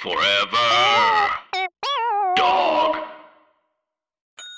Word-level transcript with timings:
Forever. 0.00 0.56
Dog. 2.34 2.96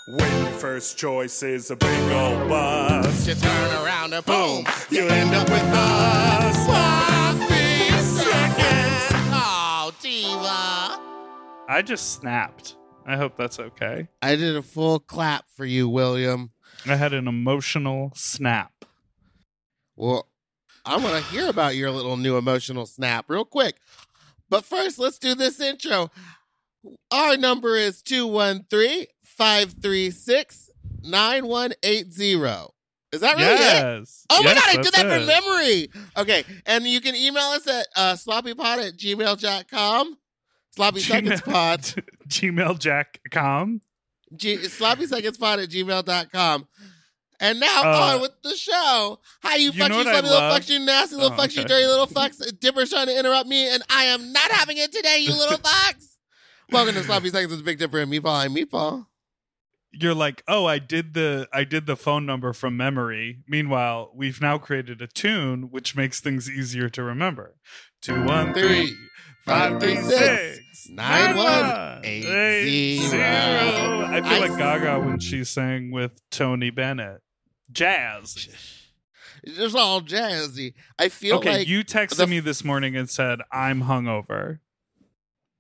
When 0.07 0.43
your 0.45 0.53
first 0.53 0.97
choice 0.97 1.43
is 1.43 1.69
a 1.73 1.75
big 1.75 2.13
old 2.13 2.49
bus, 2.49 3.27
You 3.27 3.35
turn 3.35 3.85
around 3.85 4.13
and 4.13 4.25
boom, 4.25 4.65
oh. 4.69 4.87
you 4.89 5.09
end 5.09 5.35
up 5.35 5.51
with 5.51 5.63
a 5.65 6.53
sloppy 6.65 7.89
seconds. 8.05 9.33
Oh, 9.35 9.93
diva. 10.01 11.03
I 11.69 11.83
just 11.85 12.13
snapped. 12.13 12.77
I 13.05 13.17
hope 13.17 13.37
that's 13.37 13.59
okay. 13.59 14.07
I 14.23 14.37
did 14.37 14.55
a 14.55 14.63
full 14.63 15.01
clap 15.01 15.47
for 15.57 15.65
you, 15.65 15.89
William. 15.89 16.53
I 16.87 16.95
had 16.95 17.13
an 17.13 17.27
emotional 17.27 18.13
snap. 18.15 18.85
Well, 19.97 20.29
I 20.85 20.97
want 20.99 21.17
to 21.17 21.31
hear 21.33 21.49
about 21.49 21.77
your 21.77 21.91
little 21.91 22.17
new 22.17 22.37
emotional 22.37 22.87
snap 22.87 23.25
real 23.29 23.45
quick. 23.45 23.77
But 24.53 24.67
first, 24.67 24.99
let's 24.99 25.19
do 25.19 25.35
this 25.35 25.59
intro. 25.63 26.11
Our 27.11 27.39
number 27.39 27.75
is 27.75 28.03
213 28.03 29.07
536 29.25 30.71
9180. 31.03 32.71
Is 33.13 33.21
that 33.23 33.37
really 33.37 33.51
it? 33.51 33.61
yes. 33.61 34.27
Oh 34.29 34.43
my 34.43 34.53
god, 34.53 34.63
I 34.67 34.83
did 34.83 34.93
that 34.93 35.07
from 35.07 35.25
memory. 35.27 35.89
Okay, 36.19 36.45
and 36.67 36.85
you 36.87 37.01
can 37.01 37.17
email 37.17 37.45
us 37.45 37.67
at 37.67 37.87
uh, 37.97 38.13
sloppypod 38.13 38.89
at 38.89 38.99
gmail.com. 38.99 40.19
Sloppy 40.77 41.01
seconds 41.01 41.41
pod. 41.41 41.81
Gmail.com. 42.29 43.81
G- 44.37 44.65
sloppy 44.65 45.07
seconds 45.07 45.39
pod 45.39 45.61
at 45.61 45.71
gmail.com. 45.71 46.69
And 47.43 47.59
now 47.59 47.83
Uh, 47.83 48.15
on 48.15 48.21
with 48.21 48.31
the 48.45 48.55
show. 48.55 49.19
Hi, 49.43 49.57
you, 49.57 49.73
you 49.73 49.79
know 49.81 49.87
you 49.87 49.95
what 49.97 50.07
I 50.07 50.13
sloppy 50.13 50.29
little 50.29 50.41
love? 50.49 50.63
fucks, 50.63 50.71
you 50.71 50.79
nasty 50.79 51.17
little 51.17 51.33
Oh, 51.33 51.37
fucks, 51.43 51.57
you 51.57 51.65
dirty 51.65 51.87
little 51.87 52.07
fucks. 52.07 52.41
Dipper's 52.61 52.89
trying 52.91 53.09
to 53.09 53.19
interrupt 53.19 53.49
me, 53.49 53.69
and 53.69 53.83
I 53.91 54.05
am 54.05 54.33
not 54.33 54.51
having 54.53 54.77
it 54.77 54.93
today, 54.93 55.19
you 55.19 55.33
little 55.33 55.59
fucks. 55.63 56.17
Welcome 56.71 56.95
to 56.95 57.03
Sloppy 57.03 57.31
Seconds 57.31 57.51
with 57.53 57.65
Big 57.65 57.79
Dipper 57.81 57.99
and 57.99 58.13
Meatball. 58.13 58.45
I'm 58.45 58.55
Meatball. 58.55 59.07
You're 59.91 60.15
like, 60.15 60.43
oh, 60.49 60.65
I 60.67 60.79
did 60.79 61.15
the 61.15 61.49
I 61.53 61.65
did 61.65 61.87
the 61.87 61.97
phone 61.97 62.25
number 62.25 62.53
from 62.55 62.77
memory. 62.79 63.41
Meanwhile, 63.49 64.13
we've 64.15 64.41
now 64.41 64.57
created 64.57 65.03
a 65.03 65.07
tune 65.09 65.65
which 65.71 65.95
makes 65.97 66.21
things 66.21 66.49
easier 66.49 66.89
to 66.91 67.03
remember. 67.03 67.57
Two 68.01 68.25
one 68.25 68.55
three 68.55 68.97
five 69.45 69.81
three 69.83 69.97
six 69.97 70.61
nine, 70.89 71.37
one, 71.37 71.45
one, 71.69 72.01
eight, 72.05 72.25
eight, 72.25 72.99
zero. 73.01 73.11
zero. 73.11 74.07
I 74.07 74.21
feel 74.23 74.33
I- 74.33 74.39
like 74.49 74.57
Gaga 74.59 75.01
when 75.01 75.19
she 75.19 75.45
sang 75.45 75.91
with 75.91 76.23
Tony 76.31 76.71
Bennett. 76.71 77.21
Jazz. 77.73 78.49
It's 79.43 79.57
just 79.57 79.75
all 79.77 80.01
jazzy. 80.01 80.75
I 80.99 81.09
feel 81.09 81.37
Okay, 81.39 81.59
like 81.59 81.69
you 81.69 81.83
texted 81.85 82.17
the- 82.17 82.27
me 82.29 82.39
this 82.41 82.65
morning 82.65 82.97
and 82.97 83.11
said 83.11 83.41
I'm 83.51 83.83
hungover. 83.85 84.61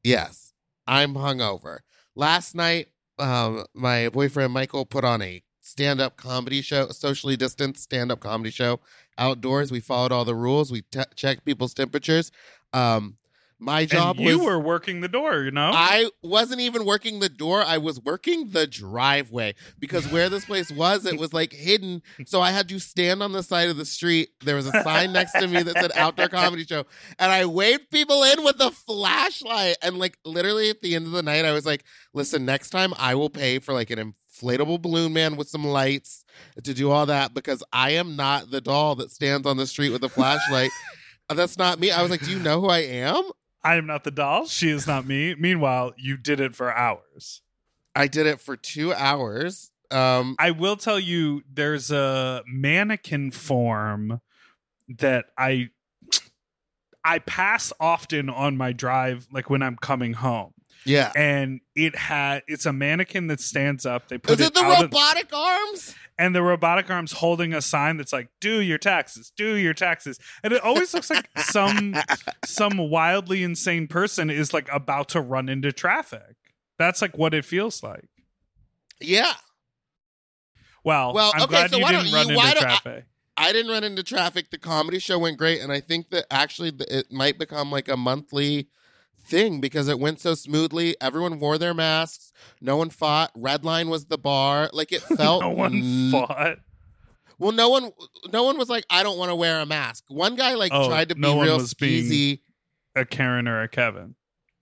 Yes, 0.04 0.52
I'm 0.86 1.14
hungover. 1.14 1.78
Last 2.14 2.54
night, 2.54 2.88
um, 3.18 3.64
my 3.74 4.08
boyfriend 4.08 4.52
Michael 4.52 4.84
put 4.86 5.04
on 5.04 5.22
a 5.22 5.42
stand-up 5.60 6.16
comedy 6.16 6.60
show, 6.60 6.86
a 6.86 6.92
socially 6.94 7.36
distanced 7.36 7.82
stand-up 7.82 8.20
comedy 8.20 8.50
show 8.50 8.80
outdoors. 9.18 9.70
We 9.70 9.80
followed 9.80 10.12
all 10.12 10.24
the 10.24 10.34
rules. 10.34 10.70
We 10.72 10.82
checked 11.16 11.44
people's 11.44 11.74
temperatures. 11.74 12.30
Um, 12.72 13.16
my 13.62 13.84
job 13.84 14.16
and 14.16 14.26
you 14.26 14.38
was 14.38 14.46
were 14.46 14.58
working 14.58 15.00
the 15.00 15.08
door, 15.08 15.42
you 15.42 15.50
know? 15.50 15.70
I 15.72 16.10
wasn't 16.22 16.60
even 16.60 16.84
working 16.84 17.20
the 17.20 17.28
door. 17.28 17.62
I 17.62 17.78
was 17.78 18.00
working 18.00 18.50
the 18.50 18.66
driveway 18.66 19.54
because 19.78 20.10
where 20.10 20.28
this 20.28 20.44
place 20.44 20.70
was, 20.70 21.06
it 21.06 21.18
was 21.18 21.32
like 21.32 21.52
hidden. 21.52 22.02
So 22.26 22.40
I 22.40 22.50
had 22.50 22.68
to 22.68 22.78
stand 22.78 23.22
on 23.22 23.32
the 23.32 23.42
side 23.42 23.68
of 23.68 23.76
the 23.76 23.84
street. 23.84 24.30
There 24.44 24.56
was 24.56 24.66
a 24.66 24.82
sign 24.82 25.12
next 25.12 25.32
to 25.32 25.46
me 25.46 25.62
that 25.62 25.76
said 25.76 25.92
outdoor 25.94 26.28
comedy 26.28 26.64
show. 26.64 26.84
And 27.18 27.30
I 27.30 27.46
waved 27.46 27.90
people 27.90 28.22
in 28.24 28.44
with 28.44 28.60
a 28.60 28.70
flashlight. 28.70 29.76
And 29.82 29.98
like 29.98 30.18
literally 30.24 30.70
at 30.70 30.82
the 30.82 30.94
end 30.94 31.06
of 31.06 31.12
the 31.12 31.22
night, 31.22 31.44
I 31.44 31.52
was 31.52 31.66
like, 31.66 31.84
listen, 32.12 32.44
next 32.44 32.70
time 32.70 32.92
I 32.98 33.14
will 33.14 33.30
pay 33.30 33.58
for 33.58 33.72
like 33.72 33.90
an 33.90 34.14
inflatable 34.42 34.82
balloon 34.82 35.12
man 35.12 35.36
with 35.36 35.48
some 35.48 35.64
lights 35.64 36.24
to 36.62 36.74
do 36.74 36.90
all 36.90 37.06
that 37.06 37.34
because 37.34 37.62
I 37.72 37.90
am 37.92 38.16
not 38.16 38.50
the 38.50 38.60
doll 38.60 38.96
that 38.96 39.10
stands 39.10 39.46
on 39.46 39.56
the 39.56 39.66
street 39.66 39.90
with 39.90 40.02
a 40.04 40.08
flashlight. 40.08 40.70
That's 41.34 41.56
not 41.56 41.78
me. 41.78 41.90
I 41.90 42.02
was 42.02 42.10
like, 42.10 42.24
do 42.24 42.30
you 42.30 42.38
know 42.38 42.60
who 42.60 42.68
I 42.68 42.80
am? 42.80 43.22
I 43.64 43.76
am 43.76 43.86
not 43.86 44.04
the 44.04 44.10
doll. 44.10 44.46
She 44.46 44.70
is 44.70 44.86
not 44.86 45.06
me. 45.06 45.34
Meanwhile, 45.34 45.94
you 45.96 46.16
did 46.16 46.40
it 46.40 46.54
for 46.54 46.72
hours. 46.72 47.42
I 47.94 48.06
did 48.06 48.26
it 48.26 48.40
for 48.40 48.56
two 48.56 48.92
hours. 48.92 49.70
Um, 49.90 50.36
I 50.38 50.50
will 50.50 50.76
tell 50.76 50.98
you 50.98 51.42
there's 51.52 51.90
a 51.90 52.42
mannequin 52.46 53.30
form 53.30 54.20
that 54.88 55.26
I 55.36 55.68
I 57.04 57.18
pass 57.18 57.72
often 57.80 58.30
on 58.30 58.56
my 58.56 58.72
drive 58.72 59.26
like 59.32 59.50
when 59.50 59.62
I'm 59.62 59.76
coming 59.76 60.14
home. 60.14 60.54
Yeah. 60.84 61.12
And 61.16 61.60
it 61.74 61.96
had 61.96 62.42
it's 62.46 62.66
a 62.66 62.72
mannequin 62.72 63.26
that 63.28 63.40
stands 63.40 63.84
up. 63.86 64.08
They 64.08 64.18
put 64.18 64.40
Is 64.40 64.46
it 64.46 64.54
the 64.54 64.60
out 64.60 64.76
of- 64.76 64.82
robotic 64.92 65.32
arms? 65.34 65.94
and 66.18 66.34
the 66.34 66.42
robotic 66.42 66.90
arms 66.90 67.12
holding 67.12 67.54
a 67.54 67.62
sign 67.62 67.96
that's 67.96 68.12
like 68.12 68.28
do 68.38 68.60
your 68.60 68.76
taxes 68.76 69.32
do 69.34 69.54
your 69.56 69.72
taxes 69.72 70.18
and 70.44 70.52
it 70.52 70.60
always 70.62 70.92
looks 70.92 71.08
like 71.08 71.26
some 71.38 71.94
some 72.44 72.76
wildly 72.90 73.42
insane 73.42 73.88
person 73.88 74.28
is 74.28 74.52
like 74.52 74.68
about 74.70 75.08
to 75.08 75.22
run 75.22 75.48
into 75.48 75.72
traffic 75.72 76.36
that's 76.78 77.00
like 77.00 77.16
what 77.16 77.32
it 77.32 77.46
feels 77.46 77.82
like 77.82 78.04
Yeah. 79.00 79.32
well, 80.84 81.14
Well, 81.14 81.32
i'm 81.34 81.42
okay, 81.44 81.50
glad 81.50 81.70
so 81.70 81.76
you 81.78 81.82
why 81.82 81.92
didn't 81.92 82.04
don't 82.06 82.14
run 82.14 82.28
you- 82.28 82.36
why 82.36 82.48
into 82.50 82.54
don't 82.60 82.64
I- 82.64 82.76
traffic 82.78 83.04
I 83.34 83.50
didn't 83.52 83.72
run 83.72 83.82
into 83.82 84.02
traffic. 84.02 84.50
The 84.50 84.58
comedy 84.58 84.98
show 84.98 85.18
went 85.18 85.38
great. 85.38 85.62
And 85.62 85.72
I 85.72 85.80
think 85.80 86.10
that 86.10 86.26
actually 86.30 86.70
it 86.90 87.10
might 87.10 87.38
become 87.38 87.70
like 87.72 87.88
a 87.88 87.96
monthly 87.96 88.68
thing 89.24 89.60
because 89.60 89.88
it 89.88 89.98
went 89.98 90.20
so 90.20 90.34
smoothly. 90.34 90.96
Everyone 91.00 91.38
wore 91.40 91.58
their 91.58 91.74
masks. 91.74 92.32
No 92.60 92.76
one 92.76 92.90
fought. 92.90 93.30
Red 93.36 93.64
line 93.64 93.88
was 93.88 94.06
the 94.06 94.18
bar. 94.18 94.68
Like 94.72 94.92
it 94.92 95.02
felt. 95.16 95.42
no 95.42 95.50
one 95.50 95.74
n- 95.74 96.10
fought 96.10 96.58
Well, 97.38 97.52
no 97.52 97.68
one, 97.68 97.90
no 98.32 98.44
one 98.44 98.58
was 98.58 98.68
like, 98.68 98.84
I 98.90 99.02
don't 99.02 99.18
want 99.18 99.30
to 99.30 99.34
wear 99.34 99.60
a 99.60 99.66
mask. 99.66 100.04
One 100.08 100.36
guy 100.36 100.54
like 100.54 100.72
Oh, 100.74 100.88
tried 100.88 101.08
to 101.10 101.14
be 101.14 101.20
no 101.20 101.34
one 101.36 101.46
real 101.46 101.58
skeezy. 101.60 102.40
a 102.94 103.04
karen 103.04 103.48
or 103.48 103.62
a 103.62 103.68
kevin 103.68 104.14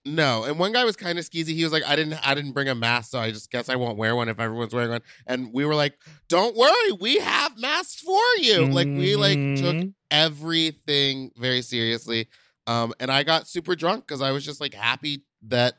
No, 0.06 0.44
and 0.44 0.59
one 0.59 0.72
guy 0.72 0.84
was 0.84 0.97
kind 0.97 1.19
of 1.19 1.25
skeezy. 1.25 1.48
He 1.54 1.62
was 1.65 1.72
like, 1.75 1.84
"I 1.87 1.94
didn't, 1.94 2.15
I 2.27 2.34
didn't 2.34 2.53
bring 2.53 2.69
a 2.69 2.75
mask, 2.75 3.10
so 3.10 3.19
I 3.19 3.31
just 3.32 3.50
guess 3.50 3.69
I 3.69 3.77
won't 3.77 3.98
wear 3.98 4.16
one 4.16 4.28
if 4.31 4.41
everyone's 4.41 4.72
wearing 4.72 4.91
one." 4.91 5.03
And 5.27 5.53
we 5.53 5.66
were 5.66 5.75
like, 5.75 5.98
"Don't 6.28 6.56
worry, 6.56 6.92
we 7.00 7.19
have 7.19 7.59
masks 7.60 8.00
for 8.00 8.22
you." 8.38 8.65
Like 8.66 8.87
we 8.87 9.15
like 9.16 9.37
took 9.60 9.77
Mhm. 9.77 9.92
everything 10.10 11.32
very 11.37 11.62
seriously. 11.62 12.28
Um, 12.66 12.93
and 13.00 13.10
I 13.10 13.22
got 13.22 13.48
super 13.48 13.75
drunk 13.75 14.06
because 14.06 14.21
I 14.21 14.31
was 14.32 14.44
just 14.44 14.60
like 14.60 14.75
happy 14.75 15.25
that 15.43 15.75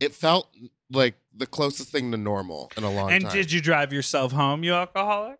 it 0.00 0.14
felt 0.14 0.48
like 0.90 1.14
the 1.34 1.46
closest 1.46 1.90
thing 1.90 2.10
to 2.12 2.16
normal 2.16 2.70
in 2.76 2.84
a 2.84 2.90
long 2.90 3.10
and 3.12 3.24
time. 3.24 3.32
did 3.32 3.52
you 3.52 3.60
drive 3.60 3.92
yourself 3.92 4.32
home 4.32 4.64
you 4.64 4.74
alcoholic 4.74 5.38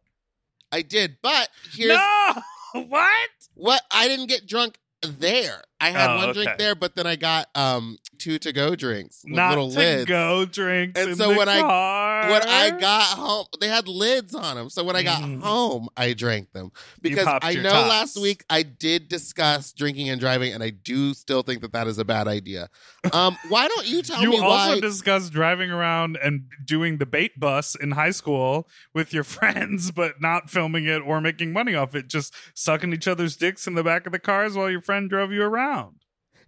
I 0.73 0.83
did, 0.83 1.19
but 1.23 1.49
here's 1.73 1.97
no 1.97 2.43
what 2.89 3.29
what 3.55 3.83
I 3.93 4.09
didn't 4.09 4.27
get 4.27 4.47
drunk 4.47 4.79
there. 5.03 5.63
I 5.85 5.91
had 5.91 6.11
Oh, 6.11 6.17
one 6.17 6.33
drink 6.35 6.51
there, 6.59 6.75
but 6.75 6.97
then 6.97 7.07
I 7.07 7.17
got 7.17 7.49
um 7.55 7.99
two 8.19 8.39
to 8.39 8.53
go 8.53 8.75
drinks 8.75 9.23
with 9.25 9.35
not 9.35 9.51
little 9.51 9.71
to 9.71 9.77
lids. 9.79 10.05
go 10.09 10.45
drinks 10.47 10.99
And 11.01 11.17
so 11.17 11.31
the 11.31 11.37
when 11.37 11.49
I- 11.49 12.31
when 12.31 12.43
I 12.49 12.71
got 12.71 13.03
home, 13.19 13.47
they 13.61 13.69
had 13.69 13.87
lids 13.87 14.35
on 14.35 14.57
them. 14.57 14.71
So 14.71 14.83
when 14.85 14.97
I 14.97 15.03
got 15.03 15.21
Mm. 15.21 15.43
home, 15.43 15.89
I 15.97 16.15
drank 16.15 16.53
them 16.53 16.71
because 17.03 17.27
I 17.43 17.55
know 17.55 17.71
tops. 17.73 17.89
last 17.89 18.21
week 18.21 18.45
I 18.49 18.63
did 18.63 19.09
discuss 19.09 19.73
drinking 19.73 20.09
and 20.09 20.19
driving, 20.21 20.53
and 20.55 20.63
I 20.63 20.71
do 20.71 21.13
still 21.13 21.43
think 21.43 21.61
that 21.63 21.73
that 21.73 21.87
is 21.87 21.99
a 21.99 22.05
bad 22.05 22.27
idea. 22.29 22.69
Um, 23.13 23.37
why 23.49 23.69
don't 23.69 23.87
you 23.87 24.01
tell 24.03 24.23
you 24.23 24.31
me 24.31 24.37
You 24.37 24.43
also 24.45 24.75
why? 24.75 24.81
discussed 24.81 25.33
driving 25.33 25.71
around 25.71 26.17
and 26.23 26.45
doing 26.65 26.97
the 26.99 27.07
bait 27.07 27.39
bus 27.39 27.75
in 27.75 27.91
high 27.91 28.11
school 28.13 28.69
with 28.95 29.13
your 29.13 29.25
friends, 29.37 29.91
but 29.91 30.21
not 30.23 30.49
filming 30.49 30.87
it 30.87 31.03
or 31.05 31.21
making 31.21 31.53
money 31.53 31.75
off 31.75 31.95
it, 31.95 32.09
just 32.09 32.33
sucking 32.55 32.93
each 32.95 33.07
other's 33.09 33.37
dicks 33.37 33.67
in 33.67 33.75
the 33.75 33.85
back 33.85 34.07
of 34.07 34.13
the 34.13 34.19
cars 34.19 34.55
while 34.57 34.71
your 34.71 34.81
friend 34.81 35.11
drove 35.11 35.31
you 35.33 35.43
around. 35.43 35.74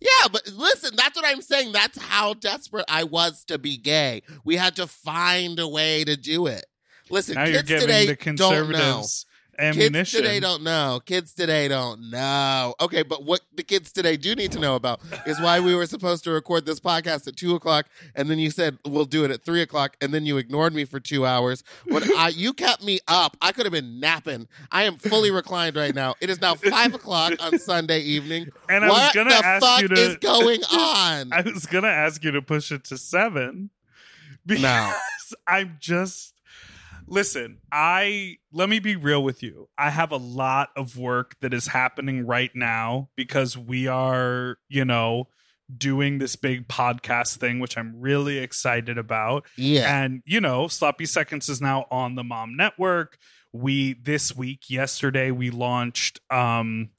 Yeah, 0.01 0.29
but 0.31 0.47
listen, 0.53 0.95
that's 0.97 1.17
what 1.17 1.25
I'm 1.27 1.43
saying. 1.43 1.73
That's 1.73 2.01
how 2.01 2.35
desperate 2.35 2.85
I 2.89 3.05
was 3.05 3.45
to 3.45 3.59
be 3.59 3.77
gay. 3.77 4.23
We 4.45 4.57
had 4.57 4.77
to 4.77 4.87
find 4.87 5.59
a 5.59 5.69
way 5.69 6.05
to 6.05 6.17
do 6.17 6.47
it. 6.47 6.65
Listen, 7.11 7.37
now 7.37 7.47
kids 7.47 7.69
today 7.69 8.07
the 8.07 8.33
don't 8.33 8.71
know. 8.71 9.05
Conservatives 9.59 10.11
Kids 10.11 10.13
today 10.13 10.41
don't 10.41 10.63
know. 10.63 11.01
Kids 11.05 11.35
today 11.35 11.69
don't 11.69 12.11
know. 12.11 12.75
Okay, 12.81 13.03
but 13.03 13.25
what 13.25 13.41
the 13.55 13.63
kids 13.63 13.93
today 13.93 14.17
do 14.17 14.35
need 14.35 14.53
to 14.53 14.59
know 14.59 14.77
about 14.77 15.01
is 15.27 15.41
why 15.41 15.61
we 15.61 15.75
were 15.75 15.87
supposed 15.87 16.25
to 16.25 16.31
record 16.31 16.67
this 16.67 16.81
podcast 16.81 17.27
at 17.27 17.37
two 17.37 17.55
o'clock, 17.55 17.87
and 18.15 18.29
then 18.31 18.39
you 18.39 18.51
said 18.51 18.79
we'll 18.87 19.05
do 19.05 19.25
it 19.25 19.31
at 19.31 19.43
three 19.45 19.63
o'clock, 19.63 19.97
and 20.01 20.13
then 20.15 20.27
you 20.27 20.37
ignored 20.39 20.75
me 20.75 20.85
for 20.85 21.01
two 21.01 21.25
hours. 21.27 21.65
When 21.87 22.03
I 22.17 22.29
you 22.29 22.53
kept 22.53 22.85
me 22.85 23.01
up, 23.09 23.37
I 23.43 23.53
could 23.53 23.67
have 23.67 23.73
been 23.73 24.01
napping. 24.01 24.49
I 24.71 24.85
am 24.85 24.97
fully 24.97 25.31
reclined 25.31 25.77
right 25.77 25.95
now. 25.95 26.15
It 26.21 26.31
is 26.31 26.41
now 26.41 26.55
five 26.55 26.95
o'clock 26.95 27.35
on 27.41 27.59
Sunday 27.59 28.01
evening. 28.01 28.49
and 28.69 28.85
I 28.85 28.89
was 28.89 28.97
what 28.99 29.15
gonna 29.15 29.31
the 29.31 29.37
ask 29.47 29.65
fuck 29.65 29.81
you 29.83 29.89
to 29.89 29.95
is 29.95 30.17
going 30.19 30.61
on? 30.73 31.33
I 31.33 31.43
was 31.45 31.67
gonna 31.67 31.89
ask 31.89 32.23
you 32.25 32.31
to 32.33 32.43
push 32.43 32.71
it 32.73 32.85
to 32.85 32.99
seven. 32.99 33.71
Because 34.45 34.63
No. 34.63 34.93
I'm 35.49 35.77
just 35.81 36.35
listen, 37.07 37.59
I 37.73 38.37
let 38.53 38.69
me 38.69 38.79
be 38.79 38.97
real 38.97 39.23
with 39.23 39.43
you. 39.43 39.69
I 39.79 39.91
have 39.91 40.11
a 40.13 40.17
lot 40.17 40.71
of 40.77 40.97
work 40.97 41.37
that 41.41 41.53
is 41.55 41.69
happening 41.69 42.27
right 42.27 42.51
now 42.55 43.09
because 43.17 43.57
we 43.57 43.87
are, 43.87 44.59
you 44.69 44.85
know, 44.85 45.29
doing 45.77 46.19
this 46.19 46.37
big 46.37 46.69
podcast 46.69 47.39
thing, 47.39 47.59
which 47.59 47.77
I'm 47.77 48.01
really 48.01 48.39
excited 48.39 48.99
about. 48.99 49.47
Yeah. 49.57 50.03
And, 50.03 50.23
you 50.25 50.41
know, 50.41 50.69
Sloppy 50.69 51.07
Seconds 51.07 51.49
is 51.49 51.61
now 51.61 51.87
on 51.91 52.15
the 52.15 52.23
Mom 52.25 52.57
Network. 52.57 53.19
We, 53.53 53.95
this 53.95 54.37
week, 54.37 54.69
yesterday, 54.69 55.31
we 55.31 55.51
launched 55.51 56.21
um 56.31 56.91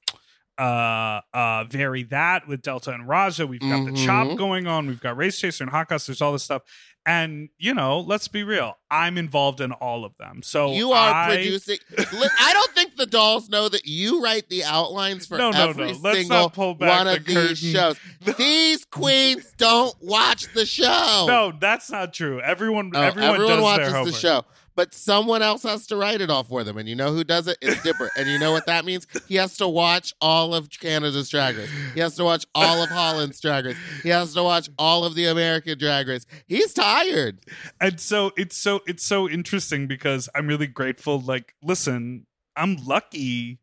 uh 0.58 1.20
uh 1.32 1.64
Very 1.70 2.02
That 2.04 2.48
with 2.48 2.62
Delta 2.62 2.90
and 2.92 3.06
Raja. 3.08 3.46
We've 3.46 3.60
got 3.60 3.84
the 3.84 3.92
Mhm. 3.92 4.04
chop 4.04 4.36
going 4.36 4.66
on. 4.66 4.88
We've 4.88 5.00
got 5.00 5.16
Race 5.16 5.38
Chaser 5.38 5.62
and 5.62 5.70
Hot 5.70 5.88
Goss. 5.88 6.06
There's 6.06 6.20
all 6.20 6.32
this 6.32 6.42
stuff. 6.42 6.62
And, 7.06 7.48
you 7.56 7.72
know, 7.72 8.00
let's 8.00 8.28
be 8.28 8.42
real. 8.42 8.76
I'm 8.90 9.16
involved 9.16 9.62
in 9.62 9.72
all 9.72 10.04
of 10.04 10.14
them. 10.18 10.42
So 10.42 10.72
you 10.72 10.92
are 10.92 11.14
I- 11.14 11.36
producing. 11.36 11.78
I 11.98 12.50
don't 12.52 12.70
think 12.72 12.96
the 12.96 13.06
dolls 13.06 13.48
know 13.48 13.68
that 13.70 13.86
you 13.86 14.22
write 14.22 14.50
the 14.50 14.62
outlines 14.64 15.24
for 15.26 15.38
No, 15.38 15.50
no, 15.50 15.70
every 15.70 15.92
no. 15.92 15.98
Let's 16.02 16.18
single 16.18 16.36
not 16.36 16.52
pull 16.52 16.74
back 16.74 17.04
one 17.04 17.06
the 17.06 17.16
of 17.16 17.24
these 17.24 17.58
shows. 17.58 17.98
These 18.36 18.84
queens 18.84 19.54
don't 19.56 19.94
watch 20.02 20.52
the 20.52 20.66
show. 20.66 21.24
No, 21.26 21.52
that's 21.58 21.90
not 21.90 22.12
true. 22.12 22.40
Everyone, 22.42 22.90
Oh, 22.94 23.00
everyone, 23.00 23.30
everyone 23.36 23.54
does 23.56 23.62
watches 23.62 24.12
the 24.12 24.18
show, 24.18 24.44
but 24.78 24.94
someone 24.94 25.42
else 25.42 25.64
has 25.64 25.88
to 25.88 25.96
write 25.96 26.20
it 26.20 26.30
all 26.30 26.44
for 26.44 26.62
them. 26.62 26.78
And 26.78 26.88
you 26.88 26.94
know 26.94 27.12
who 27.12 27.24
does 27.24 27.48
it? 27.48 27.58
It's 27.60 27.82
Dipper. 27.82 28.12
and 28.16 28.28
you 28.28 28.38
know 28.38 28.52
what 28.52 28.64
that 28.66 28.84
means? 28.84 29.08
He 29.26 29.34
has 29.34 29.56
to 29.56 29.66
watch 29.66 30.14
all 30.20 30.54
of 30.54 30.70
Canada's 30.70 31.30
Drag 31.30 31.56
Race. 31.56 31.68
He 31.94 31.98
has 31.98 32.14
to 32.14 32.22
watch 32.22 32.46
all 32.54 32.80
of 32.80 32.88
Holland's 32.88 33.40
Drag 33.40 33.64
Race. 33.66 33.76
He 34.04 34.10
has 34.10 34.34
to 34.34 34.42
watch 34.44 34.70
all 34.78 35.04
of 35.04 35.16
the 35.16 35.26
American 35.26 35.76
Drag 35.76 36.06
Race. 36.06 36.26
He's 36.46 36.72
tired. 36.72 37.40
and 37.80 37.98
so 37.98 38.30
it's 38.36 38.56
so 38.56 38.80
it's 38.86 39.04
so 39.04 39.28
interesting 39.28 39.88
because 39.88 40.28
i'm 40.36 40.46
really 40.46 40.68
grateful 40.68 41.20
like 41.20 41.54
listen 41.62 42.24
i'm 42.54 42.76
lucky 42.86 43.58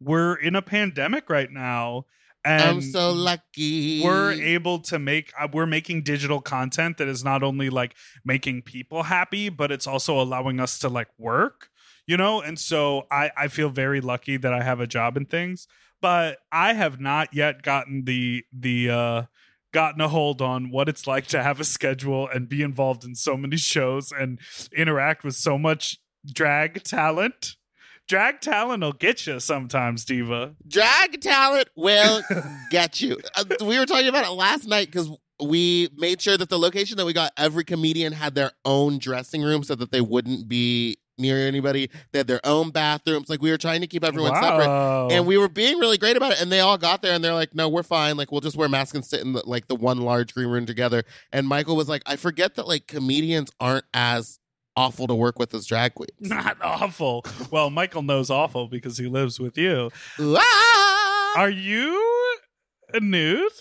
we're 0.00 0.34
in 0.34 0.54
a 0.54 0.62
pandemic 0.62 1.28
right 1.28 1.50
now 1.50 2.04
and 2.44 2.62
I'm 2.62 2.80
so 2.80 3.12
lucky. 3.12 4.02
we're 4.02 4.32
able 4.32 4.78
to 4.80 4.98
make 4.98 5.32
uh, 5.38 5.48
we're 5.52 5.66
making 5.66 6.02
digital 6.02 6.40
content 6.40 6.98
that 6.98 7.08
is 7.08 7.22
not 7.22 7.42
only 7.42 7.70
like 7.70 7.94
making 8.24 8.62
people 8.62 9.04
happy 9.04 9.48
but 9.48 9.70
it's 9.70 9.86
also 9.86 10.20
allowing 10.20 10.60
us 10.60 10.78
to 10.80 10.88
like 10.88 11.08
work 11.18 11.68
you 12.06 12.16
know 12.16 12.40
and 12.40 12.58
so 12.58 13.06
i 13.10 13.30
i 13.36 13.48
feel 13.48 13.68
very 13.68 14.00
lucky 14.00 14.36
that 14.36 14.52
i 14.54 14.62
have 14.62 14.80
a 14.80 14.86
job 14.86 15.16
and 15.16 15.28
things 15.28 15.66
but 16.00 16.38
i 16.50 16.72
have 16.72 16.98
not 16.98 17.34
yet 17.34 17.62
gotten 17.62 18.04
the 18.04 18.42
the 18.52 18.88
uh 18.90 19.22
gotten 19.72 20.00
a 20.00 20.08
hold 20.08 20.42
on 20.42 20.70
what 20.70 20.88
it's 20.88 21.06
like 21.06 21.26
to 21.28 21.42
have 21.42 21.60
a 21.60 21.64
schedule 21.64 22.26
and 22.28 22.48
be 22.48 22.62
involved 22.62 23.04
in 23.04 23.14
so 23.14 23.36
many 23.36 23.56
shows 23.56 24.10
and 24.12 24.40
interact 24.76 25.22
with 25.22 25.34
so 25.36 25.56
much 25.56 25.98
drag 26.26 26.82
talent 26.82 27.54
drag 28.10 28.40
talent 28.40 28.82
will 28.82 28.92
get 28.92 29.24
you 29.24 29.38
sometimes 29.38 30.04
diva 30.04 30.52
drag 30.66 31.20
talent 31.20 31.68
will 31.76 32.20
get 32.70 33.00
you. 33.00 33.16
Uh, 33.36 33.44
we 33.64 33.78
were 33.78 33.86
talking 33.86 34.08
about 34.08 34.24
it 34.24 34.30
last 34.30 34.66
night 34.66 34.86
because 34.86 35.08
we 35.40 35.88
made 35.96 36.20
sure 36.20 36.36
that 36.36 36.48
the 36.48 36.58
location 36.58 36.96
that 36.96 37.06
we 37.06 37.12
got, 37.12 37.32
every 37.36 37.62
comedian 37.62 38.12
had 38.12 38.34
their 38.34 38.50
own 38.64 38.98
dressing 38.98 39.42
room 39.42 39.62
so 39.62 39.76
that 39.76 39.92
they 39.92 40.00
wouldn't 40.00 40.48
be 40.48 40.98
near 41.20 41.46
anybody. 41.46 41.88
They 42.10 42.18
had 42.18 42.26
their 42.26 42.44
own 42.44 42.70
bathrooms. 42.70 43.30
Like 43.30 43.40
we 43.40 43.50
were 43.52 43.58
trying 43.58 43.80
to 43.82 43.86
keep 43.86 44.02
everyone 44.02 44.34
separate. 44.34 45.12
And 45.12 45.24
we 45.24 45.38
were 45.38 45.48
being 45.48 45.78
really 45.78 45.96
great 45.98 46.16
about 46.16 46.32
it. 46.32 46.42
And 46.42 46.50
they 46.50 46.60
all 46.60 46.78
got 46.78 47.02
there 47.02 47.14
and 47.14 47.22
they're 47.22 47.34
like, 47.34 47.54
no, 47.54 47.68
we're 47.68 47.84
fine. 47.84 48.16
Like, 48.16 48.32
we'll 48.32 48.40
just 48.40 48.56
wear 48.56 48.68
masks 48.68 48.94
and 48.94 49.04
sit 49.04 49.20
in 49.20 49.34
the, 49.34 49.42
like 49.46 49.68
the 49.68 49.76
one 49.76 49.98
large 49.98 50.34
green 50.34 50.48
room 50.48 50.66
together. 50.66 51.04
And 51.30 51.46
Michael 51.46 51.76
was 51.76 51.88
like, 51.88 52.02
I 52.06 52.16
forget 52.16 52.56
that 52.56 52.66
like 52.66 52.88
comedians 52.88 53.52
aren't 53.60 53.84
as 53.94 54.39
awful 54.80 55.06
to 55.06 55.14
work 55.14 55.38
with 55.38 55.54
as 55.54 55.66
drag 55.66 55.94
queens. 55.94 56.10
not 56.20 56.56
awful. 56.62 57.24
Well, 57.50 57.70
Michael 57.70 58.02
knows 58.02 58.30
awful 58.30 58.68
because 58.68 58.98
he 58.98 59.06
lives 59.06 59.38
with 59.38 59.56
you. 59.58 59.90
Ah! 60.18 61.32
Are 61.36 61.50
you 61.50 62.38
a 62.92 63.00
nude? 63.00 63.52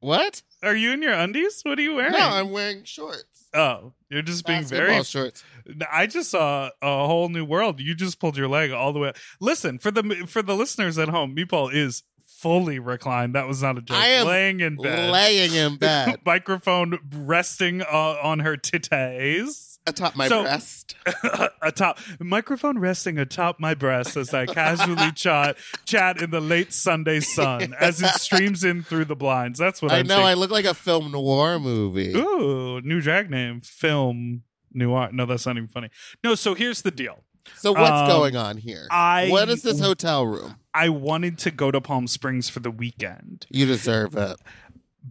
what? 0.00 0.42
Are 0.62 0.74
you 0.76 0.92
in 0.92 1.02
your 1.02 1.14
undies? 1.14 1.60
What 1.62 1.78
are 1.78 1.82
you 1.82 1.94
wearing? 1.94 2.12
No, 2.12 2.18
I'm 2.18 2.50
wearing 2.50 2.84
shorts. 2.84 3.48
oh, 3.54 3.92
you're 4.10 4.22
just 4.22 4.46
being 4.46 4.60
Basketball 4.62 4.86
very. 4.88 5.04
shorts. 5.04 5.44
I 5.90 6.06
just 6.06 6.30
saw 6.30 6.70
a 6.82 7.06
whole 7.06 7.28
new 7.28 7.44
world. 7.44 7.80
You 7.80 7.94
just 7.94 8.18
pulled 8.20 8.36
your 8.36 8.48
leg 8.48 8.70
all 8.70 8.92
the 8.92 8.98
way. 8.98 9.12
Listen 9.40 9.78
for 9.78 9.90
the 9.90 10.02
for 10.26 10.42
the 10.42 10.54
listeners 10.56 10.98
at 10.98 11.08
home. 11.08 11.34
Meatball 11.36 11.72
is 11.72 12.02
fully 12.26 12.78
reclined. 12.78 13.34
That 13.34 13.46
was 13.48 13.62
not 13.62 13.78
a 13.78 13.82
joke. 13.82 13.96
I 13.96 14.06
am 14.08 14.26
laying 14.26 14.60
in 14.60 14.76
bed, 14.76 15.10
Laying 15.10 15.54
in 15.54 15.76
bed 15.78 16.20
microphone 16.26 16.98
resting 17.10 17.80
uh, 17.82 18.16
on 18.22 18.40
her 18.40 18.56
titties. 18.56 19.73
Atop 19.86 20.16
my 20.16 20.28
So- 20.28 20.42
breast. 20.42 20.94
atop 21.62 21.98
microphone 22.18 22.78
resting 22.78 23.18
atop 23.18 23.60
my 23.60 23.74
breast 23.74 24.16
as 24.16 24.32
I 24.32 24.46
casually 24.46 25.12
chat 25.14 25.56
chat 25.84 26.20
in 26.22 26.30
the 26.30 26.40
late 26.40 26.72
Sunday 26.72 27.20
sun 27.20 27.74
as 27.80 28.02
it 28.02 28.10
streams 28.14 28.64
in 28.64 28.82
through 28.82 29.04
the 29.06 29.16
blinds. 29.16 29.58
That's 29.58 29.82
what 29.82 29.92
I 29.92 29.98
I'm 29.98 30.06
know. 30.06 30.16
saying. 30.16 30.26
I 30.26 30.34
look 30.34 30.50
like 30.50 30.64
a 30.64 30.74
film 30.74 31.12
noir 31.12 31.58
movie. 31.58 32.14
Ooh, 32.16 32.80
new 32.82 33.00
drag 33.00 33.30
name, 33.30 33.60
film 33.60 34.42
noir. 34.72 35.10
No, 35.12 35.26
that's 35.26 35.46
not 35.46 35.56
even 35.56 35.68
funny. 35.68 35.90
No, 36.22 36.34
so 36.34 36.54
here's 36.54 36.82
the 36.82 36.90
deal. 36.90 37.22
So 37.56 37.72
what's 37.72 37.90
Um, 37.90 38.06
going 38.08 38.36
on 38.36 38.56
here? 38.56 38.86
I- 38.90 39.28
what 39.28 39.50
is 39.50 39.62
this 39.62 39.78
hotel 39.80 40.26
room? 40.26 40.56
I 40.72 40.88
wanted 40.88 41.38
to 41.38 41.50
go 41.52 41.70
to 41.70 41.80
Palm 41.80 42.06
Springs 42.08 42.48
for 42.48 42.58
the 42.60 42.70
weekend 42.70 43.46
You 43.50 43.64
deserve 43.66 44.16
it. 44.16 44.36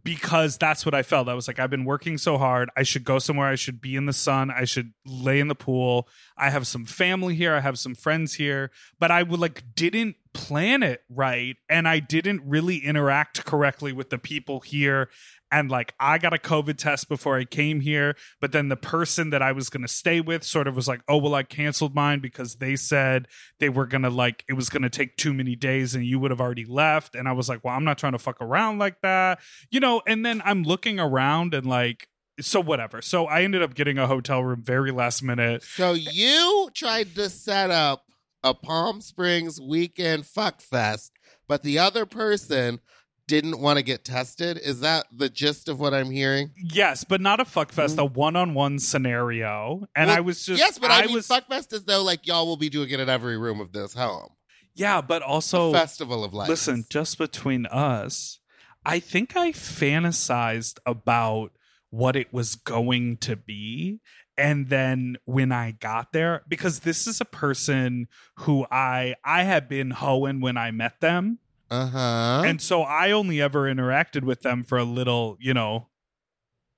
Because 0.01 0.57
that's 0.57 0.85
what 0.85 0.95
I 0.95 1.03
felt. 1.03 1.27
I 1.27 1.33
was 1.33 1.47
like, 1.47 1.59
I've 1.59 1.69
been 1.69 1.85
working 1.85 2.17
so 2.17 2.37
hard. 2.37 2.69
I 2.75 2.83
should 2.83 3.03
go 3.03 3.19
somewhere. 3.19 3.47
I 3.47 3.55
should 3.55 3.79
be 3.79 3.95
in 3.95 4.05
the 4.05 4.13
sun. 4.13 4.49
I 4.49 4.65
should 4.65 4.93
lay 5.05 5.39
in 5.39 5.49
the 5.49 5.55
pool. 5.55 6.07
I 6.37 6.49
have 6.49 6.65
some 6.65 6.85
family 6.85 7.35
here. 7.35 7.53
I 7.53 7.59
have 7.59 7.77
some 7.77 7.93
friends 7.93 8.35
here, 8.35 8.71
but 8.99 9.11
I 9.11 9.21
would 9.21 9.39
like 9.39 9.63
didn't 9.75 10.15
plan 10.33 10.81
it 10.81 11.03
right. 11.09 11.57
And 11.69 11.87
I 11.87 11.99
didn't 11.99 12.41
really 12.43 12.77
interact 12.77 13.45
correctly 13.45 13.93
with 13.93 14.09
the 14.09 14.17
people 14.17 14.61
here. 14.61 15.09
And 15.53 15.71
like, 15.71 15.94
I 16.00 16.17
got 16.17 16.33
a 16.33 16.38
COVID 16.38 16.77
test 16.77 17.07
before 17.07 17.38
I 17.38 17.45
came 17.45 17.79
here, 17.79 18.15
but 18.41 18.51
then 18.51 18.69
the 18.69 18.75
person 18.75 19.29
that 19.29 19.41
I 19.41 19.51
was 19.51 19.69
going 19.69 19.83
to 19.83 19.88
stay 19.88 20.19
with 20.19 20.44
sort 20.44 20.67
of 20.67 20.75
was 20.75 20.88
like, 20.88 21.01
oh, 21.07 21.17
well, 21.17 21.35
I 21.35 21.44
canceled 21.44 21.95
mine 21.95 22.19
because 22.19 22.55
they 22.55 22.75
said 22.75 23.27
they 23.59 23.69
were 23.69 23.85
going 23.85 24.01
to 24.01 24.09
like, 24.09 24.44
it 24.50 24.53
was 24.53 24.69
going 24.69 24.83
to 24.83 24.89
take 24.89 25.15
too 25.15 25.33
many 25.33 25.55
days 25.55 25.95
and 25.95 26.03
you 26.03 26.19
would 26.19 26.31
have 26.31 26.41
already 26.41 26.65
left. 26.65 27.15
And 27.15 27.27
I 27.27 27.31
was 27.31 27.47
like, 27.47 27.63
well, 27.63 27.75
I'm 27.75 27.85
not 27.85 27.97
trying 27.97 28.13
to 28.13 28.19
fuck 28.19 28.41
around 28.41 28.79
like 28.79 29.00
that 29.01 29.39
you 29.71 29.79
know, 29.79 30.01
and 30.07 30.25
then 30.25 30.41
I'm 30.45 30.63
looking 30.63 31.00
around 31.00 31.53
and 31.53 31.65
like, 31.65 32.07
so 32.39 32.59
whatever. 32.59 33.01
So 33.01 33.25
I 33.25 33.44
ended 33.44 33.61
up 33.61 33.73
getting 33.73 33.97
a 33.97 34.07
hotel 34.07 34.44
room 34.44 34.63
very 34.63 34.91
last 34.91 35.21
minute. 35.21 35.63
So 35.63 35.94
you 35.94 36.69
tried 36.73 37.15
to 37.15 37.29
set 37.29 37.69
up 37.69 38.05
a 38.44 38.53
Palm 38.53 39.01
Springs 39.01 39.61
weekend 39.61 40.25
fuck 40.25 40.61
fest, 40.61 41.11
but 41.47 41.63
the 41.63 41.79
other 41.79 42.05
person 42.05 42.79
didn't 43.27 43.59
want 43.59 43.77
to 43.77 43.83
get 43.83 44.03
tested. 44.03 44.57
Is 44.57 44.81
that 44.81 45.05
the 45.11 45.29
gist 45.29 45.69
of 45.69 45.79
what 45.79 45.93
I'm 45.93 46.11
hearing? 46.11 46.51
Yes, 46.57 47.03
but 47.03 47.21
not 47.21 47.39
a 47.39 47.45
fuck 47.45 47.71
fest, 47.71 47.98
a 47.98 48.05
one 48.05 48.36
on 48.36 48.53
one 48.53 48.79
scenario. 48.79 49.88
And 49.95 50.07
Well, 50.07 50.17
I 50.17 50.19
was 50.21 50.45
just, 50.45 50.59
yes, 50.59 50.77
but 50.77 50.91
I, 50.91 51.05
mean, 51.05 51.15
was, 51.15 51.27
fuck 51.27 51.48
fest 51.48 51.74
is 51.74 51.83
though 51.86 52.03
like 52.03 52.27
y'all 52.27 52.45
will 52.45 52.57
be 52.57 52.69
doing 52.69 52.89
it 52.89 53.00
in 53.00 53.09
every 53.09 53.38
room 53.38 53.59
of 53.59 53.71
this 53.71 53.93
home. 53.93 54.29
yeah, 54.75 55.01
but 55.01 55.21
also, 55.21 55.71
Festival 55.71 56.24
of 56.24 56.33
life. 56.33 56.50
listen, 56.50 56.86
just 56.89 57.17
between 57.17 57.65
us, 57.67 58.39
I 58.86 59.00
think 59.00 59.38
I 59.38 59.51
fantasized 59.51 60.79
about 60.86 61.51
what 61.89 62.15
it 62.15 62.33
was 62.33 62.55
going 62.55 63.17
to 63.17 63.36
be. 63.36 64.00
And 64.36 64.69
then 64.69 65.17
when 65.25 65.51
I 65.51 65.71
got 65.71 66.12
there, 66.12 66.41
because 66.48 66.79
this 66.79 67.05
is 67.05 67.21
a 67.21 67.25
person 67.25 68.07
who 68.39 68.65
I 68.71 69.13
I 69.24 69.43
had 69.43 69.69
been 69.69 69.91
hoeing 69.91 70.41
when 70.41 70.57
I 70.57 70.71
met 70.71 71.00
them. 71.01 71.38
Uh 71.74 71.88
huh. 71.88 72.44
and 72.46 72.62
so 72.62 72.84
I 72.84 73.12
only 73.12 73.42
ever 73.42 73.63
interacted 73.63 74.24
with 74.24 74.42
them 74.42 74.63
for 74.63 74.77
a 74.77 74.84
little, 74.84 75.38
you 75.39 75.53
know, 75.56 75.88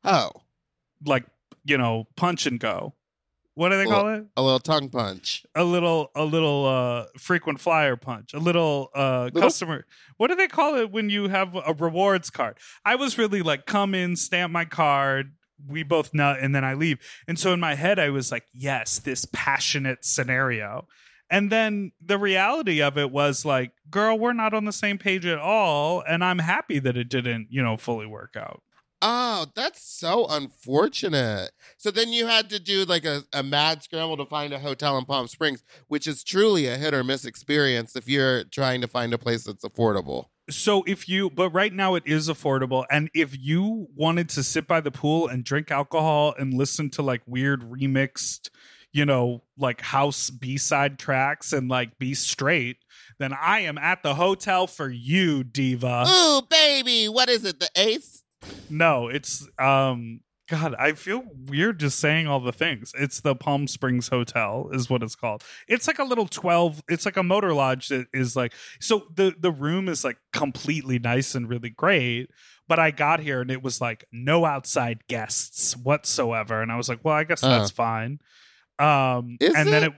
oh, 0.03 0.31
like 1.05 1.25
you 1.65 1.77
know, 1.77 2.07
punch 2.15 2.45
and 2.45 2.59
go. 2.59 2.93
What 3.55 3.69
do 3.69 3.77
they 3.77 3.85
call 3.85 4.13
it? 4.13 4.25
a 4.35 4.41
little 4.43 4.59
tongue 4.59 4.89
punch. 4.89 5.45
A 5.55 5.63
little, 5.63 6.11
a 6.13 6.23
little 6.25 6.65
uh 6.65 7.05
frequent 7.17 7.59
flyer 7.61 7.95
punch. 7.95 8.33
A 8.33 8.39
little 8.39 8.89
uh 8.93 9.25
Little- 9.33 9.41
customer. 9.41 9.85
What 10.17 10.27
do 10.27 10.35
they 10.35 10.47
call 10.47 10.75
it 10.75 10.91
when 10.91 11.09
you 11.09 11.29
have 11.29 11.55
a 11.55 11.73
rewards 11.73 12.29
card? 12.29 12.57
I 12.83 12.95
was 12.95 13.17
really 13.17 13.41
like, 13.41 13.65
come 13.65 13.95
in, 13.95 14.15
stamp 14.17 14.51
my 14.53 14.65
card. 14.65 15.33
We 15.67 15.83
both 15.83 16.13
nut, 16.13 16.37
and 16.41 16.53
then 16.53 16.65
I 16.65 16.73
leave. 16.73 16.99
And 17.29 17.39
so 17.39 17.53
in 17.53 17.61
my 17.61 17.75
head, 17.75 17.97
I 17.97 18.09
was 18.09 18.29
like, 18.29 18.43
yes, 18.53 18.99
this 18.99 19.25
passionate 19.31 20.03
scenario. 20.03 20.85
And 21.29 21.51
then 21.51 21.91
the 22.03 22.17
reality 22.17 22.81
of 22.81 22.97
it 22.97 23.11
was 23.11 23.45
like, 23.45 23.71
girl, 23.89 24.17
we're 24.17 24.33
not 24.33 24.53
on 24.53 24.65
the 24.65 24.71
same 24.71 24.97
page 24.97 25.25
at 25.25 25.39
all. 25.39 26.03
And 26.07 26.23
I'm 26.23 26.39
happy 26.39 26.79
that 26.79 26.97
it 26.97 27.09
didn't, 27.09 27.47
you 27.49 27.63
know, 27.63 27.77
fully 27.77 28.05
work 28.05 28.35
out. 28.37 28.61
Oh, 29.01 29.47
that's 29.55 29.83
so 29.83 30.25
unfortunate. 30.27 31.51
So 31.77 31.91
then 31.91 32.09
you 32.13 32.27
had 32.27 32.49
to 32.49 32.59
do 32.59 32.85
like 32.85 33.05
a, 33.05 33.23
a 33.33 33.43
mad 33.43 33.83
scramble 33.83 34.17
to 34.17 34.25
find 34.25 34.53
a 34.53 34.59
hotel 34.59 34.97
in 34.97 35.05
Palm 35.05 35.27
Springs, 35.27 35.63
which 35.87 36.07
is 36.07 36.23
truly 36.23 36.67
a 36.67 36.77
hit 36.77 36.93
or 36.93 37.03
miss 37.03 37.25
experience 37.25 37.95
if 37.95 38.07
you're 38.07 38.45
trying 38.45 38.81
to 38.81 38.87
find 38.87 39.13
a 39.13 39.17
place 39.17 39.43
that's 39.43 39.65
affordable. 39.65 40.25
So 40.49 40.83
if 40.87 41.09
you, 41.09 41.29
but 41.29 41.49
right 41.49 41.73
now 41.73 41.95
it 41.95 42.03
is 42.05 42.29
affordable. 42.29 42.85
And 42.89 43.09
if 43.13 43.37
you 43.37 43.87
wanted 43.95 44.29
to 44.29 44.43
sit 44.43 44.67
by 44.67 44.79
the 44.79 44.91
pool 44.91 45.27
and 45.27 45.43
drink 45.43 45.71
alcohol 45.71 46.33
and 46.37 46.53
listen 46.53 46.89
to 46.91 47.01
like 47.01 47.21
weird 47.25 47.61
remixed, 47.61 48.49
you 48.95 49.05
know, 49.05 49.43
like 49.57 49.81
house 49.81 50.29
B 50.29 50.57
side 50.57 50.97
tracks 50.97 51.51
and 51.51 51.67
like 51.67 51.97
be 51.99 52.13
straight, 52.13 52.77
then 53.19 53.33
I 53.33 53.59
am 53.59 53.77
at 53.77 54.03
the 54.03 54.15
hotel 54.15 54.67
for 54.67 54.89
you, 54.89 55.43
diva. 55.43 56.05
Ooh, 56.07 56.41
baby, 56.49 57.09
what 57.09 57.27
is 57.27 57.43
it? 57.43 57.59
The 57.59 57.69
Ace? 57.75 58.23
No, 58.69 59.09
it's 59.09 59.45
um 59.59 60.21
God, 60.47 60.75
I 60.77 60.93
feel 60.93 61.23
weird 61.47 61.79
just 61.79 61.99
saying 61.99 62.27
all 62.27 62.39
the 62.39 62.53
things. 62.53 62.93
It's 62.97 63.19
the 63.19 63.35
Palm 63.35 63.67
Springs 63.67 64.09
Hotel 64.09 64.69
is 64.71 64.91
what 64.91 65.01
it's 65.01 65.15
called. 65.15 65.43
It's 65.67 65.87
like 65.87 65.97
a 65.97 66.03
little 66.03 66.27
12, 66.27 66.83
it's 66.87 67.03
like 67.03 67.17
a 67.17 67.23
motor 67.23 67.51
lodge 67.51 67.87
that 67.89 68.05
is 68.13 68.35
like 68.35 68.53
so 68.79 69.07
the 69.13 69.35
the 69.37 69.51
room 69.51 69.89
is 69.89 70.05
like 70.05 70.17
completely 70.31 70.99
nice 70.99 71.35
and 71.35 71.49
really 71.49 71.69
great, 71.71 72.29
but 72.67 72.79
I 72.79 72.91
got 72.91 73.19
here 73.19 73.41
and 73.41 73.51
it 73.51 73.61
was 73.61 73.81
like 73.81 74.05
no 74.13 74.45
outside 74.45 75.07
guests 75.09 75.75
whatsoever 75.75 76.61
and 76.61 76.71
I 76.71 76.77
was 76.77 76.87
like, 76.87 76.99
well, 77.03 77.15
I 77.15 77.25
guess 77.25 77.43
Uh. 77.43 77.49
that's 77.49 77.71
fine. 77.71 78.19
Um 78.79 79.37
Is 79.39 79.53
and 79.55 79.67
then 79.69 79.83
it? 79.83 79.87
it 79.87 79.93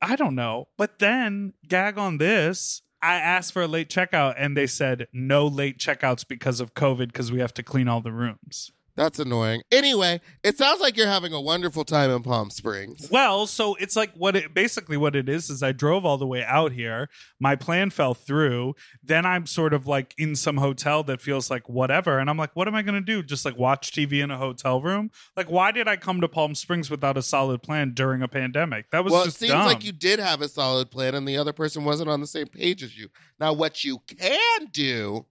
I 0.00 0.16
don't 0.16 0.34
know. 0.34 0.68
But 0.76 0.98
then 0.98 1.54
gag 1.66 1.96
on 1.98 2.18
this, 2.18 2.82
I 3.02 3.14
asked 3.16 3.52
for 3.52 3.62
a 3.62 3.66
late 3.66 3.88
checkout 3.88 4.34
and 4.36 4.56
they 4.56 4.66
said 4.66 5.08
no 5.12 5.46
late 5.46 5.78
checkouts 5.78 6.26
because 6.26 6.60
of 6.60 6.74
COVID 6.74 7.08
because 7.08 7.32
we 7.32 7.40
have 7.40 7.54
to 7.54 7.62
clean 7.62 7.88
all 7.88 8.00
the 8.00 8.12
rooms. 8.12 8.72
That's 8.96 9.18
annoying. 9.18 9.62
Anyway, 9.72 10.20
it 10.44 10.56
sounds 10.56 10.80
like 10.80 10.96
you're 10.96 11.08
having 11.08 11.32
a 11.32 11.40
wonderful 11.40 11.84
time 11.84 12.10
in 12.10 12.22
Palm 12.22 12.50
Springs. 12.50 13.08
Well, 13.10 13.46
so 13.48 13.74
it's 13.76 13.96
like 13.96 14.12
what 14.14 14.36
it 14.36 14.54
basically 14.54 14.96
what 14.96 15.16
it 15.16 15.28
is 15.28 15.50
is 15.50 15.64
I 15.64 15.72
drove 15.72 16.04
all 16.06 16.16
the 16.16 16.26
way 16.26 16.44
out 16.44 16.70
here. 16.72 17.08
My 17.40 17.56
plan 17.56 17.90
fell 17.90 18.14
through. 18.14 18.74
Then 19.02 19.26
I'm 19.26 19.46
sort 19.46 19.74
of 19.74 19.88
like 19.88 20.14
in 20.16 20.36
some 20.36 20.58
hotel 20.58 21.02
that 21.04 21.20
feels 21.20 21.50
like 21.50 21.68
whatever. 21.68 22.18
And 22.20 22.30
I'm 22.30 22.36
like, 22.36 22.54
what 22.54 22.68
am 22.68 22.76
I 22.76 22.82
going 22.82 22.94
to 22.94 23.00
do? 23.00 23.22
Just 23.22 23.44
like 23.44 23.58
watch 23.58 23.90
TV 23.90 24.22
in 24.22 24.30
a 24.30 24.38
hotel 24.38 24.80
room? 24.80 25.10
Like, 25.36 25.50
why 25.50 25.72
did 25.72 25.88
I 25.88 25.96
come 25.96 26.20
to 26.20 26.28
Palm 26.28 26.54
Springs 26.54 26.88
without 26.88 27.16
a 27.16 27.22
solid 27.22 27.62
plan 27.64 27.94
during 27.94 28.22
a 28.22 28.28
pandemic? 28.28 28.90
That 28.92 29.02
was 29.02 29.12
Well, 29.12 29.24
it 29.24 29.32
seems 29.32 29.52
dumb. 29.52 29.66
like 29.66 29.84
you 29.84 29.92
did 29.92 30.20
have 30.20 30.40
a 30.40 30.48
solid 30.48 30.92
plan 30.92 31.16
and 31.16 31.26
the 31.26 31.36
other 31.36 31.52
person 31.52 31.82
wasn't 31.84 32.10
on 32.10 32.20
the 32.20 32.26
same 32.28 32.46
page 32.46 32.82
as 32.84 32.96
you. 32.96 33.08
Now, 33.40 33.52
what 33.52 33.82
you 33.82 33.98
can 34.06 34.66
do 34.72 35.26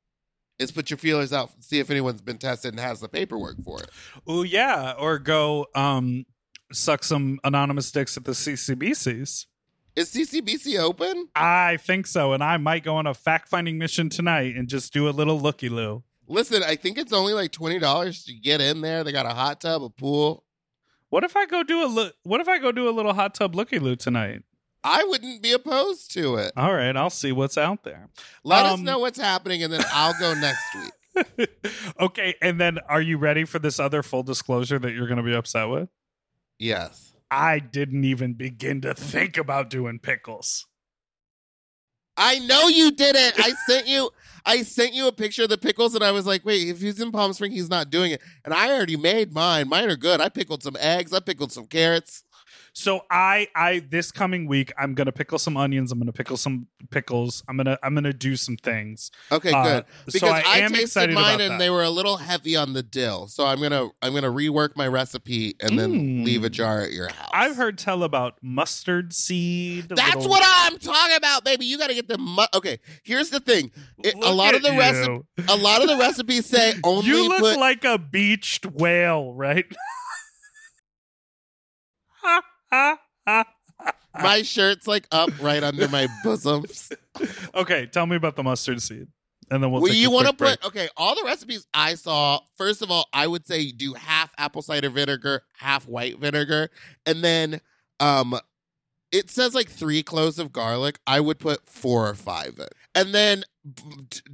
is 0.59 0.71
put 0.71 0.89
your 0.89 0.97
feelers 0.97 1.33
out, 1.33 1.51
see 1.63 1.79
if 1.79 1.89
anyone's 1.89 2.21
been 2.21 2.37
tested 2.37 2.73
and 2.73 2.79
has 2.79 2.99
the 2.99 3.09
paperwork 3.09 3.63
for 3.63 3.81
it. 3.81 3.89
Oh 4.27 4.43
yeah, 4.43 4.93
or 4.97 5.19
go 5.19 5.67
um 5.75 6.25
suck 6.71 7.03
some 7.03 7.39
anonymous 7.43 7.91
dicks 7.91 8.17
at 8.17 8.25
the 8.25 8.31
CCBCs. 8.31 9.45
Is 9.95 10.11
CCBC 10.11 10.79
open? 10.79 11.27
I 11.35 11.77
think 11.77 12.07
so, 12.07 12.33
and 12.33 12.43
I 12.43 12.57
might 12.57 12.83
go 12.83 12.95
on 12.95 13.05
a 13.05 13.13
fact 13.13 13.47
finding 13.47 13.77
mission 13.77 14.09
tonight 14.09 14.55
and 14.55 14.67
just 14.67 14.91
do 14.91 15.07
a 15.07 15.11
little 15.11 15.39
looky 15.39 15.69
loo. 15.69 16.03
Listen, 16.27 16.63
I 16.63 16.75
think 16.75 16.97
it's 16.97 17.13
only 17.13 17.33
like 17.33 17.51
$20 17.51 18.25
to 18.25 18.33
get 18.33 18.59
in 18.61 18.81
there. 18.81 19.03
They 19.03 19.11
got 19.11 19.25
a 19.27 19.33
hot 19.35 19.61
tub, 19.61 19.83
a 19.83 19.89
pool. 19.89 20.45
What 21.09 21.23
if 21.23 21.35
I 21.35 21.45
go 21.45 21.61
do 21.61 21.85
a 21.85 21.85
li- 21.85 22.11
what 22.23 22.41
if 22.41 22.47
I 22.47 22.57
go 22.57 22.71
do 22.71 22.89
a 22.89 22.91
little 22.91 23.13
hot 23.13 23.35
tub 23.35 23.53
looky 23.53 23.77
loo 23.77 23.95
tonight? 23.95 24.41
I 24.83 25.03
wouldn't 25.05 25.41
be 25.41 25.51
opposed 25.53 26.11
to 26.13 26.35
it. 26.35 26.51
All 26.57 26.73
right, 26.73 26.95
I'll 26.95 27.09
see 27.09 27.31
what's 27.31 27.57
out 27.57 27.83
there. 27.83 28.09
Let 28.43 28.65
us 28.65 28.73
Um, 28.73 28.83
know 28.83 28.99
what's 28.99 29.19
happening 29.19 29.63
and 29.63 29.71
then 29.71 29.83
I'll 29.93 30.13
go 30.19 30.33
next 30.33 30.63
week. 30.75 31.49
okay, 31.99 32.35
and 32.41 32.59
then 32.59 32.79
are 32.89 33.01
you 33.01 33.17
ready 33.17 33.45
for 33.45 33.59
this 33.59 33.79
other 33.79 34.03
full 34.03 34.23
disclosure 34.23 34.79
that 34.79 34.91
you're 34.93 35.07
going 35.07 35.17
to 35.17 35.23
be 35.23 35.33
upset 35.35 35.69
with? 35.69 35.89
Yes. 36.59 37.13
I 37.31 37.59
didn't 37.59 38.03
even 38.03 38.33
begin 38.33 38.81
to 38.81 38.93
think 38.93 39.37
about 39.37 39.69
doing 39.69 39.99
pickles. 39.99 40.67
I 42.15 42.39
know 42.39 42.67
you 42.67 42.91
did 42.91 43.15
it. 43.15 43.33
I 43.39 43.53
sent 43.67 43.87
you 43.87 44.11
I 44.45 44.61
sent 44.63 44.93
you 44.93 45.07
a 45.07 45.11
picture 45.11 45.43
of 45.43 45.49
the 45.49 45.57
pickles 45.57 45.95
and 45.95 46.03
I 46.03 46.11
was 46.11 46.27
like, 46.27 46.45
wait, 46.45 46.67
if 46.67 46.81
he's 46.81 46.99
in 46.99 47.11
Palm 47.11 47.31
Springs, 47.33 47.55
he's 47.55 47.69
not 47.69 47.89
doing 47.89 48.11
it. 48.11 48.21
And 48.45 48.53
I 48.53 48.71
already 48.71 48.97
made 48.97 49.33
mine. 49.33 49.69
Mine 49.69 49.89
are 49.89 49.95
good. 49.95 50.19
I 50.21 50.29
pickled 50.29 50.61
some 50.61 50.75
eggs, 50.79 51.13
I 51.13 51.21
pickled 51.21 51.51
some 51.51 51.65
carrots. 51.65 52.23
So 52.75 53.01
I 53.11 53.47
I 53.55 53.83
this 53.87 54.11
coming 54.11 54.47
week 54.47 54.73
I'm 54.79 54.95
going 54.95 55.05
to 55.05 55.11
pickle 55.11 55.37
some 55.37 55.55
onions, 55.57 55.91
I'm 55.91 55.99
going 55.99 56.07
to 56.07 56.13
pickle 56.13 56.37
some 56.37 56.65
pickles. 56.89 57.43
I'm 57.47 57.55
going 57.55 57.67
to 57.67 57.77
I'm 57.83 57.95
to 57.95 58.13
do 58.13 58.35
some 58.35 58.57
things. 58.57 59.11
Okay, 59.31 59.51
Uh, 59.51 59.63
good. 59.63 59.85
so 59.85 60.11
Because 60.13 60.29
I 60.31 60.41
I, 60.43 60.57
am 60.59 60.71
tasted 60.73 61.11
mine 61.11 61.39
and 61.39 61.51
that. 61.51 61.59
they 61.59 61.69
were 61.69 61.83
a 61.83 61.91
little 61.91 62.17
heavy 62.17 62.55
on 62.55 62.73
the 62.73 62.81
dill. 62.81 63.27
So 63.27 63.45
I'm 63.45 63.61
gonna 63.61 63.89
I'm 64.01 64.13
gonna 64.15 64.31
rework 64.31 64.75
my 64.75 64.87
recipe 64.87 65.55
and 65.61 65.77
then 65.77 65.93
Mm. 65.93 66.25
leave 66.25 66.43
a 66.43 66.49
jar 66.49 66.81
at 66.81 66.91
your 66.91 67.09
house. 67.09 67.29
I've 67.31 67.55
heard 67.55 67.77
tell 67.77 68.03
about 68.03 68.39
mustard 68.41 69.13
seed. 69.13 69.89
That's 69.89 70.15
little- 70.15 70.31
what 70.31 70.41
I'm 70.43 70.79
talking 70.79 71.15
about, 71.15 71.45
baby. 71.45 71.65
You 71.65 71.77
got 71.77 71.87
to 71.87 71.93
get 71.93 72.07
the 72.07 72.17
mu- 72.17 72.47
okay. 72.55 72.79
Here's 73.03 73.29
the 73.29 73.39
thing: 73.39 73.71
It- 74.03 74.15
a 74.15 74.33
lot 74.33 74.55
of 74.55 74.63
the 74.63 74.71
recipe, 74.71 75.21
a 75.47 75.55
lot 75.55 75.81
of 75.83 75.87
the 75.87 75.97
recipes 75.97 76.47
say 76.47 76.73
only 76.83 77.05
You 77.07 77.27
look 77.27 77.39
put. 77.39 77.59
like 77.59 77.83
a 77.85 77.99
beached 77.99 78.65
whale, 78.65 79.31
right? 79.33 79.65
My 84.19 84.41
shirt's 84.43 84.87
like 84.87 85.07
up 85.11 85.31
right 85.41 85.63
under 85.63 85.87
my 85.87 86.07
bosoms. 86.23 86.91
okay, 87.55 87.87
tell 87.87 88.05
me 88.05 88.15
about 88.15 88.35
the 88.35 88.43
mustard 88.43 88.79
seed, 88.81 89.07
and 89.49 89.63
then 89.63 89.71
we'll. 89.71 89.81
well, 89.81 89.91
you 89.91 90.11
want 90.11 90.27
to 90.27 90.33
put 90.33 90.63
okay. 90.65 90.87
All 90.95 91.15
the 91.15 91.23
recipes 91.23 91.65
I 91.73 91.95
saw. 91.95 92.39
First 92.55 92.83
of 92.83 92.91
all, 92.91 93.07
I 93.11 93.25
would 93.25 93.47
say 93.47 93.71
do 93.71 93.93
half 93.93 94.31
apple 94.37 94.61
cider 94.61 94.89
vinegar, 94.89 95.41
half 95.57 95.87
white 95.87 96.19
vinegar, 96.19 96.69
and 97.07 97.23
then 97.23 97.59
um, 97.99 98.39
it 99.11 99.31
says 99.31 99.55
like 99.55 99.69
three 99.69 100.03
cloves 100.03 100.37
of 100.37 100.53
garlic. 100.53 100.99
I 101.07 101.19
would 101.19 101.39
put 101.39 101.67
four 101.67 102.07
or 102.07 102.13
five 102.13 102.59
in, 102.59 102.67
and 102.93 103.15
then 103.15 103.43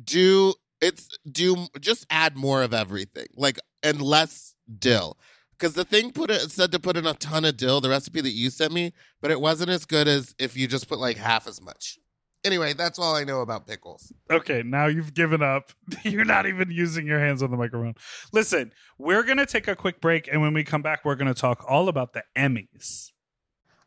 do 0.04 0.56
it's 0.82 1.10
do 1.30 1.68
just 1.80 2.06
add 2.10 2.36
more 2.36 2.64
of 2.64 2.74
everything, 2.74 3.28
like 3.36 3.60
and 3.82 4.02
less 4.02 4.56
dill. 4.78 5.18
Because 5.60 5.74
the 5.74 5.84
thing 5.84 6.12
put 6.12 6.32
it, 6.32 6.52
said 6.52 6.72
to 6.72 6.80
put 6.80 6.96
in 6.96 7.06
a 7.06 7.14
ton 7.14 7.44
of 7.44 7.58
dill, 7.58 7.82
the 7.82 7.90
recipe 7.90 8.22
that 8.22 8.32
you 8.32 8.50
sent 8.50 8.72
me, 8.72 8.94
but 9.22 9.30
it 9.30 9.42
wasn't 9.42 9.70
as 9.70 9.86
good 9.86 10.08
as 10.08 10.34
if 10.40 10.56
you 10.56 10.68
just 10.68 10.88
put 10.88 11.00
like 11.00 11.18
half 11.18 11.48
as 11.48 11.62
much. 11.62 12.00
Anyway, 12.46 12.72
that's 12.72 12.98
all 12.98 13.14
I 13.14 13.26
know 13.26 13.42
about 13.42 13.68
pickles. 13.68 14.14
Okay, 14.32 14.64
now 14.64 14.86
you've 14.86 15.14
given 15.14 15.44
up. 15.44 15.74
You're 16.04 16.24
not 16.24 16.46
even 16.46 16.72
using 16.72 17.06
your 17.06 17.20
hands 17.20 17.44
on 17.44 17.52
the 17.52 17.58
microphone. 17.58 17.96
Listen, 18.32 18.72
we're 18.98 19.24
gonna 19.24 19.46
take 19.46 19.68
a 19.68 19.76
quick 19.76 20.00
break, 20.00 20.30
and 20.32 20.42
when 20.42 20.54
we 20.54 20.64
come 20.64 20.82
back, 20.82 21.04
we're 21.04 21.16
gonna 21.16 21.34
talk 21.34 21.66
all 21.68 21.90
about 21.90 22.14
the 22.14 22.24
Emmys. 22.38 23.12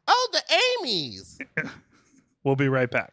Oh, 0.06 0.28
the 0.32 0.42
Amy's. 0.82 1.38
We'll 2.44 2.56
be 2.56 2.68
right 2.68 2.90
back. 2.90 3.12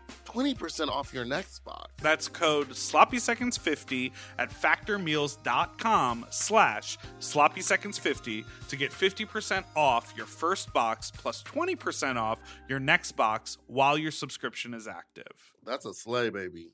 20% 0.25 0.87
off 0.87 1.13
your 1.13 1.25
next 1.25 1.59
box. 1.59 1.93
That's 2.01 2.27
code 2.27 2.75
sloppy 2.75 3.19
seconds 3.19 3.57
50 3.57 4.11
at 4.39 4.49
factormeals.com 4.49 6.25
slash 6.29 6.97
sloppy 7.19 7.61
seconds 7.61 7.97
50 7.97 8.45
to 8.69 8.75
get 8.75 8.91
50% 8.91 9.63
off 9.75 10.13
your 10.15 10.25
first 10.25 10.71
box 10.73 11.11
plus 11.11 11.43
20% 11.43 12.17
off 12.17 12.39
your 12.67 12.79
next 12.79 13.13
box 13.13 13.57
while 13.67 13.97
your 13.97 14.11
subscription 14.11 14.73
is 14.73 14.87
active. 14.87 15.53
That's 15.63 15.85
a 15.85 15.93
slay, 15.93 16.29
baby. 16.29 16.71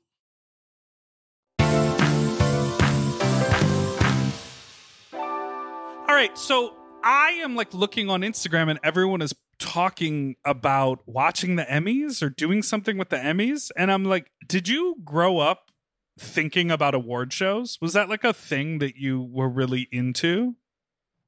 All 6.08 6.14
right, 6.14 6.36
so 6.38 6.74
I 7.04 7.40
am 7.42 7.54
like 7.54 7.74
looking 7.74 8.08
on 8.10 8.22
Instagram 8.22 8.70
and 8.70 8.78
everyone 8.82 9.22
is 9.22 9.34
talking 9.58 10.36
about 10.44 11.00
watching 11.06 11.56
the 11.56 11.64
Emmys 11.64 12.22
or 12.22 12.30
doing 12.30 12.62
something 12.62 12.96
with 12.96 13.08
the 13.08 13.16
Emmys. 13.16 13.70
And 13.76 13.90
I'm 13.90 14.04
like, 14.04 14.30
did 14.46 14.68
you 14.68 14.96
grow 15.04 15.38
up 15.38 15.70
thinking 16.18 16.70
about 16.70 16.94
award 16.94 17.32
shows? 17.32 17.78
Was 17.80 17.92
that 17.92 18.08
like 18.08 18.24
a 18.24 18.32
thing 18.32 18.78
that 18.78 18.96
you 18.96 19.20
were 19.22 19.48
really 19.48 19.88
into? 19.90 20.56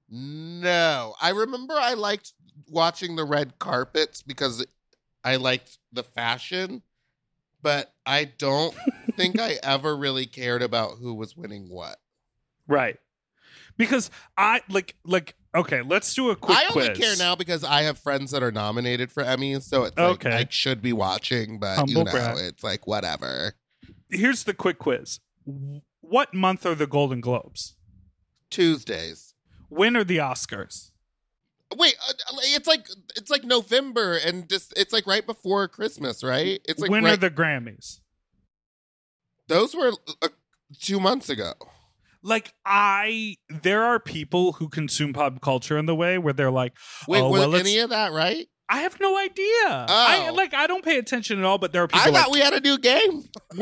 No, 0.08 1.14
I 1.20 1.30
remember 1.30 1.74
I 1.74 1.94
liked 1.94 2.32
watching 2.68 3.16
the 3.16 3.24
red 3.24 3.58
carpets 3.58 4.22
because 4.22 4.64
I 5.24 5.36
liked 5.36 5.78
the 5.92 6.02
fashion, 6.02 6.82
but 7.62 7.92
I 8.04 8.24
don't 8.24 8.74
think 9.16 9.38
I 9.38 9.58
ever 9.62 9.96
really 9.96 10.26
cared 10.26 10.62
about 10.62 10.98
who 10.98 11.14
was 11.14 11.36
winning 11.36 11.68
what. 11.68 11.98
Right. 12.66 12.98
Because 13.76 14.10
I 14.36 14.60
like 14.68 14.96
like 15.04 15.34
okay, 15.54 15.82
let's 15.82 16.14
do 16.14 16.30
a 16.30 16.36
quick 16.36 16.56
I 16.58 16.66
only 16.74 16.88
quiz. 16.88 16.98
care 16.98 17.16
now 17.16 17.34
because 17.34 17.64
I 17.64 17.82
have 17.82 17.98
friends 17.98 18.30
that 18.30 18.42
are 18.42 18.52
nominated 18.52 19.10
for 19.10 19.22
Emmys, 19.22 19.62
so 19.62 19.84
it's 19.84 19.96
like 19.96 20.24
Okay. 20.26 20.32
I 20.32 20.46
should 20.50 20.80
be 20.82 20.92
watching, 20.92 21.58
but 21.58 21.76
Humble 21.76 21.92
you 21.92 22.04
know, 22.04 22.10
brag. 22.10 22.38
it's 22.38 22.62
like 22.62 22.86
whatever. 22.86 23.54
Here's 24.08 24.44
the 24.44 24.54
quick 24.54 24.78
quiz. 24.78 25.20
What 26.00 26.34
month 26.34 26.66
are 26.66 26.74
the 26.74 26.86
Golden 26.86 27.20
Globes? 27.20 27.76
Tuesdays. 28.50 29.34
When 29.68 29.96
are 29.96 30.04
the 30.04 30.18
Oscars? 30.18 30.90
Wait, 31.76 31.94
uh, 32.08 32.12
it's 32.40 32.66
like 32.66 32.88
it's 33.16 33.30
like 33.30 33.44
November 33.44 34.16
and 34.16 34.48
just 34.48 34.72
it's 34.76 34.92
like 34.92 35.06
right 35.06 35.24
before 35.24 35.68
Christmas, 35.68 36.24
right? 36.24 36.60
It's 36.68 36.80
like 36.80 36.90
when 36.90 37.04
right, 37.04 37.12
are 37.14 37.16
the 37.16 37.30
Grammys? 37.30 38.00
those 39.46 39.74
were 39.74 39.92
uh, 40.22 40.28
two 40.80 40.98
months 41.00 41.28
ago. 41.28 41.52
Like 42.22 42.52
I 42.66 43.36
there 43.48 43.84
are 43.84 43.98
people 43.98 44.52
who 44.52 44.68
consume 44.68 45.12
pop 45.12 45.40
culture 45.40 45.78
in 45.78 45.86
the 45.86 45.94
way 45.94 46.18
where 46.18 46.32
they're 46.32 46.50
like, 46.50 46.74
Wait, 47.08 47.20
oh, 47.20 47.30
was 47.30 47.40
well, 47.40 47.56
any 47.56 47.78
of 47.78 47.90
that 47.90 48.12
right? 48.12 48.46
I 48.72 48.82
have 48.82 49.00
no 49.00 49.18
idea. 49.18 49.86
I 49.88 50.28
Oh. 50.30 50.34
like 50.34 50.54
I 50.54 50.66
don't 50.68 50.84
pay 50.84 50.98
attention 50.98 51.38
at 51.40 51.44
all, 51.44 51.58
but 51.58 51.72
there 51.72 51.82
are 51.82 51.88
people 51.88 52.02
I 52.02 52.10
like 52.10 52.24
thought 52.24 52.32
we 52.32 52.38
had 52.40 52.52
a 52.52 52.60
new 52.60 52.78
game. 52.78 53.24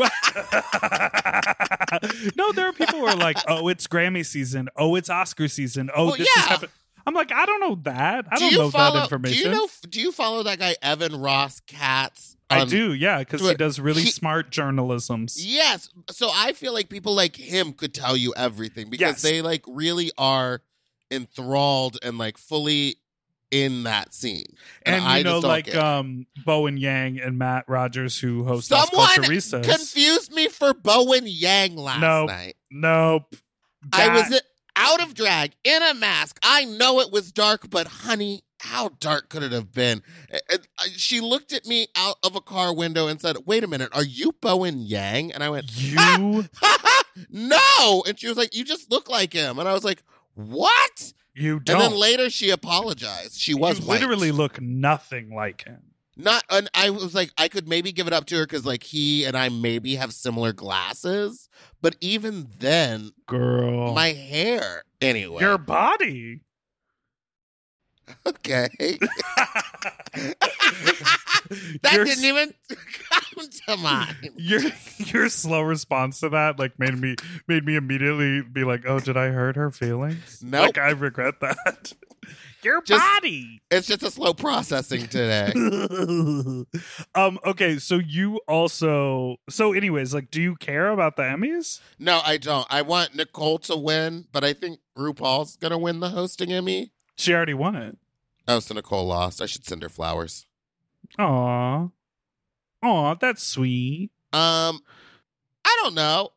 no, 2.36 2.52
there 2.52 2.66
are 2.68 2.72
people 2.72 2.98
who 2.98 3.06
are 3.06 3.16
like, 3.16 3.38
oh, 3.48 3.68
it's 3.68 3.86
Grammy 3.86 4.24
season. 4.24 4.68
Oh, 4.76 4.94
it's 4.96 5.10
Oscar 5.10 5.48
season. 5.48 5.90
Oh, 5.94 6.06
Well, 6.08 6.16
this 6.16 6.28
yeah. 6.36 6.42
is 6.42 6.48
happening. 6.48 6.70
I'm 7.06 7.14
like, 7.14 7.32
I 7.32 7.46
don't 7.46 7.60
know 7.60 7.76
that. 7.84 8.26
I 8.30 8.34
do 8.36 8.40
don't 8.40 8.52
you 8.52 8.58
know 8.58 8.70
follow, 8.70 8.94
that 8.96 9.02
information. 9.04 9.42
Do 9.44 9.48
you 9.48 9.54
know? 9.54 9.68
Do 9.88 10.00
you 10.00 10.12
follow 10.12 10.42
that 10.42 10.58
guy 10.58 10.76
Evan 10.82 11.18
Ross 11.18 11.60
Katz? 11.66 12.36
I 12.50 12.60
on- 12.60 12.68
do, 12.68 12.94
yeah, 12.94 13.18
because 13.18 13.42
he 13.42 13.54
does 13.54 13.78
really 13.78 14.02
He- 14.02 14.10
smart 14.10 14.50
journalism. 14.50 15.26
Yes. 15.36 15.88
So 16.10 16.30
I 16.32 16.52
feel 16.54 16.72
like 16.72 16.88
people 16.88 17.14
like 17.14 17.36
him 17.36 17.72
could 17.74 17.92
tell 17.92 18.16
you 18.16 18.32
everything 18.36 18.88
because 18.88 19.00
Yes. 19.00 19.22
they 19.22 19.42
like 19.42 19.64
really 19.66 20.10
are 20.16 20.62
enthralled 21.10 21.98
and 22.02 22.16
like 22.18 22.38
fully 22.38 22.96
in 23.50 23.82
that 23.84 24.12
scene. 24.12 24.44
And, 24.84 25.02
I 25.04 25.18
you 25.18 25.24
know, 25.24 25.38
like 25.38 25.74
um, 25.74 26.26
Bowen 26.44 26.76
Yang 26.76 27.20
and 27.20 27.38
Matt 27.38 27.64
Rogers, 27.66 28.18
who 28.18 28.44
host 28.44 28.68
Someone 28.68 29.08
confused 29.62 30.32
me 30.32 30.48
for 30.48 30.74
Bowen 30.74 31.24
Yang 31.26 31.76
last 31.76 32.00
Nope. 32.00 32.28
night. 32.28 32.56
nope. 32.70 33.34
I 33.92 34.08
was 34.08 34.40
out 34.76 35.02
of 35.02 35.14
drag 35.14 35.52
in 35.64 35.82
a 35.82 35.94
mask. 35.94 36.38
I 36.42 36.64
know 36.64 37.00
it 37.00 37.10
was 37.10 37.32
dark, 37.32 37.70
but 37.70 37.86
honey, 37.86 38.42
how 38.60 38.90
dark 39.00 39.28
could 39.28 39.42
it 39.42 39.52
have 39.52 39.72
been? 39.72 40.02
She 40.96 41.20
looked 41.20 41.52
at 41.52 41.66
me 41.66 41.88
out 41.96 42.16
of 42.22 42.34
a 42.36 42.40
car 42.40 42.74
window 42.74 43.06
and 43.06 43.20
said, 43.20 43.36
"Wait 43.46 43.64
a 43.64 43.66
minute, 43.68 43.90
are 43.92 44.04
you 44.04 44.32
Bowen 44.40 44.80
Yang?" 44.80 45.32
And 45.32 45.42
I 45.44 45.50
went, 45.50 45.66
you. 45.74 46.44
"No!" 47.30 48.02
And 48.06 48.18
she 48.18 48.28
was 48.28 48.36
like, 48.36 48.54
"You 48.54 48.64
just 48.64 48.90
look 48.90 49.08
like 49.08 49.32
him." 49.32 49.58
And 49.58 49.68
I 49.68 49.72
was 49.72 49.84
like, 49.84 50.02
"What?" 50.34 51.12
You 51.34 51.60
don't. 51.60 51.80
And 51.80 51.92
then 51.92 51.98
later 51.98 52.30
she 52.30 52.50
apologized. 52.50 53.38
She 53.38 53.54
was 53.54 53.78
you 53.80 53.86
white. 53.86 54.00
literally 54.00 54.32
look 54.32 54.60
nothing 54.60 55.32
like 55.34 55.62
him. 55.64 55.82
not. 56.16 56.42
And 56.50 56.68
I 56.74 56.90
was 56.90 57.14
like, 57.14 57.30
I 57.38 57.46
could 57.46 57.68
maybe 57.68 57.92
give 57.92 58.08
it 58.08 58.12
up 58.12 58.24
to 58.26 58.36
her 58.38 58.44
because 58.44 58.66
like 58.66 58.82
he 58.82 59.24
and 59.24 59.36
I 59.36 59.48
maybe 59.48 59.94
have 59.94 60.12
similar 60.12 60.52
glasses, 60.52 61.48
but 61.80 61.94
even 62.00 62.48
then, 62.58 63.12
Girl. 63.26 63.94
my 63.94 64.08
hair 64.08 64.82
anyway. 65.00 65.42
Your 65.42 65.58
body. 65.58 66.40
Okay. 68.26 68.68
that 71.82 71.92
Your 71.94 72.04
didn't 72.04 72.18
s- 72.18 72.24
even 72.24 72.54
come 73.10 73.48
to 73.66 73.76
mind. 73.76 74.30
Your 74.36 74.60
your 74.98 75.28
slow 75.28 75.62
response 75.62 76.20
to 76.20 76.28
that 76.30 76.58
like 76.58 76.78
made 76.78 76.98
me 76.98 77.16
made 77.46 77.64
me 77.64 77.76
immediately 77.76 78.42
be 78.42 78.64
like, 78.64 78.84
"Oh, 78.86 79.00
did 79.00 79.16
I 79.16 79.28
hurt 79.28 79.56
her 79.56 79.70
feelings?" 79.70 80.42
Nope. 80.42 80.66
Like 80.66 80.78
I 80.78 80.90
regret 80.90 81.40
that. 81.40 81.92
Your 82.64 82.82
Just- 82.82 83.00
body. 83.00 83.62
It's 83.70 83.86
just 83.86 84.02
a 84.02 84.10
slow 84.10 84.34
processing 84.34 85.06
today. 85.06 85.52
um 87.14 87.38
okay, 87.46 87.78
so 87.78 87.98
you 87.98 88.40
also 88.48 89.36
so 89.48 89.72
anyways, 89.72 90.12
like 90.12 90.30
do 90.30 90.42
you 90.42 90.56
care 90.56 90.88
about 90.90 91.14
the 91.16 91.22
Emmys? 91.22 91.80
no, 92.00 92.20
I 92.24 92.36
don't. 92.36 92.66
I 92.68 92.82
want 92.82 93.14
Nicole 93.14 93.58
to 93.60 93.76
win, 93.76 94.26
but 94.32 94.42
I 94.42 94.52
think 94.54 94.80
RuPaul's 94.98 95.56
gonna 95.56 95.78
win 95.78 96.00
the 96.00 96.08
hosting 96.10 96.52
Emmy. 96.52 96.90
She 97.18 97.34
already 97.34 97.54
won 97.54 97.76
it. 97.76 97.98
Oh, 98.46 98.60
so 98.60 98.74
Nicole 98.74 99.06
lost. 99.06 99.42
I 99.42 99.46
should 99.46 99.66
send 99.66 99.82
her 99.82 99.88
flowers. 99.90 100.46
Aw. 101.18 101.88
Aw, 102.82 103.14
that's 103.14 103.42
sweet. 103.42 104.10
Um, 104.32 104.80
I 105.64 105.78
don't 105.82 105.94
know. 105.94 106.30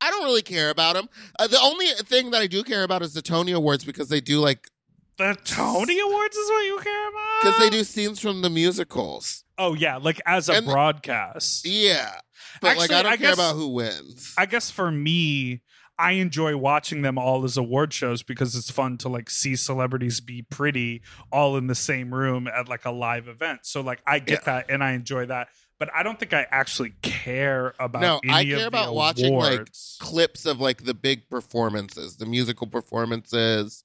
I 0.00 0.10
don't 0.10 0.24
really 0.24 0.42
care 0.42 0.70
about 0.70 0.94
them. 0.94 1.08
Uh, 1.38 1.46
the 1.48 1.60
only 1.60 1.86
thing 2.04 2.30
that 2.30 2.40
I 2.40 2.46
do 2.46 2.62
care 2.62 2.84
about 2.84 3.02
is 3.02 3.14
the 3.14 3.22
Tony 3.22 3.52
Awards 3.52 3.84
because 3.84 4.08
they 4.08 4.20
do 4.20 4.40
like 4.40 4.68
The 5.16 5.36
Tony 5.44 5.98
Awards 6.00 6.36
is 6.36 6.48
what 6.50 6.64
you 6.64 6.78
care 6.82 7.08
about? 7.08 7.42
because 7.42 7.58
they 7.58 7.70
do 7.70 7.84
scenes 7.84 8.20
from 8.20 8.42
the 8.42 8.50
musicals. 8.50 9.44
Oh 9.58 9.74
yeah, 9.74 9.96
like 9.96 10.20
as 10.24 10.48
a 10.48 10.54
And- 10.54 10.66
broadcast. 10.66 11.66
Yeah, 11.66 12.12
but 12.60 12.76
like 12.76 12.90
Actually, 12.92 12.96
I 12.96 13.02
don't 13.02 13.12
I 13.12 13.16
care 13.16 13.26
guess- 13.30 13.34
about 13.34 13.56
who 13.56 13.68
wins. 13.68 14.34
I 14.38 14.46
guess 14.46 14.70
for 14.70 14.90
me, 14.92 15.62
I 15.98 16.12
enjoy 16.12 16.56
watching 16.56 17.02
them 17.02 17.18
all 17.18 17.44
as 17.44 17.56
award 17.56 17.92
shows 17.92 18.22
because 18.22 18.54
it's 18.54 18.70
fun 18.70 18.98
to 18.98 19.08
like 19.08 19.28
see 19.28 19.56
celebrities 19.56 20.20
be 20.20 20.42
pretty 20.42 21.02
all 21.32 21.56
in 21.56 21.66
the 21.66 21.74
same 21.74 22.14
room 22.14 22.46
at 22.46 22.68
like 22.68 22.84
a 22.84 22.92
live 22.92 23.26
event. 23.26 23.60
So 23.64 23.80
like 23.80 24.00
I 24.06 24.20
get 24.20 24.44
that 24.44 24.66
and 24.70 24.82
I 24.84 24.92
enjoy 24.92 25.26
that. 25.26 25.48
But 25.78 25.90
I 25.94 26.02
don't 26.02 26.18
think 26.18 26.34
I 26.34 26.46
actually 26.50 26.94
care 27.02 27.74
about 27.78 28.02
No, 28.02 28.20
I 28.32 28.44
care 28.44 28.66
about 28.66 28.94
watching, 28.94 29.34
like. 29.34 29.68
Clips 30.00 30.44
of 30.44 30.60
like 30.60 30.84
the 30.84 30.94
big 30.94 31.28
performances, 31.30 32.16
the 32.16 32.26
musical 32.26 32.66
performances. 32.66 33.84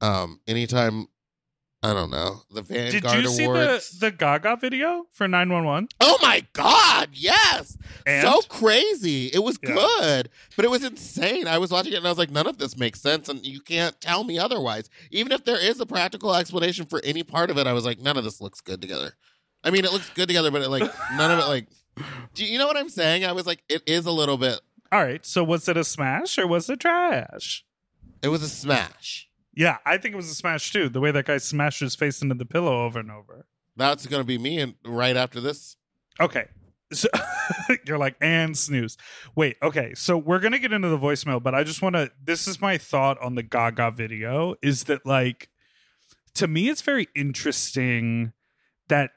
Um, 0.00 0.40
anytime 0.46 1.08
I 1.80 1.92
don't 1.94 2.10
know 2.10 2.42
the 2.50 2.62
Vanguard 2.62 3.02
Did 3.02 3.22
you 3.22 3.28
see 3.30 3.44
Awards. 3.44 3.90
the 3.98 4.06
the 4.06 4.10
Gaga 4.10 4.56
video 4.56 5.04
for 5.12 5.28
911? 5.28 5.88
oh 6.00 6.18
my 6.20 6.44
God! 6.52 7.10
Yes, 7.12 7.76
And 8.04 8.22
so 8.26 8.40
crazy. 8.48 9.26
It 9.28 9.44
was 9.44 9.58
Yeah. 9.62 9.74
good, 9.74 10.28
but 10.56 10.64
it 10.64 10.70
was 10.72 10.82
insane. 10.82 11.46
I 11.46 11.58
was 11.58 11.70
watching 11.70 11.92
it 11.92 11.96
and 11.96 12.06
I 12.06 12.10
was 12.10 12.18
like, 12.18 12.30
none 12.30 12.48
of 12.48 12.58
this 12.58 12.76
makes 12.76 13.00
sense, 13.00 13.28
and 13.28 13.46
you 13.46 13.60
can't 13.60 14.00
tell 14.00 14.24
me 14.24 14.38
otherwise. 14.38 14.90
Even 15.12 15.30
if 15.30 15.44
there 15.44 15.58
is 15.60 15.78
a 15.80 15.86
practical 15.86 16.34
explanation 16.34 16.84
for 16.86 17.00
any 17.04 17.22
part 17.22 17.48
of 17.48 17.58
it, 17.58 17.66
I 17.68 17.72
was 17.72 17.84
like, 17.84 18.00
none 18.00 18.16
of 18.16 18.24
this 18.24 18.40
looks 18.40 18.60
good 18.60 18.80
together. 18.82 19.12
I 19.62 19.70
mean, 19.70 19.84
it 19.84 19.92
looks 19.92 20.10
good 20.10 20.26
together, 20.26 20.50
but 20.50 20.62
it 20.62 20.68
like 20.70 20.90
none 21.14 21.30
of 21.30 21.38
it 21.38 21.46
like. 21.46 21.68
Do 22.34 22.44
you 22.44 22.58
know 22.58 22.66
what 22.66 22.76
I'm 22.76 22.88
saying? 22.88 23.24
I 23.24 23.32
was 23.32 23.46
like, 23.46 23.62
it 23.68 23.82
is 23.86 24.04
a 24.06 24.12
little 24.12 24.36
bit. 24.36 24.60
All 24.90 25.02
right. 25.02 25.24
So 25.26 25.44
was 25.44 25.68
it 25.68 25.76
a 25.76 25.84
smash 25.84 26.38
or 26.38 26.46
was 26.46 26.68
it 26.70 26.80
trash? 26.80 27.64
It 28.22 28.28
was 28.28 28.42
a 28.42 28.48
smash. 28.48 29.27
Yeah, 29.58 29.78
I 29.84 29.98
think 29.98 30.12
it 30.12 30.16
was 30.16 30.30
a 30.30 30.34
smash 30.34 30.72
too. 30.72 30.88
The 30.88 31.00
way 31.00 31.10
that 31.10 31.26
guy 31.26 31.38
smashed 31.38 31.80
his 31.80 31.96
face 31.96 32.22
into 32.22 32.36
the 32.36 32.46
pillow 32.46 32.84
over 32.84 33.00
and 33.00 33.10
over. 33.10 33.44
That's 33.76 34.06
gonna 34.06 34.22
be 34.22 34.38
me, 34.38 34.60
and 34.60 34.74
right 34.84 35.16
after 35.16 35.40
this, 35.40 35.76
Okay. 36.20 36.46
So 36.92 37.08
you're 37.86 37.98
like, 37.98 38.16
and 38.20 38.56
snooze. 38.56 38.96
Wait, 39.34 39.56
okay. 39.62 39.94
So 39.94 40.16
we're 40.16 40.38
gonna 40.38 40.58
get 40.58 40.72
into 40.72 40.88
the 40.88 40.98
voicemail, 40.98 41.42
but 41.42 41.54
I 41.54 41.64
just 41.64 41.82
wanna 41.82 42.10
this 42.22 42.46
is 42.46 42.60
my 42.60 42.78
thought 42.78 43.20
on 43.20 43.34
the 43.34 43.42
Gaga 43.42 43.90
video, 43.90 44.54
is 44.62 44.84
that 44.84 45.04
like 45.04 45.48
to 46.34 46.46
me 46.46 46.68
it's 46.68 46.82
very 46.82 47.08
interesting 47.14 48.32
that 48.88 49.10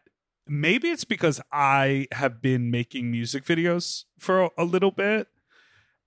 maybe 0.48 0.90
it's 0.90 1.06
because 1.06 1.40
I 1.52 2.08
have 2.14 2.42
been 2.42 2.72
making 2.72 3.12
music 3.12 3.46
videos 3.46 4.06
for 4.18 4.44
a, 4.46 4.50
a 4.58 4.66
little 4.66 4.92
bit. 4.92 5.28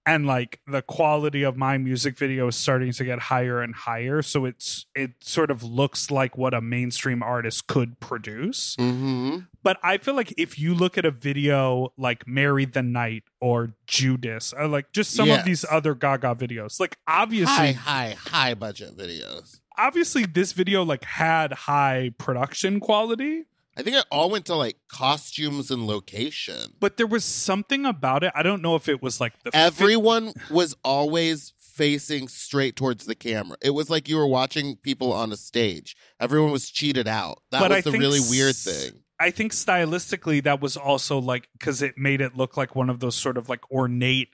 And 0.06 0.26
like 0.26 0.60
the 0.66 0.82
quality 0.82 1.42
of 1.42 1.56
my 1.56 1.78
music 1.78 2.18
video 2.18 2.48
is 2.48 2.56
starting 2.56 2.92
to 2.92 3.04
get 3.04 3.18
higher 3.18 3.62
and 3.62 3.74
higher. 3.74 4.20
So 4.22 4.44
it's 4.44 4.86
it 4.94 5.12
sort 5.20 5.50
of 5.50 5.62
looks 5.62 6.10
like 6.10 6.36
what 6.36 6.52
a 6.52 6.60
mainstream 6.60 7.22
artist 7.22 7.66
could 7.66 7.98
produce 8.00 8.76
mm-hmm. 8.76 9.38
but 9.62 9.78
I 9.82 9.98
feel 9.98 10.14
like 10.14 10.34
if 10.36 10.58
you 10.58 10.74
look 10.74 10.98
at 10.98 11.04
a 11.04 11.10
video 11.10 11.92
like 11.96 12.26
"Marry 12.26 12.64
the 12.64 12.82
Night" 12.82 13.24
or 13.40 13.74
Judas, 13.86 14.52
or 14.52 14.68
like 14.68 14.92
just 14.92 15.12
some 15.12 15.30
of 15.30 15.44
these 15.44 15.64
other 15.70 15.94
Gaga 15.94 16.34
videos, 16.34 16.80
like 16.80 16.98
obviously, 17.06 17.72
high, 17.72 17.72
high, 17.72 18.16
high 18.18 18.54
budget 18.54 18.96
videos. 18.96 19.60
obviously 19.76 20.24
this 20.24 20.52
video 20.52 20.82
like 20.82 21.04
had 21.04 21.52
high 21.52 22.12
production 22.18 22.80
quality, 22.80 23.44
I 23.76 23.82
think 23.82 23.96
it 23.96 24.04
all 24.10 24.30
went 24.30 24.46
to 24.46 24.54
like 24.54 24.76
costumes 24.88 25.70
and 25.70 25.86
location. 25.86 26.74
but 26.80 26.96
there 26.96 27.06
was 27.06 27.24
something 27.24 27.84
about 27.84 28.22
it. 28.24 28.32
I 28.34 28.42
don't 28.42 28.62
know 28.62 28.76
if 28.76 28.88
it 28.88 29.02
was 29.02 29.20
like 29.20 29.32
the 29.42 29.50
Everyone 29.54 30.32
was 30.50 30.76
always 30.84 31.52
facing 31.58 32.28
straight 32.28 32.76
towards 32.76 33.04
the 33.06 33.16
camera. 33.16 33.56
It 33.60 33.70
was 33.70 33.90
like 33.90 34.08
you 34.08 34.16
were 34.16 34.28
watching 34.28 34.76
people 34.76 35.12
on 35.12 35.32
a 35.32 35.36
stage. 35.36 35.96
Everyone 36.20 36.52
was 36.52 36.70
cheated 36.70 37.08
out. 37.08 37.42
That 37.50 37.60
But 37.60 37.70
was 37.70 37.86
I 37.86 37.90
the 37.90 37.98
really 37.98 38.20
weird 38.30 38.54
thing. 38.54 38.92
I 39.18 39.30
think 39.30 39.52
stylistically 39.52 40.42
that 40.44 40.60
was 40.60 40.76
also 40.76 41.18
like 41.18 41.48
because 41.58 41.82
it 41.82 41.98
made 41.98 42.20
it 42.20 42.36
look 42.36 42.56
like 42.56 42.76
one 42.76 42.90
of 42.90 43.00
those 43.00 43.16
sort 43.16 43.36
of 43.36 43.48
like 43.48 43.68
ornate 43.72 44.28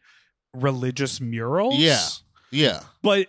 religious 0.54 1.20
murals. 1.20 1.76
Yeah. 1.76 2.06
Yeah. 2.50 2.80
but 3.02 3.28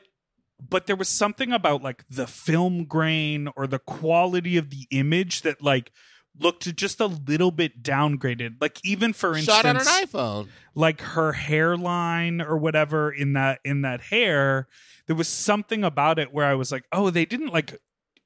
but 0.69 0.85
there 0.85 0.95
was 0.95 1.09
something 1.09 1.51
about 1.51 1.81
like 1.81 2.05
the 2.09 2.27
film 2.27 2.85
grain 2.85 3.49
or 3.55 3.67
the 3.67 3.79
quality 3.79 4.57
of 4.57 4.69
the 4.69 4.87
image 4.91 5.41
that 5.41 5.61
like 5.61 5.91
looked 6.39 6.73
just 6.75 6.99
a 6.99 7.07
little 7.07 7.51
bit 7.51 7.83
downgraded. 7.83 8.55
Like 8.61 8.79
even 8.85 9.13
for 9.13 9.35
instance 9.35 9.57
Shot 9.57 9.65
on 9.65 9.77
an 9.77 9.83
iPhone. 9.83 10.47
like 10.75 11.01
her 11.01 11.33
hairline 11.33 12.41
or 12.41 12.57
whatever 12.57 13.11
in 13.11 13.33
that 13.33 13.59
in 13.65 13.81
that 13.81 14.01
hair 14.01 14.67
there 15.07 15.15
was 15.15 15.27
something 15.27 15.83
about 15.83 16.19
it 16.19 16.31
where 16.33 16.45
i 16.45 16.53
was 16.53 16.71
like 16.71 16.85
oh 16.93 17.09
they 17.09 17.25
didn't 17.25 17.51
like 17.51 17.75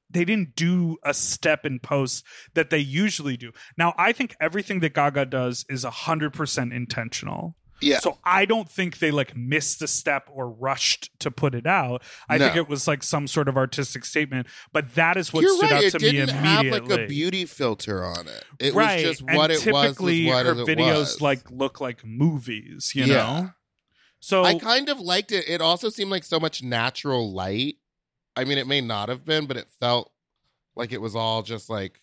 they 0.08 0.24
didn't 0.24 0.54
do 0.54 0.98
a 1.02 1.12
step 1.12 1.66
in 1.66 1.80
post 1.80 2.24
that 2.54 2.70
they 2.70 2.78
usually 2.78 3.36
do. 3.36 3.50
Now 3.76 3.92
i 3.98 4.12
think 4.12 4.36
everything 4.40 4.78
that 4.80 4.94
gaga 4.94 5.24
does 5.26 5.64
is 5.68 5.84
100% 5.84 6.72
intentional 6.72 7.56
Yeah. 7.80 7.98
so 8.00 8.18
I 8.24 8.44
don't 8.46 8.70
think 8.70 8.98
they 8.98 9.10
like 9.10 9.36
missed 9.36 9.82
a 9.82 9.86
step 9.86 10.28
or 10.32 10.48
rushed 10.48 11.10
to 11.20 11.30
put 11.30 11.54
it 11.54 11.66
out. 11.66 12.02
I 12.28 12.38
think 12.38 12.56
it 12.56 12.68
was 12.68 12.88
like 12.88 13.02
some 13.02 13.26
sort 13.26 13.48
of 13.48 13.56
artistic 13.56 14.04
statement. 14.04 14.46
But 14.72 14.94
that 14.94 15.16
is 15.16 15.32
what 15.32 15.42
You're 15.42 15.56
stood 15.56 15.70
right. 15.70 15.72
out 15.72 15.84
It 15.84 15.90
to 15.92 15.98
me 15.98 16.12
didn't 16.12 16.30
have 16.30 16.60
immediately. 16.60 16.88
like 16.96 17.00
a 17.04 17.06
beauty 17.06 17.44
filter 17.44 18.04
on 18.04 18.26
it. 18.28 18.44
It 18.58 18.74
right. 18.74 18.96
was 19.06 19.18
just 19.18 19.20
and 19.28 19.36
what 19.36 19.50
it 19.50 19.54
was. 19.54 19.66
was 19.66 19.86
typically 19.88 20.26
her 20.28 20.54
videos 20.54 20.98
was. 20.98 21.20
like 21.20 21.50
look 21.50 21.80
like 21.80 22.04
movies, 22.04 22.92
you 22.94 23.04
Yeah. 23.04 23.14
know? 23.16 23.50
So 24.20 24.44
I 24.44 24.58
kind 24.58 24.88
of 24.88 24.98
liked 24.98 25.30
it. 25.30 25.44
It 25.48 25.60
also 25.60 25.88
seemed 25.90 26.10
like 26.10 26.24
so 26.24 26.40
much 26.40 26.62
natural 26.62 27.32
light. 27.32 27.76
I 28.34 28.44
mean, 28.44 28.58
it 28.58 28.66
may 28.66 28.80
not 28.80 29.08
have 29.08 29.24
been, 29.24 29.46
but 29.46 29.56
it 29.56 29.68
felt 29.80 30.10
like 30.74 30.92
it 30.92 31.00
was 31.00 31.14
all 31.14 31.42
just 31.42 31.68
like 31.70 32.00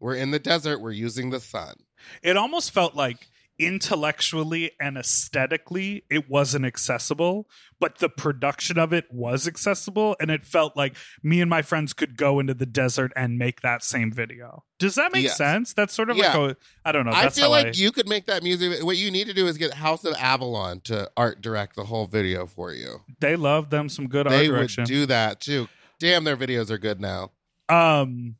we're 0.00 0.14
in 0.16 0.30
the 0.30 0.38
desert, 0.38 0.80
we're 0.80 0.92
using 0.92 1.30
the 1.30 1.40
sun. 1.40 1.74
it 2.22 2.36
almost 2.36 2.70
felt 2.72 2.94
like 2.94 3.26
intellectually 3.58 4.72
and 4.80 4.96
aesthetically 4.96 6.04
it 6.10 6.28
wasn't 6.28 6.64
accessible 6.64 7.48
but 7.80 7.98
the 7.98 8.08
production 8.08 8.78
of 8.78 8.92
it 8.92 9.04
was 9.12 9.46
accessible 9.46 10.16
and 10.20 10.30
it 10.30 10.44
felt 10.44 10.76
like 10.76 10.96
me 11.22 11.40
and 11.40 11.48
my 11.50 11.62
friends 11.62 11.92
could 11.92 12.16
go 12.16 12.40
into 12.40 12.54
the 12.54 12.66
desert 12.66 13.12
and 13.14 13.38
make 13.38 13.60
that 13.60 13.82
same 13.82 14.10
video 14.12 14.64
does 14.78 14.94
that 14.96 15.12
make 15.12 15.24
Yes. 15.24 15.36
sense 15.36 15.72
that's 15.72 15.94
sort 15.94 16.10
of 16.10 16.16
Yeah. 16.16 16.36
like 16.36 16.52
a 16.52 16.56
i 16.84 16.92
don't 16.92 17.04
know 17.06 17.12
I 17.12 17.28
feel 17.28 17.50
like 17.50 17.66
I, 17.66 17.70
you 17.74 17.92
could 17.92 18.08
make 18.08 18.26
that 18.26 18.42
music. 18.42 18.82
What 18.84 18.96
you 18.96 19.10
need 19.10 19.26
to 19.28 19.34
do 19.34 19.46
is 19.46 19.56
get 19.58 19.74
House 19.74 20.04
of 20.04 20.14
Avalon 20.18 20.80
to 20.84 21.10
art 21.16 21.40
direct 21.40 21.76
the 21.76 21.84
whole 21.84 22.06
video 22.06 22.46
for 22.46 22.72
you. 22.72 23.02
they 23.20 23.36
love 23.36 23.70
them 23.70 23.88
some 23.88 24.08
good 24.08 24.26
art 24.26 24.36
they 24.36 24.50
would 24.50 24.70
do 24.84 25.06
that 25.06 25.40
too. 25.40 25.68
Damn, 26.00 26.24
their 26.24 26.36
videos 26.36 26.70
are 26.70 26.78
good 26.78 27.00
now. 27.00 27.30
um 27.68 28.36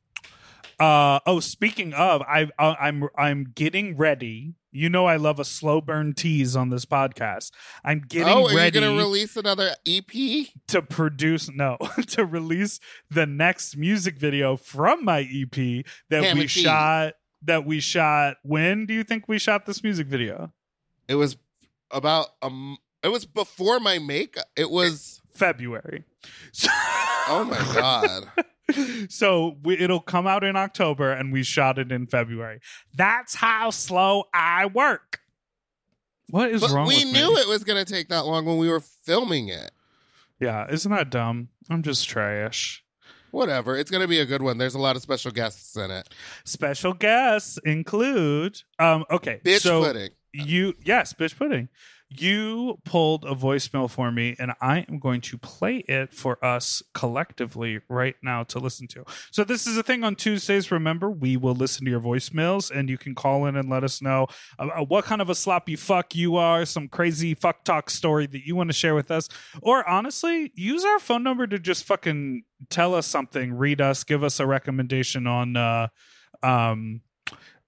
uh 0.81 1.21
oh 1.25 1.39
speaking 1.39 1.93
of 1.93 2.21
i 2.23 2.49
i'm 2.59 3.09
i'm 3.17 3.45
getting 3.55 3.97
ready 3.97 4.55
you 4.75 4.89
know 4.89 5.07
i 5.07 5.17
love 5.17 5.39
a 5.39 5.45
slow 5.45 5.81
burn 5.81 6.13
tease 6.13 6.55
on 6.57 6.69
this 6.69 6.85
podcast 6.85 7.51
i'm 7.85 8.01
getting 8.01 8.33
oh, 8.33 8.49
are 8.49 8.55
ready 8.55 8.79
you 8.79 8.85
going 8.85 8.97
to 8.97 9.03
release 9.03 9.37
another 9.37 9.71
EP? 9.87 10.49
to 10.67 10.83
produce 10.83 11.51
no 11.51 11.79
to 12.09 12.25
release 12.25 12.81
the 13.11 13.25
next 13.27 13.77
music 13.77 14.19
video 14.19 14.57
from 14.57 15.05
my 15.05 15.21
ep 15.21 15.85
that 16.11 16.35
we 16.35 16.47
shot 16.47 17.15
that 17.43 17.65
we 17.65 17.81
shot 17.81 18.37
when 18.43 18.87
do 18.87 18.93
you 18.95 19.05
think 19.05 19.29
we 19.29 19.39
shot 19.39 19.67
this 19.67 19.83
music 19.83 20.07
video 20.07 20.53
It 21.09 21.15
was 21.15 21.37
about 21.91 22.29
um. 22.43 22.79
It 23.03 23.09
was 23.09 23.27
before 23.27 23.81
my 23.81 23.99
makeup. 23.99 24.47
It 24.57 24.71
was. 24.71 25.21
february 25.35 26.05
Oh 27.27 27.45
my 27.45 27.57
god. 27.75 28.45
so 29.09 29.57
we, 29.63 29.79
it'll 29.79 30.01
come 30.01 30.27
out 30.27 30.43
in 30.45 30.57
october 30.57 31.13
and 31.13 31.33
we 31.33 31.43
shot 31.43 31.79
it 31.79 31.93
in 31.93 32.07
february 32.07 32.61
that's 32.95 33.35
how 33.37 33.71
slow 33.71 34.25
i 34.33 34.67
work 34.67 35.21
what 36.31 36.51
is 36.51 36.63
But 36.63 36.71
wrong 36.71 36.87
we 36.89 37.05
with 37.05 37.13
knew 37.13 37.35
me? 37.35 37.41
it 37.41 37.49
was 37.49 37.65
going 37.65 37.85
to 37.85 37.91
take 37.91 38.09
that 38.09 38.25
long 38.25 38.47
when 38.47 38.57
we 38.57 38.69
were 38.69 38.81
filming 38.81 39.49
it. 39.49 39.71
yeah 40.41 40.67
isn't 40.71 40.91
that 40.91 41.11
dumb 41.11 41.49
i'm 41.71 41.83
just 41.83 42.09
trash 42.09 42.81
Whatever. 43.31 43.77
It's 43.77 43.91
going 43.91 44.01
to 44.01 44.07
be 44.07 44.21
a 44.21 44.27
good 44.27 44.43
one. 44.43 44.59
There's 44.59 44.77
a 44.77 44.79
lot 44.79 44.95
of 44.95 45.03
special 45.03 45.33
guests 45.33 45.75
in 45.77 45.91
it. 45.91 46.09
special 46.45 46.93
guests 46.93 47.59
include 47.65 48.63
um 48.79 49.05
okay 49.11 49.41
Bitch 49.45 49.63
so 49.63 49.83
pudding. 49.83 50.11
you 50.33 50.75
yes 50.85 51.13
bitch 51.15 51.37
pudding 51.37 51.69
you 52.21 52.79
pulled 52.85 53.25
a 53.25 53.35
voicemail 53.35 53.91
for 53.91 54.11
me 54.11 54.37
and 54.39 54.53
i 54.61 54.85
am 54.89 54.99
going 54.99 55.21
to 55.21 55.39
play 55.39 55.79
it 55.89 56.13
for 56.13 56.43
us 56.45 56.83
collectively 56.93 57.81
right 57.89 58.17
now 58.23 58.43
to 58.43 58.59
listen 58.59 58.87
to. 58.89 59.05
So 59.31 59.45
this 59.45 59.67
is 59.67 59.77
a 59.77 59.83
thing 59.83 60.05
on 60.05 60.17
tuesdays. 60.17 60.71
Remember 60.71 61.11
we 61.11 61.37
will 61.37 61.55
listen 61.55 61.85
to 61.85 61.91
your 61.91 62.01
voicemails 62.01 62.71
and 62.71 62.89
you 62.89 62.99
can 62.99 63.15
call 63.15 63.47
in 63.47 63.57
and 63.57 63.69
let 63.69 63.85
us 63.85 64.03
know 64.03 64.27
uh, 64.59 64.69
uh, 64.69 64.85
what 64.85 65.05
kind 65.05 65.21
of 65.21 65.31
a 65.31 65.35
sloppy 65.35 65.77
fuck 65.77 66.15
you 66.15 66.37
are 66.37 66.65
some 66.65 66.89
crazy 66.89 67.35
fuck 67.35 67.65
talk 67.65 67.91
story 67.91 68.27
that 68.27 68.47
you 68.47 68.57
want 68.57 68.71
to 68.71 68.75
share 68.75 68.95
with 68.95 69.11
us. 69.11 69.29
Or 69.63 69.89
honestly 69.89 70.53
use 70.55 70.85
our 70.85 70.99
phone 70.99 71.23
number 71.23 71.47
to 71.47 71.59
just 71.59 71.85
fucking 71.85 72.45
tell 72.71 72.95
us 72.95 73.07
something 73.07 73.53
read 73.53 73.81
us 73.81 74.05
give 74.05 74.25
us 74.25 74.41
a 74.41 74.47
recommendation 74.47 75.27
on 75.27 75.57
uh 75.57 75.89
um 76.43 77.03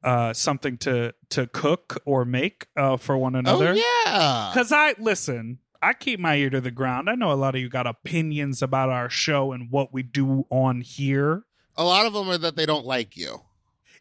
uh 0.06 0.32
something 0.32 0.78
to 0.78 1.12
to 1.28 1.46
cook 1.48 2.00
or 2.06 2.24
make 2.24 2.66
uh 2.76 2.96
for 2.96 3.18
one 3.18 3.34
another 3.34 3.70
Oh, 3.70 3.72
yeah. 4.06 4.50
because 4.54 4.72
i 4.72 4.94
listen 4.98 5.58
i 5.82 5.92
keep 5.92 6.18
my 6.20 6.36
ear 6.36 6.48
to 6.50 6.60
the 6.60 6.70
ground 6.70 7.10
i 7.10 7.14
know 7.14 7.30
a 7.32 7.34
lot 7.34 7.54
of 7.54 7.60
you 7.60 7.68
got 7.68 7.86
opinions 7.86 8.62
about 8.62 8.88
our 8.88 9.10
show 9.10 9.52
and 9.52 9.70
what 9.70 9.92
we 9.92 10.02
do 10.02 10.46
on 10.48 10.80
here 10.80 11.42
A 11.76 11.84
lot 11.84 12.06
of 12.06 12.12
them 12.14 12.28
are 12.30 12.38
that 12.38 12.56
they 12.56 12.64
don't 12.66 12.86
like 12.86 13.16
you. 13.16 13.42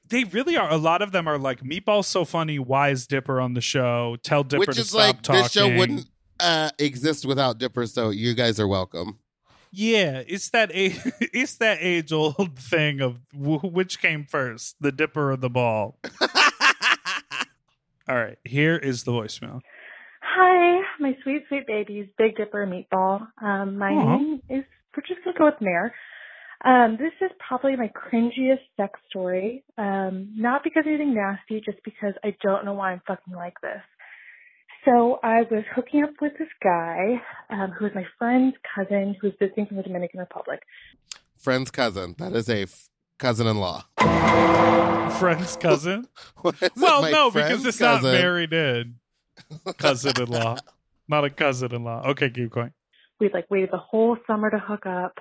they 0.07 0.23
really 0.23 0.55
are 0.55 0.69
a 0.71 0.77
lot 0.77 1.01
of 1.01 1.11
them 1.11 1.27
are 1.27 1.37
like 1.39 1.61
meatball's 1.61 2.07
so 2.07 2.23
funny 2.23 2.59
why 2.59 2.89
is 2.91 3.05
dipper 3.07 3.41
on 3.41 3.53
the 3.53 3.61
show 3.61 4.15
tell 4.23 4.43
dipper 4.43 4.59
Which 4.61 4.75
to 4.75 4.81
is 4.81 4.89
stop 4.89 4.99
like, 4.99 5.21
talking 5.23 5.41
this 5.43 5.51
show 5.51 5.75
wouldn't 5.75 6.05
uh, 6.39 6.69
exist 6.79 7.25
without 7.25 7.57
Dipper, 7.59 7.87
so 7.87 8.09
you 8.09 8.33
guys 8.33 8.59
are 8.59 8.67
welcome. 8.67 9.19
Yeah 9.71 10.23
it's 10.27 10.49
that 10.49 10.71
a- 10.71 10.95
it's 11.33 11.55
that 11.57 11.77
age 11.81 12.11
old 12.11 12.57
thing 12.59 13.01
of 13.01 13.19
wh- 13.33 13.63
which 13.63 13.99
came 14.01 14.23
first 14.25 14.75
the 14.79 14.91
dipper 14.91 15.31
or 15.31 15.37
the 15.37 15.49
ball 15.49 15.97
all 18.07 18.15
right 18.15 18.37
here 18.43 18.75
is 18.75 19.03
the 19.03 19.11
voicemail 19.11 19.61
Hi, 20.37 20.81
my 20.99 21.15
sweet, 21.23 21.43
sweet 21.47 21.65
babies, 21.65 22.07
Big 22.17 22.35
Dipper 22.35 22.67
Meatball. 22.67 23.25
Um, 23.41 23.77
my 23.77 23.91
Aw. 23.91 24.17
name 24.17 24.41
is, 24.49 24.65
we're 24.97 25.03
just 25.07 25.23
going 25.23 25.33
to 25.33 25.37
go 25.39 25.45
with 25.45 25.61
Mare. 25.61 25.93
Um, 26.65 26.97
this 26.99 27.13
is 27.21 27.31
probably 27.47 27.77
my 27.77 27.89
cringiest 27.89 28.59
sex 28.75 28.99
story. 29.09 29.63
Um, 29.77 30.33
not 30.35 30.61
because 30.63 30.81
of 30.81 30.87
anything 30.87 31.13
nasty, 31.13 31.61
just 31.63 31.77
because 31.85 32.15
I 32.23 32.35
don't 32.41 32.65
know 32.65 32.73
why 32.73 32.91
I'm 32.91 33.01
fucking 33.07 33.33
like 33.33 33.53
this. 33.61 33.81
So 34.85 35.19
I 35.23 35.41
was 35.49 35.63
hooking 35.73 36.03
up 36.03 36.11
with 36.21 36.33
this 36.37 36.47
guy, 36.63 37.19
um, 37.49 37.71
who 37.71 37.87
is 37.87 37.91
my 37.95 38.05
friend's 38.19 38.55
cousin 38.75 39.15
who's 39.19 39.33
visiting 39.39 39.65
from 39.65 39.77
the 39.77 39.83
Dominican 39.83 40.19
Republic. 40.19 40.61
Friend's 41.37 41.71
cousin. 41.71 42.13
That 42.19 42.33
is 42.33 42.47
a 42.49 42.63
f- 42.63 42.89
cousin 43.17 43.47
in 43.47 43.57
law. 43.57 43.85
friend's 45.17 45.57
cousin. 45.57 46.07
Why 46.41 46.51
Well, 46.77 47.11
no, 47.11 47.31
because 47.31 47.65
it's 47.65 47.79
not 47.79 48.03
married 48.03 48.53
in. 48.53 48.95
Cousin-in-law, 49.77 50.57
not 51.07 51.25
a 51.25 51.29
cousin-in-law. 51.31 52.09
Okay, 52.11 52.29
keep 52.29 52.51
going. 52.51 52.71
We'd 53.19 53.33
like 53.33 53.49
waited 53.49 53.71
the 53.71 53.77
whole 53.77 54.17
summer 54.27 54.51
to 54.51 54.59
hook 54.59 54.85
up. 54.85 55.17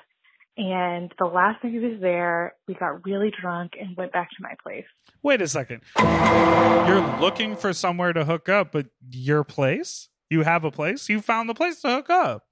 And 0.57 1.13
the 1.19 1.25
last 1.27 1.65
night 1.65 1.73
he 1.73 1.79
was 1.81 2.01
there, 2.01 2.55
we 2.69 2.75
got 2.75 3.05
really 3.05 3.33
drunk 3.41 3.73
and 3.81 3.97
went 3.97 4.13
back 4.13 4.31
to 4.31 4.37
my 4.41 4.55
place. 4.63 4.85
Wait 5.23 5.43
a 5.43 5.49
second. 5.49 5.81
You're 5.99 7.19
looking 7.21 7.57
for 7.57 7.73
somewhere 7.73 8.13
to 8.13 8.25
hook 8.25 8.49
up, 8.49 8.71
but 8.73 8.87
your 9.11 9.43
place? 9.43 10.09
You 10.31 10.43
have 10.43 10.65
a 10.65 10.71
place? 10.71 11.09
You 11.09 11.21
found 11.21 11.49
the 11.49 11.55
place 11.55 11.81
to 11.83 11.89
hook 11.89 12.09
up. 12.11 12.45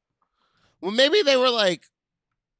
Well, 0.80 0.90
maybe 0.90 1.22
they 1.22 1.36
were 1.36 1.50
like 1.50 1.84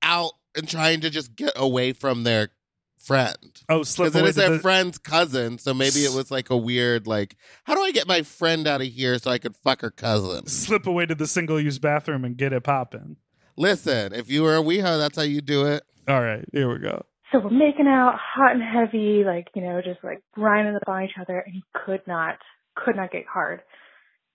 out 0.02 0.32
and 0.56 0.68
trying 0.68 1.00
to 1.00 1.10
just 1.10 1.34
get 1.34 1.52
away 1.56 1.92
from 1.92 2.22
their 2.24 2.50
friend. 2.98 3.36
Oh, 3.68 3.82
slip 3.82 4.12
Because 4.12 4.16
it 4.16 4.20
away 4.20 4.28
is 4.28 4.34
to 4.36 4.40
their 4.42 4.50
the- 4.50 4.58
friend's 4.60 4.98
cousin, 4.98 5.58
so 5.58 5.74
maybe 5.74 6.04
it 6.04 6.12
was 6.14 6.30
like 6.30 6.50
a 6.50 6.56
weird 6.56 7.06
like, 7.08 7.36
how 7.64 7.74
do 7.74 7.82
I 7.82 7.90
get 7.90 8.06
my 8.06 8.22
friend 8.22 8.68
out 8.68 8.80
of 8.80 8.86
here 8.86 9.18
so 9.18 9.30
I 9.30 9.38
could 9.38 9.56
fuck 9.56 9.80
her 9.80 9.90
cousin? 9.90 10.46
slip 10.46 10.86
away 10.86 11.06
to 11.06 11.14
the 11.16 11.26
single-use 11.26 11.80
bathroom 11.80 12.24
and 12.24 12.36
get 12.36 12.52
it 12.52 12.62
popping. 12.62 13.16
Listen, 13.56 14.12
if 14.12 14.30
you 14.30 14.42
were 14.42 14.56
a 14.56 14.62
WeHo, 14.62 14.98
that's 14.98 15.16
how 15.16 15.22
you 15.22 15.40
do 15.40 15.66
it. 15.66 15.82
All 16.08 16.20
right, 16.20 16.44
here 16.52 16.72
we 16.72 16.78
go. 16.78 17.04
So 17.30 17.38
we're 17.38 17.50
making 17.50 17.86
out 17.86 18.18
hot 18.18 18.52
and 18.52 18.62
heavy, 18.62 19.24
like, 19.24 19.48
you 19.54 19.62
know, 19.62 19.80
just 19.82 20.02
like 20.04 20.22
grinding 20.34 20.76
up 20.76 20.82
on 20.86 21.04
each 21.04 21.16
other 21.20 21.38
and 21.38 21.54
he 21.54 21.64
could 21.72 22.02
not, 22.06 22.36
could 22.76 22.96
not 22.96 23.10
get 23.10 23.24
hard. 23.26 23.62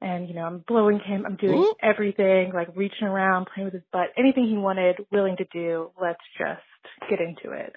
And, 0.02 0.28
you 0.28 0.36
know, 0.36 0.44
I'm 0.44 0.64
blowing 0.68 1.00
him, 1.00 1.26
I'm 1.26 1.36
doing 1.36 1.58
Ooh. 1.58 1.74
everything, 1.82 2.52
like 2.54 2.70
reaching 2.76 3.08
around, 3.08 3.48
playing 3.54 3.66
with 3.66 3.74
his 3.74 3.84
butt, 3.92 4.10
anything 4.18 4.48
he 4.48 4.58
wanted, 4.58 4.98
willing 5.12 5.38
to 5.38 5.46
do, 5.52 5.92
let's 6.02 6.20
just 6.38 7.10
get 7.10 7.20
into 7.20 7.56
it. 7.56 7.74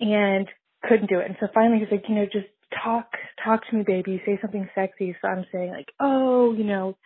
And 0.00 0.46
couldn't 0.86 1.10
do 1.10 1.18
it. 1.18 1.26
And 1.26 1.36
so 1.40 1.48
finally 1.52 1.78
he's 1.78 1.90
like, 1.90 2.04
you 2.08 2.14
know, 2.14 2.24
just 2.24 2.48
talk, 2.82 3.06
talk 3.44 3.60
to 3.68 3.76
me, 3.76 3.84
baby, 3.86 4.22
say 4.24 4.38
something 4.40 4.68
sexy. 4.74 5.16
So 5.20 5.28
I'm 5.28 5.44
saying 5.52 5.70
like, 5.70 5.92
oh, 5.98 6.54
you 6.54 6.64
know, 6.64 6.96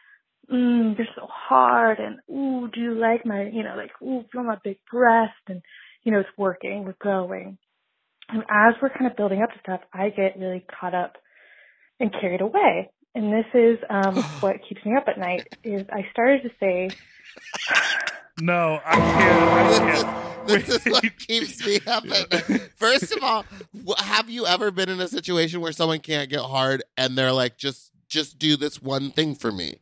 mm, 0.52 0.96
you're 0.98 1.07
so 1.16 1.26
hard 1.30 1.98
and 1.98 2.18
ooh, 2.30 2.68
do 2.72 2.80
you 2.80 2.94
like 2.94 3.24
my, 3.26 3.44
you 3.52 3.62
know, 3.62 3.74
like, 3.76 3.90
ooh, 4.02 4.24
feel 4.33 4.42
my 4.44 4.57
big 4.64 4.78
breast 4.90 5.33
and, 5.48 5.62
you 6.02 6.12
know, 6.12 6.20
it's 6.20 6.28
working, 6.37 6.85
we're 6.85 6.94
going. 7.02 7.59
And 8.28 8.42
as 8.50 8.74
we're 8.80 8.90
kind 8.90 9.07
of 9.11 9.16
building 9.16 9.42
up 9.42 9.50
to 9.52 9.59
stuff, 9.61 9.80
I 9.92 10.11
get 10.11 10.38
really 10.38 10.64
caught 10.80 10.94
up 10.94 11.16
and 12.00 12.12
carried 12.12 12.40
away. 12.40 12.90
And 13.14 13.33
this 13.33 13.46
is 13.54 13.78
um, 13.90 14.24
what 14.40 14.57
keeps 14.68 14.85
me 14.85 14.96
up 14.96 15.04
at 15.09 15.18
night 15.18 15.48
is 15.62 15.87
I 15.92 16.07
started 16.12 16.42
to 16.42 16.50
say, 16.61 16.96
No, 18.37 18.80
I 18.85 19.00
can't. 19.02 19.50
I 19.54 19.64
This 19.64 19.78
can't. 19.78 19.90
is, 19.90 20.07
this 20.46 20.68
is 20.68 20.85
what 20.87 21.04
keeps 21.18 21.64
me 21.64 21.78
up 21.87 22.04
at 22.11 22.30
night. 22.33 22.44
First 22.76 23.12
of 23.12 23.22
all, 23.22 23.46
wh- 23.87 24.00
have 24.02 24.28
you 24.28 24.46
ever 24.46 24.70
been 24.70 24.88
in 24.88 25.00
a 25.00 25.09
situation 25.09 25.61
where 25.61 25.72
someone 25.72 26.00
can't 26.00 26.28
get 26.30 26.40
hard 26.40 26.83
and 26.96 27.16
they're 27.16 27.33
like, 27.33 27.57
just 27.59 27.92
just 28.09 28.38
do 28.38 28.57
this 28.57 28.83
one 28.83 29.11
thing 29.12 29.35
for 29.37 29.52
me? 29.52 29.80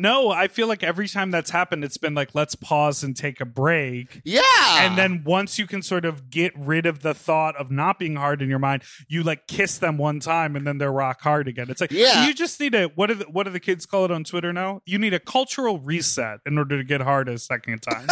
No, 0.00 0.30
I 0.30 0.48
feel 0.48 0.66
like 0.68 0.82
every 0.82 1.08
time 1.08 1.30
that's 1.30 1.50
happened, 1.50 1.84
it's 1.84 1.96
been 1.96 2.14
like, 2.14 2.34
let's 2.34 2.54
pause 2.54 3.02
and 3.02 3.16
take 3.16 3.40
a 3.40 3.44
break. 3.44 4.20
Yeah. 4.24 4.42
And 4.80 4.96
then 4.98 5.22
once 5.24 5.58
you 5.58 5.66
can 5.66 5.82
sort 5.82 6.04
of 6.04 6.30
get 6.30 6.52
rid 6.56 6.86
of 6.86 7.00
the 7.00 7.14
thought 7.14 7.56
of 7.56 7.70
not 7.70 7.98
being 7.98 8.16
hard 8.16 8.42
in 8.42 8.48
your 8.48 8.58
mind, 8.58 8.82
you 9.08 9.22
like 9.22 9.46
kiss 9.46 9.78
them 9.78 9.96
one 9.98 10.20
time 10.20 10.54
and 10.56 10.66
then 10.66 10.78
they're 10.78 10.92
rock 10.92 11.20
hard 11.22 11.48
again. 11.48 11.66
It's 11.70 11.80
like 11.80 11.90
Yeah. 11.92 12.26
you 12.26 12.34
just 12.34 12.60
need 12.60 12.74
a 12.74 12.84
what 12.88 13.06
do 13.06 13.14
the, 13.14 13.24
what 13.24 13.44
do 13.44 13.50
the 13.50 13.60
kids 13.60 13.86
call 13.86 14.04
it 14.04 14.10
on 14.10 14.24
Twitter 14.24 14.52
now? 14.52 14.82
You 14.84 14.98
need 14.98 15.14
a 15.14 15.20
cultural 15.20 15.78
reset 15.78 16.40
in 16.44 16.58
order 16.58 16.76
to 16.76 16.84
get 16.84 17.00
hard 17.00 17.28
a 17.28 17.38
second 17.38 17.80
time. 17.80 18.06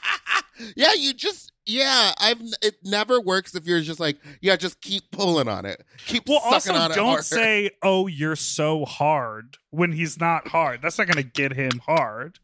yeah, 0.76 0.92
you 0.92 1.14
just 1.14 1.52
yeah, 1.66 2.12
I've 2.18 2.40
it 2.62 2.76
never 2.84 3.20
works 3.20 3.54
if 3.54 3.66
you're 3.66 3.80
just 3.80 4.00
like, 4.00 4.18
yeah, 4.40 4.56
just 4.56 4.80
keep 4.80 5.10
pulling 5.10 5.48
on 5.48 5.64
it. 5.64 5.84
Keep 6.06 6.28
well, 6.28 6.40
sucking 6.40 6.52
also 6.52 6.74
on 6.74 6.92
it 6.92 6.98
Also, 6.98 7.00
don't 7.00 7.24
say, 7.24 7.70
"Oh, 7.82 8.06
you're 8.06 8.36
so 8.36 8.84
hard" 8.84 9.56
when 9.70 9.92
he's 9.92 10.20
not 10.20 10.48
hard. 10.48 10.82
That's 10.82 10.98
not 10.98 11.06
going 11.06 11.22
to 11.22 11.30
get 11.30 11.52
him 11.52 11.80
hard. 11.86 12.38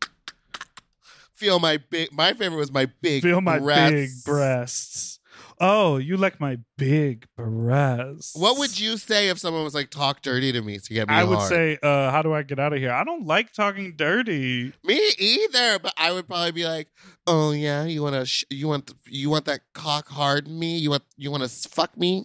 feel 1.35 1.59
my 1.59 1.79
big 1.79 2.13
my 2.13 2.33
favorite 2.35 2.59
was 2.59 2.73
my 2.73 2.87
big 3.01 3.23
Feel 3.23 3.41
my 3.41 3.59
breasts. 3.59 3.93
big 3.93 4.11
breasts. 4.25 5.20
Oh, 5.63 5.99
you 5.99 6.17
like 6.17 6.41
my 6.41 6.57
big 6.79 7.27
breasts. 7.37 8.35
What 8.35 8.59
would 8.59 8.81
you 8.81 8.97
say 8.97 9.29
if 9.29 9.39
someone 9.39 9.63
was 9.63 9.75
like 9.75 9.91
talk 9.91 10.23
dirty 10.23 10.53
to 10.53 10.63
me 10.63 10.79
to 10.79 10.95
get 10.95 11.07
me 11.07 11.15
I 11.15 11.23
would 11.25 11.37
hard? 11.37 11.49
say, 11.51 11.79
uh, 11.83 12.11
how 12.11 12.23
do 12.23 12.33
I 12.33 12.43
get 12.43 12.59
out 12.59 12.73
of 12.73 12.79
here? 12.79 12.91
I 12.93 13.05
don't 13.05 13.27
like 13.27 13.53
talking 13.53 13.95
dirty. 13.95 14.73
Me 14.83 14.99
either, 15.19 15.79
but 15.79 15.93
I 15.99 16.13
would 16.13 16.27
probably 16.27 16.53
be 16.53 16.65
like, 16.65 16.89
"Oh 17.27 17.51
yeah, 17.53 17.85
you 17.85 18.03
want 18.03 18.15
to 18.15 18.25
sh- 18.25 18.45
you 18.49 18.69
want 18.69 18.91
you 19.07 19.29
want 19.29 19.45
that 19.45 19.61
cock 19.75 20.09
hard 20.09 20.49
me? 20.49 20.79
You 20.79 20.91
want 20.91 21.03
you 21.19 21.31
want 21.31 21.43
to 21.43 21.49
fuck 21.51 21.95
me?" 21.95 22.25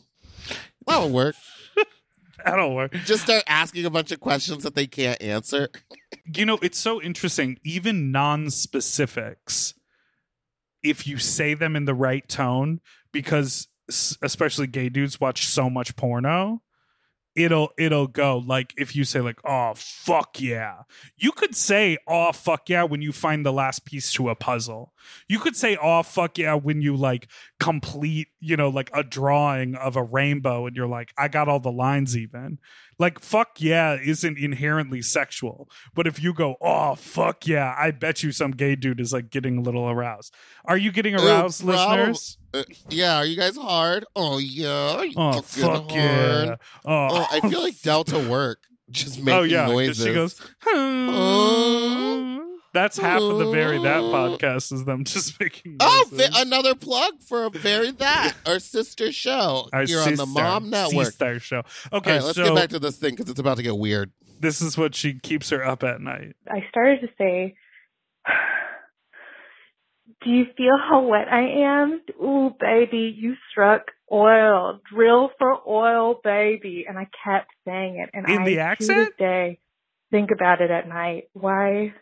That'll 0.87 1.09
work. 1.09 1.35
That'll 2.45 2.73
work. 2.73 2.93
Just 3.05 3.23
start 3.23 3.43
asking 3.47 3.85
a 3.85 3.89
bunch 3.89 4.11
of 4.13 4.21
questions 4.21 4.63
that 4.63 4.75
they 4.75 4.87
can't 4.87 5.21
answer. 5.21 5.69
You 6.33 6.43
know, 6.47 6.57
it's 6.63 6.79
so 6.79 6.99
interesting. 6.99 7.59
Even 7.63 8.11
non-specifics, 8.11 9.75
if 10.81 11.05
you 11.05 11.19
say 11.19 11.53
them 11.53 11.75
in 11.75 11.85
the 11.85 11.93
right 11.93 12.27
tone, 12.27 12.79
because 13.15 13.69
especially 14.21 14.67
gay 14.67 14.89
dudes 14.89 15.21
watch 15.21 15.45
so 15.45 15.69
much 15.69 15.95
porno, 15.95 16.61
it'll 17.33 17.69
it'll 17.77 18.07
go 18.07 18.37
like 18.45 18.73
if 18.77 18.93
you 18.93 19.05
say 19.05 19.21
like 19.21 19.39
oh 19.45 19.71
fuck 19.73 20.41
yeah. 20.41 20.81
You 21.15 21.31
could 21.31 21.55
say 21.55 21.97
oh 22.09 22.33
fuck 22.33 22.67
yeah 22.67 22.83
when 22.83 23.01
you 23.01 23.13
find 23.13 23.45
the 23.45 23.53
last 23.53 23.85
piece 23.85 24.11
to 24.13 24.27
a 24.27 24.35
puzzle. 24.35 24.91
You 25.29 25.39
could 25.39 25.55
say 25.55 25.77
oh 25.81 26.03
fuck 26.03 26.37
yeah 26.37 26.55
when 26.55 26.81
you 26.81 26.97
like 26.97 27.29
complete 27.61 28.27
you 28.41 28.57
know 28.57 28.67
like 28.67 28.89
a 28.93 29.01
drawing 29.01 29.75
of 29.75 29.95
a 29.95 30.03
rainbow 30.03 30.67
and 30.67 30.75
you're 30.75 30.87
like 30.87 31.13
i 31.17 31.27
got 31.27 31.47
all 31.47 31.59
the 31.59 31.71
lines 31.71 32.17
even 32.17 32.59
like 32.97 33.19
fuck 33.19 33.59
yeah 33.59 33.97
isn't 34.01 34.37
inherently 34.37 35.01
sexual 35.01 35.69
but 35.93 36.07
if 36.07 36.21
you 36.21 36.33
go 36.33 36.55
oh 36.61 36.95
fuck 36.95 37.45
yeah 37.47 37.75
i 37.77 37.91
bet 37.91 38.23
you 38.23 38.31
some 38.31 38.51
gay 38.51 38.75
dude 38.75 38.99
is 38.99 39.11
like 39.11 39.29
getting 39.29 39.57
a 39.57 39.61
little 39.61 39.89
aroused 39.89 40.33
are 40.65 40.77
you 40.77 40.91
getting 40.91 41.13
aroused 41.15 41.63
prob- 41.63 41.75
listeners 41.75 42.37
Uh, 42.53 42.63
yeah, 42.89 43.17
are 43.17 43.25
you 43.25 43.35
guys 43.35 43.57
hard? 43.57 44.05
Oh 44.15 44.37
yeah, 44.37 45.03
oh 45.17 45.41
fuck 45.41 45.91
hard. 45.91 45.93
yeah 45.93 46.55
oh, 46.85 47.07
Oh, 47.11 47.27
I 47.29 47.41
feel 47.49 47.61
like 47.61 47.81
Delta 47.81 48.17
work 48.29 48.59
just 48.89 49.17
making 49.21 49.33
oh 49.39 49.43
yeah 49.43 49.67
noises. 49.67 50.05
she 50.05 50.13
goes 50.13 50.39
Oh. 50.67 52.34
That's 52.75 52.97
half 52.99 53.19
of 53.21 53.39
the 53.39 53.49
very 53.51 53.79
that 53.81 54.01
podcast 54.03 54.71
is 54.71 54.85
them 54.85 55.03
just 55.05 55.39
making 55.39 55.77
Oh, 55.79 56.07
noises. 56.11 56.29
fi- 56.35 56.41
another 56.43 56.75
plug 56.75 57.13
for 57.27 57.49
Very 57.49 57.89
That, 57.91 58.33
our 58.45 58.59
sister 58.59 59.11
show 59.11 59.67
Our 59.73 59.83
here 59.85 59.99
on 60.01 60.15
the 60.15 60.25
Mom 60.27 60.69
Network. 60.69 61.05
sister 61.07 61.39
show 61.39 61.63
okay 61.91 62.13
right, 62.17 62.23
let's 62.23 62.35
so 62.37 62.43
get 62.43 62.55
back 62.55 62.69
to 62.69 62.79
this 62.79 62.97
thing 62.97 63.15
because 63.15 63.29
it's 63.31 63.39
about 63.39 63.57
to 63.57 63.63
get 63.63 63.77
weird. 63.77 64.11
this 64.39 64.61
is 64.61 64.77
what 64.77 64.93
she 64.93 65.17
keeps 65.19 65.49
her 65.49 65.65
up 65.65 65.81
at 65.83 65.99
night 66.01 66.35
I 66.47 66.59
started 66.69 67.01
to 67.01 67.07
say, 67.17 67.55
Do 70.23 70.29
you 70.31 70.45
feel 70.57 70.77
how 70.77 71.03
wet 71.07 71.27
I 71.31 71.41
am? 71.83 72.01
Ooh, 72.21 72.51
baby, 72.59 73.13
you 73.17 73.35
struck 73.51 73.91
oil. 74.11 74.79
Drill 74.91 75.29
for 75.37 75.57
oil, 75.67 76.19
baby. 76.23 76.85
And 76.87 76.97
I 76.97 77.07
kept 77.23 77.51
saying 77.67 77.97
it. 78.03 78.09
And 78.13 78.27
In 78.29 78.41
I, 78.41 78.45
the 78.45 78.55
to 78.79 78.85
this 78.93 79.09
day, 79.19 79.59
think 80.11 80.31
about 80.31 80.61
it 80.61 80.71
at 80.71 80.87
night. 80.87 81.25
Why? 81.33 81.93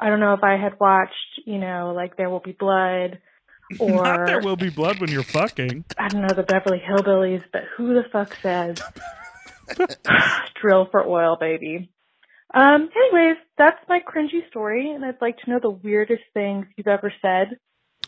I 0.00 0.08
don't 0.08 0.20
know 0.20 0.34
if 0.34 0.42
I 0.42 0.56
had 0.56 0.80
watched, 0.80 1.40
you 1.44 1.58
know, 1.58 1.92
like 1.94 2.16
There 2.16 2.30
Will 2.30 2.40
Be 2.40 2.52
Blood 2.52 3.20
or 3.78 4.02
not 4.02 4.26
there 4.26 4.40
will 4.40 4.56
be 4.56 4.68
blood 4.68 5.00
when 5.00 5.10
you're 5.10 5.22
fucking 5.22 5.84
I 5.96 6.08
don't 6.08 6.22
know 6.22 6.34
the 6.34 6.42
Beverly 6.42 6.82
Hillbillies, 6.84 7.44
but 7.52 7.62
who 7.76 7.94
the 7.94 8.02
fuck 8.10 8.36
says 8.42 8.82
drill 10.60 10.88
for 10.90 11.06
oil, 11.06 11.36
baby? 11.38 11.88
Um, 12.52 12.88
anyways, 12.96 13.36
that's 13.56 13.78
my 13.88 14.00
cringy 14.00 14.48
story, 14.48 14.90
and 14.90 15.04
I'd 15.04 15.20
like 15.20 15.38
to 15.38 15.50
know 15.50 15.60
the 15.62 15.70
weirdest 15.70 16.22
things 16.34 16.66
you've 16.76 16.88
ever 16.88 17.12
said 17.22 17.58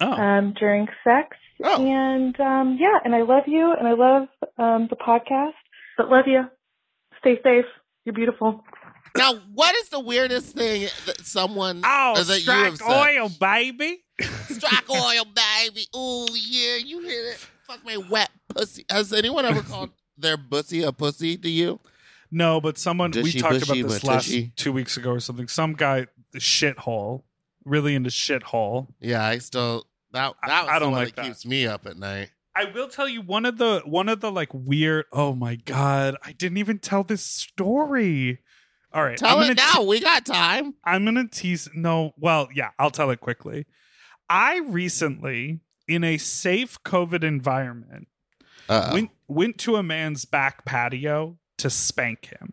oh 0.01 0.13
um, 0.13 0.55
during 0.59 0.89
sex. 1.05 1.37
Oh. 1.63 1.87
And 1.87 2.39
um, 2.41 2.77
yeah, 2.81 2.99
and 3.05 3.15
I 3.15 3.23
love 3.23 3.45
you, 3.47 3.73
and 3.73 3.87
I 3.87 3.93
love 3.93 4.29
um, 4.59 4.89
the 4.91 4.97
podcast. 4.97 5.53
But 5.97 6.09
love 6.09 6.25
you. 6.27 6.43
Stay 7.21 7.39
safe. 7.45 7.67
You're 8.05 8.15
beautiful. 8.15 8.65
Now, 9.17 9.35
what 9.55 9.75
is 9.77 9.89
the 9.91 10.01
weirdest 10.01 10.55
thing 10.57 10.89
that 11.07 11.21
someone 11.27 11.83
oh 11.85 12.15
or 12.17 12.25
that 12.25 12.45
you 12.47 12.51
have 12.51 12.77
strike 12.77 12.91
said? 12.91 13.19
oil 13.21 13.29
baby 13.29 14.05
Strike 14.49 14.89
oil, 14.91 15.25
baby. 15.25 15.87
Oh 15.95 16.27
yeah, 16.35 16.77
you 16.77 17.01
hear 17.03 17.31
it? 17.33 17.37
Fuck 17.67 17.85
my 17.85 17.97
wet 17.97 18.31
pussy. 18.49 18.85
Has 18.91 19.13
anyone 19.13 19.45
ever 19.45 19.63
called 19.63 19.91
their 20.17 20.37
pussy 20.37 20.83
a 20.83 20.93
pussy 20.93 21.37
to 21.37 21.49
you? 21.49 21.81
no 22.31 22.61
but 22.61 22.79
someone 22.79 23.11
we 23.11 23.23
Dushy, 23.23 23.41
talked 23.41 23.61
bushy, 23.61 23.81
about 23.81 23.91
this 23.91 24.01
but 24.01 24.09
last 24.09 24.25
tushy. 24.27 24.53
two 24.57 24.73
weeks 24.73 24.97
ago 24.97 25.11
or 25.11 25.21
something 25.21 25.47
some 25.49 25.75
guy 25.75 26.07
the 26.33 26.39
shithole 26.39 27.25
really 27.67 27.95
into 27.95 28.09
shithole 28.09 28.87
Yeah, 29.01 29.23
I 29.23 29.37
still 29.39 29.85
that 30.13 30.35
I- 30.43 30.49
that 30.49 30.63
was 30.65 30.71
I 30.73 30.79
don't 30.79 30.93
one 30.93 31.01
like 31.05 31.15
that 31.17 31.23
that. 31.23 31.29
keeps 31.29 31.45
me 31.45 31.67
up 31.67 31.85
at 31.87 31.97
night. 31.99 32.31
I 32.55 32.67
will 32.67 32.89
tell 32.89 33.09
you 33.09 33.21
one 33.23 33.45
of 33.47 33.57
the 33.59 33.83
one 33.87 34.09
of 34.09 34.21
the 34.21 34.31
like 34.31 34.49
weird. 34.53 35.07
Oh 35.13 35.35
my 35.35 35.57
god, 35.57 36.17
I 36.23 36.33
didn't 36.33 36.59
even 36.59 36.79
tell 36.79 37.03
this 37.03 37.23
story. 37.25 38.41
All 38.95 39.03
right, 39.05 39.17
Tell 39.17 39.41
it 39.43 39.57
now. 39.57 39.83
we 39.85 40.01
got 40.01 40.27
time. 40.27 40.75
I'm 40.85 41.05
gonna 41.05 41.27
tease. 41.29 41.69
No, 41.75 42.13
well, 42.19 42.49
yeah, 42.55 42.71
I'll 42.79 42.91
tell 42.91 43.11
it 43.11 43.21
quickly. 43.21 43.67
I 44.29 44.59
recently, 44.59 45.61
in 45.89 46.05
a 46.05 46.19
safe 46.19 46.83
COVID 46.85 47.25
environment, 47.25 48.09
Uh-oh. 48.69 48.93
went 48.93 49.11
went 49.29 49.59
to 49.59 49.77
a 49.77 49.83
man's 49.83 50.25
back 50.25 50.65
patio 50.65 51.39
to 51.59 51.71
spank 51.71 52.27
him. 52.27 52.53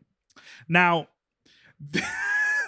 Now, 0.67 1.07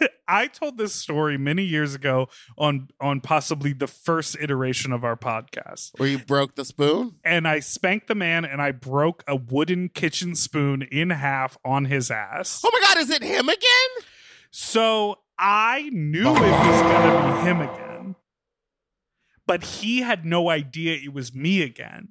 I 0.27 0.47
told 0.47 0.77
this 0.77 0.93
story 0.93 1.37
many 1.37 1.63
years 1.63 1.95
ago 1.95 2.27
on 2.57 2.89
on 2.99 3.21
possibly 3.21 3.73
the 3.73 3.87
first 3.87 4.37
iteration 4.39 4.91
of 4.91 5.03
our 5.03 5.15
podcast. 5.15 5.91
Where 5.97 6.09
you 6.09 6.19
broke 6.19 6.55
the 6.55 6.65
spoon? 6.65 7.15
And 7.23 7.47
I 7.47 7.59
spanked 7.59 8.07
the 8.07 8.15
man 8.15 8.45
and 8.45 8.61
I 8.61 8.71
broke 8.71 9.23
a 9.27 9.35
wooden 9.35 9.89
kitchen 9.89 10.35
spoon 10.35 10.83
in 10.83 11.09
half 11.09 11.57
on 11.65 11.85
his 11.85 12.11
ass. 12.11 12.61
Oh 12.65 12.69
my 12.71 12.79
god, 12.79 12.97
is 12.97 13.09
it 13.09 13.23
him 13.23 13.49
again? 13.49 14.07
So 14.51 15.19
I 15.37 15.89
knew 15.91 16.27
it 16.27 16.39
was 16.39 16.81
going 16.81 17.01
to 17.01 17.33
be 17.33 17.49
him 17.49 17.61
again. 17.61 18.15
But 19.47 19.63
he 19.63 20.01
had 20.01 20.25
no 20.25 20.49
idea 20.49 20.95
it 20.95 21.13
was 21.13 21.33
me 21.33 21.61
again. 21.61 22.09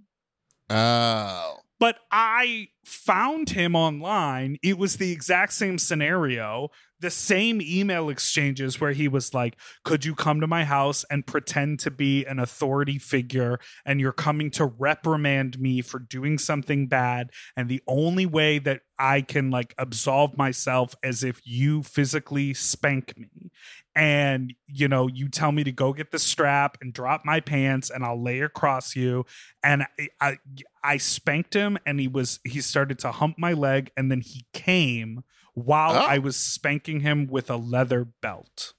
Oh. 0.69 1.59
But 1.79 1.99
I 2.13 2.69
found 2.85 3.51
him 3.51 3.75
online. 3.75 4.59
It 4.63 4.77
was 4.77 4.97
the 4.97 5.11
exact 5.13 5.55
same 5.55 5.79
scenario, 5.79 6.69
the 7.01 7.11
same 7.11 7.61
email 7.63 8.09
exchanges 8.09 8.81
where 8.81 8.93
he 8.93 9.09
was 9.09 9.35
like, 9.35 9.57
Could 9.85 10.05
you 10.05 10.15
come 10.15 10.41
to 10.41 10.47
my 10.47 10.65
house 10.65 11.05
and 11.11 11.27
pretend 11.27 11.81
to 11.81 11.91
be 11.91 12.25
an 12.25 12.39
authority 12.39 12.99
figure? 12.99 13.59
And 13.85 14.01
you're 14.01 14.13
coming 14.13 14.51
to 14.53 14.67
reprimand 14.67 15.59
me 15.59 15.81
for 15.81 15.99
doing 15.99 16.39
something 16.39 16.87
bad. 16.87 17.31
And 17.57 17.69
the 17.69 17.83
only 17.87 18.27
way 18.27 18.59
that 18.61 18.83
I 18.99 19.23
can 19.23 19.51
like 19.51 19.75
absolve 19.79 20.37
myself 20.37 20.95
is 21.03 21.25
if 21.25 21.41
you 21.45 21.83
physically 21.83 22.53
spank 22.55 23.17
me. 23.17 23.51
And, 23.97 24.55
you 24.69 24.87
know, 24.87 25.09
you 25.09 25.29
tell 25.29 25.53
me 25.53 25.65
to 25.65 25.73
go 25.73 25.93
get 25.93 26.13
the 26.13 26.19
strap 26.19 26.79
and 26.81 26.93
drop 26.93 27.25
my 27.25 27.41
pants 27.41 27.91
and 27.91 28.05
I'll 28.05 28.23
lay 28.23 28.41
across 28.41 28.95
you. 28.95 29.25
And 29.65 29.85
I, 29.99 30.09
I, 30.21 30.39
I 30.85 30.97
spanked 30.99 31.55
him 31.55 31.77
and 31.85 31.99
he 31.99 32.09
was, 32.09 32.41
he 32.45 32.61
started 32.61 32.99
to 33.01 33.11
hump 33.11 33.37
my 33.37 33.53
leg 33.53 33.91
and 33.97 34.11
then 34.11 34.21
he 34.21 34.47
came 34.53 35.25
while 35.55 35.93
Oh. 35.93 36.07
I 36.07 36.19
was 36.19 36.37
spanking 36.37 37.01
him 37.01 37.27
with 37.27 37.51
a 37.51 37.57
leather 37.57 38.05
belt. 38.05 38.75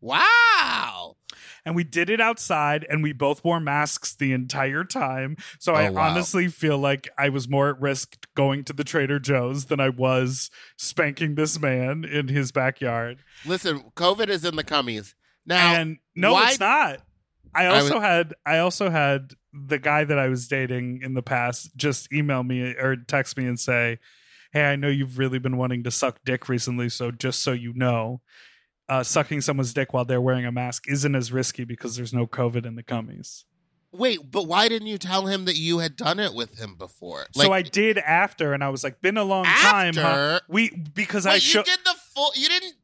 Wow. 0.00 1.16
And 1.64 1.74
we 1.74 1.84
did 1.84 2.08
it 2.08 2.20
outside 2.20 2.86
and 2.88 3.02
we 3.02 3.12
both 3.12 3.44
wore 3.44 3.60
masks 3.60 4.14
the 4.14 4.32
entire 4.32 4.84
time. 4.84 5.36
So 5.58 5.72
oh, 5.72 5.76
I 5.76 5.88
Oh, 5.88 5.92
wow. 5.92 6.10
honestly 6.10 6.48
feel 6.48 6.78
like 6.78 7.08
I 7.18 7.28
was 7.28 7.48
more 7.48 7.68
at 7.68 7.80
risk 7.80 8.26
going 8.34 8.64
to 8.64 8.72
the 8.72 8.84
Trader 8.84 9.18
Joe's 9.18 9.66
than 9.66 9.80
I 9.80 9.88
was 9.90 10.50
spanking 10.76 11.34
this 11.34 11.60
man 11.60 12.04
in 12.04 12.28
his 12.28 12.52
backyard. 12.52 13.18
Listen, 13.44 13.82
COVID 13.96 14.28
is 14.28 14.44
in 14.44 14.56
the 14.56 14.64
cummies. 14.64 15.14
Now, 15.44 15.74
and 15.74 15.98
no, 16.14 16.32
why- 16.34 16.50
it's 16.50 16.60
not. 16.60 17.00
I 17.54 17.64
I 17.64 17.66
also 17.68 17.98
had 17.98 18.34
I 18.44 18.58
also 18.58 18.90
had 18.90 19.32
the 19.54 19.78
guy 19.78 20.04
that 20.04 20.18
I 20.18 20.28
was 20.28 20.46
dating 20.48 21.00
in 21.02 21.14
the 21.14 21.22
past 21.22 21.74
just 21.76 22.12
email 22.12 22.42
me 22.42 22.60
or 22.74 22.94
text 22.94 23.38
me 23.38 23.46
and 23.46 23.58
say, 23.58 23.98
"Hey, 24.52 24.64
I 24.64 24.76
know 24.76 24.88
you've 24.88 25.18
really 25.18 25.38
been 25.38 25.56
wanting 25.56 25.84
to 25.84 25.90
suck 25.90 26.20
dick 26.24 26.48
recently, 26.48 26.88
so 26.88 27.10
just 27.10 27.42
so 27.42 27.52
you 27.52 27.72
know, 27.74 28.20
uh, 28.88 29.02
sucking 29.02 29.40
someone's 29.42 29.74
dick 29.74 29.92
while 29.92 30.04
they're 30.04 30.20
wearing 30.20 30.46
a 30.46 30.52
mask 30.52 30.88
isn't 30.88 31.14
as 31.14 31.32
risky 31.32 31.64
because 31.64 31.96
there's 31.96 32.14
no 32.14 32.26
COVID 32.26 32.66
in 32.66 32.76
the 32.76 32.82
gummies." 32.82 33.44
wait, 33.92 34.30
but 34.30 34.46
why 34.46 34.68
didn't 34.68 34.88
you 34.88 34.98
tell 34.98 35.26
him 35.26 35.44
that 35.46 35.56
you 35.56 35.78
had 35.78 35.96
done 35.96 36.18
it 36.20 36.34
with 36.34 36.58
him 36.58 36.74
before? 36.76 37.26
so 37.32 37.52
I 37.52 37.62
did 37.62 37.98
after, 37.98 38.52
and 38.52 38.62
I 38.62 38.68
was 38.68 38.84
like, 38.84 39.00
"Been 39.00 39.16
a 39.16 39.24
long 39.24 39.44
time, 39.44 39.94
huh?" 39.94 40.00
After? 40.00 40.44
We 40.48 40.70
because 40.70 41.26
I 41.26 41.36
you 41.36 41.62
did 41.62 41.80
the 41.84 41.94
full. 42.14 42.32
You 42.34 42.48
didn't. 42.48 42.74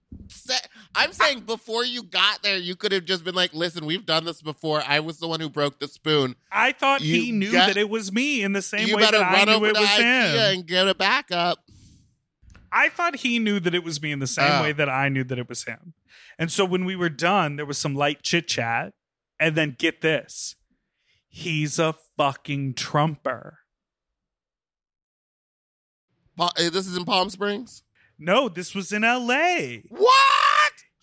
I'm 0.97 1.13
saying 1.13 1.41
before 1.41 1.85
you 1.85 2.03
got 2.05 2.43
there, 2.43 2.57
you 2.57 2.77
could 2.77 2.93
have 2.93 3.05
just 3.05 3.25
been 3.25 3.35
like, 3.35 3.53
"Listen, 3.53 3.85
we've 3.87 4.07
done 4.07 4.25
this 4.25 4.41
before. 4.43 4.83
I 4.87 5.01
was 5.01 5.19
the 5.19 5.27
one 5.29 5.41
who 5.41 5.49
broke 5.51 5.79
the 5.81 5.89
spoon. 5.89 6.37
I 6.53 6.73
thought 6.73 7.01
he 7.01 7.33
knew 7.33 7.51
got- 7.53 7.67
that 7.69 7.77
it 7.77 7.89
was 7.89 8.13
me 8.13 8.43
in 8.43 8.53
the 8.53 8.63
same 8.63 8.87
you 8.89 8.97
way 8.97 9.03
that 9.03 9.15
I 9.15 9.45
knew 9.45 9.65
it 9.65 9.73
was 9.77 9.87
IKEA 9.89 9.99
him. 9.99 10.59
and 10.59 10.67
get 10.67 10.87
a 10.89 10.95
backup." 10.95 11.59
I 12.71 12.89
thought 12.89 13.17
he 13.17 13.39
knew 13.39 13.61
that 13.61 13.75
it 13.75 13.85
was 13.85 14.03
me 14.03 14.11
in 14.13 14.19
the 14.19 14.27
same 14.27 14.51
Oh. 14.51 14.63
way 14.63 14.73
that 14.73 14.89
I 14.89 15.09
knew 15.09 15.23
that 15.25 15.39
it 15.39 15.49
was 15.49 15.65
him. 15.65 15.95
And 16.39 16.51
so 16.51 16.65
when 16.65 16.85
we 16.85 16.97
were 16.97 17.09
done, 17.09 17.55
there 17.57 17.67
was 17.67 17.79
some 17.79 17.95
light 17.95 18.23
chit 18.23 18.49
chat. 18.49 18.93
And 19.39 19.57
then 19.57 19.75
get 19.79 20.01
this 20.01 20.55
he's 21.29 21.79
a 21.81 21.95
fucking 22.17 22.75
trumper. 22.75 23.59
Pa- 26.37 26.53
uh, 26.59 26.71
This 26.71 26.87
is 26.87 26.97
in 26.97 27.05
Palm 27.05 27.31
Springs. 27.31 27.83
No, 28.19 28.49
this 28.49 28.75
was 28.75 28.93
in 28.93 29.03
LA. 29.03 29.83
What? 29.89 30.34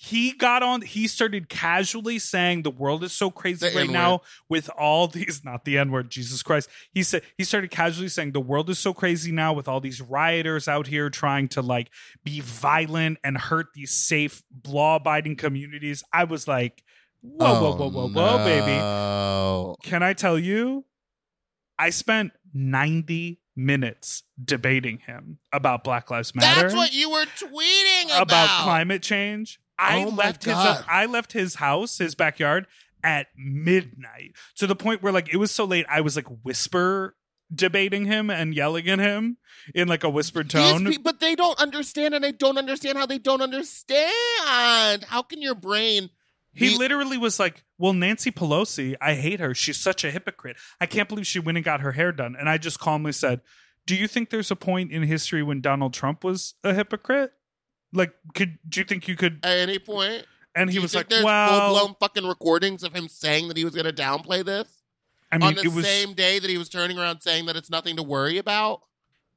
He 0.03 0.31
got 0.31 0.63
on, 0.63 0.81
he 0.81 1.07
started 1.07 1.47
casually 1.47 2.17
saying 2.17 2.63
the 2.63 2.71
world 2.71 3.03
is 3.03 3.11
so 3.13 3.29
crazy 3.29 3.69
The 3.69 3.75
right 3.75 3.81
N-word. 3.83 3.93
now 3.93 4.21
with 4.49 4.67
all 4.75 5.07
these, 5.07 5.41
not 5.45 5.63
the 5.63 5.77
N 5.77 5.91
word, 5.91 6.09
Jesus 6.09 6.41
Christ. 6.41 6.69
He 6.91 7.03
said, 7.03 7.21
he 7.37 7.43
started 7.43 7.69
casually 7.69 8.07
saying 8.07 8.31
the 8.31 8.39
world 8.39 8.71
is 8.71 8.79
so 8.79 8.95
crazy 8.95 9.31
now 9.31 9.53
with 9.53 9.67
all 9.67 9.79
these 9.79 10.01
rioters 10.01 10.67
out 10.67 10.87
here 10.87 11.11
trying 11.11 11.49
to 11.49 11.61
like 11.61 11.91
be 12.23 12.39
violent 12.39 13.19
and 13.23 13.37
hurt 13.37 13.67
these 13.75 13.91
safe, 13.91 14.41
law 14.67 14.95
abiding 14.95 15.35
communities. 15.35 16.03
I 16.11 16.23
was 16.23 16.47
like, 16.47 16.81
whoa, 17.21 17.61
whoa, 17.61 17.67
oh, 17.73 17.75
whoa, 17.75 17.89
whoa, 17.91 18.07
whoa, 18.09 18.37
baby. 18.43 18.79
Oh, 18.81 19.75
Can 19.83 20.01
I 20.01 20.13
tell 20.13 20.39
you? 20.39 20.85
I 21.77 21.91
spent 21.91 22.31
90 22.55 23.39
minutes 23.55 24.23
debating 24.43 24.97
him 25.05 25.37
about 25.53 25.83
Black 25.83 26.09
Lives 26.09 26.33
Matter 26.33 26.61
That's 26.61 26.73
what 26.73 26.91
you 26.91 27.11
were 27.11 27.25
tweeting 27.39 28.05
about. 28.05 28.21
about 28.23 28.63
climate 28.63 29.03
change. 29.03 29.59
I 29.82 30.04
Oh 30.04 30.10
left 30.10 30.44
his 30.46 30.54
uh, 30.54 30.76
God. 30.76 30.86
I 30.88 31.06
left 31.06 31.34
his 31.34 31.56
house, 31.56 31.98
his 31.98 32.15
backyard 32.15 32.67
at 33.04 33.28
midnight 33.36 34.36
to 34.56 34.67
the 34.67 34.76
point 34.76 35.02
where 35.02 35.12
like 35.12 35.34
it 35.34 35.38
was 35.38 35.52
so 35.52 35.65
late 35.65 35.86
I 35.89 36.02
was 36.02 36.15
like 36.15 36.28
whisper 36.44 37.15
debating 37.54 38.06
him 38.06 38.30
and 38.30 38.54
yelling 38.54 38.88
at 38.88 39.00
him 39.00 39.38
in 39.76 39.88
like 39.88 40.04
a 40.04 40.10
whispered 40.10 40.50
tone. 40.50 40.86
pe- 40.86 40.98
but 40.98 41.20
they 41.20 41.36
don't 41.36 41.60
understand, 41.60 42.13
and 42.13 42.26
I 42.26 42.32
don't 42.32 42.58
understand 42.58 42.98
how 42.98 43.06
they 43.06 43.17
don't 43.17 43.41
understand. 43.41 45.04
How 45.06 45.22
can 45.28 45.41
your 45.41 45.56
brain? 45.56 46.10
he 46.54 46.78
literally 46.78 47.17
was 47.17 47.39
like, 47.39 47.63
"Well, 47.78 47.94
Nancy 47.94 48.30
Pelosi, 48.30 48.96
I 49.00 49.13
hate 49.15 49.39
her. 49.39 49.54
She's 49.54 49.78
such 49.78 50.04
a 50.04 50.12
hypocrite. 50.12 50.58
I 50.82 50.86
can't 50.86 51.08
believe 51.08 51.26
she 51.26 51.39
went 51.39 51.58
and 51.58 51.65
got 51.65 51.82
her 51.82 51.94
hair 51.94 52.12
done." 52.12 52.36
And 52.38 52.50
I 52.50 52.58
just 52.58 52.80
calmly 52.80 53.13
said, 53.13 53.41
"Do 53.86 53.96
you 53.96 54.08
think 54.08 54.30
there's 54.30 54.52
a 54.52 54.56
point 54.56 54.91
in 54.91 55.04
history 55.04 55.44
when 55.44 55.62
Donald 55.62 55.94
Trump 55.94 56.24
was 56.24 56.56
a 56.63 56.74
hypocrite? 56.74 57.32
Like, 57.93 58.13
could 58.34 58.58
do 58.67 58.80
you 58.80 58.86
think 58.86 59.08
you 59.08 59.15
could?" 59.15 59.39
at 59.43 59.58
any 59.58 59.80
point. 59.80 60.25
And 60.56 60.69
he 60.69 60.80
was 60.80 60.93
like, 60.93 61.10
there's 61.10 61.23
"Well, 61.23 61.49
full 61.49 61.69
blown 61.69 61.95
fucking 61.99 62.27
recordings 62.27 62.84
of 62.84 62.93
him 62.93 63.08
saying 63.08 63.47
that 63.47 63.58
he 63.58 63.63
was 63.63 63.73
going 63.73 63.86
to 63.86 63.93
downplay 63.93 64.43
this 64.43 64.67
I 65.32 65.38
mean, 65.38 65.47
on 65.47 65.56
the 65.56 65.62
it 65.62 65.71
was 65.73 65.86
same 65.86 66.13
day 66.13 66.39
that 66.39 66.49
he 66.49 66.58
was 66.58 66.67
turning 66.67 66.99
around 66.99 67.21
saying 67.21 67.45
that 67.45 67.56
it's 67.56 67.69
nothing 67.69 67.95
to 67.95 68.04
worry 68.04 68.38
about." 68.38 68.82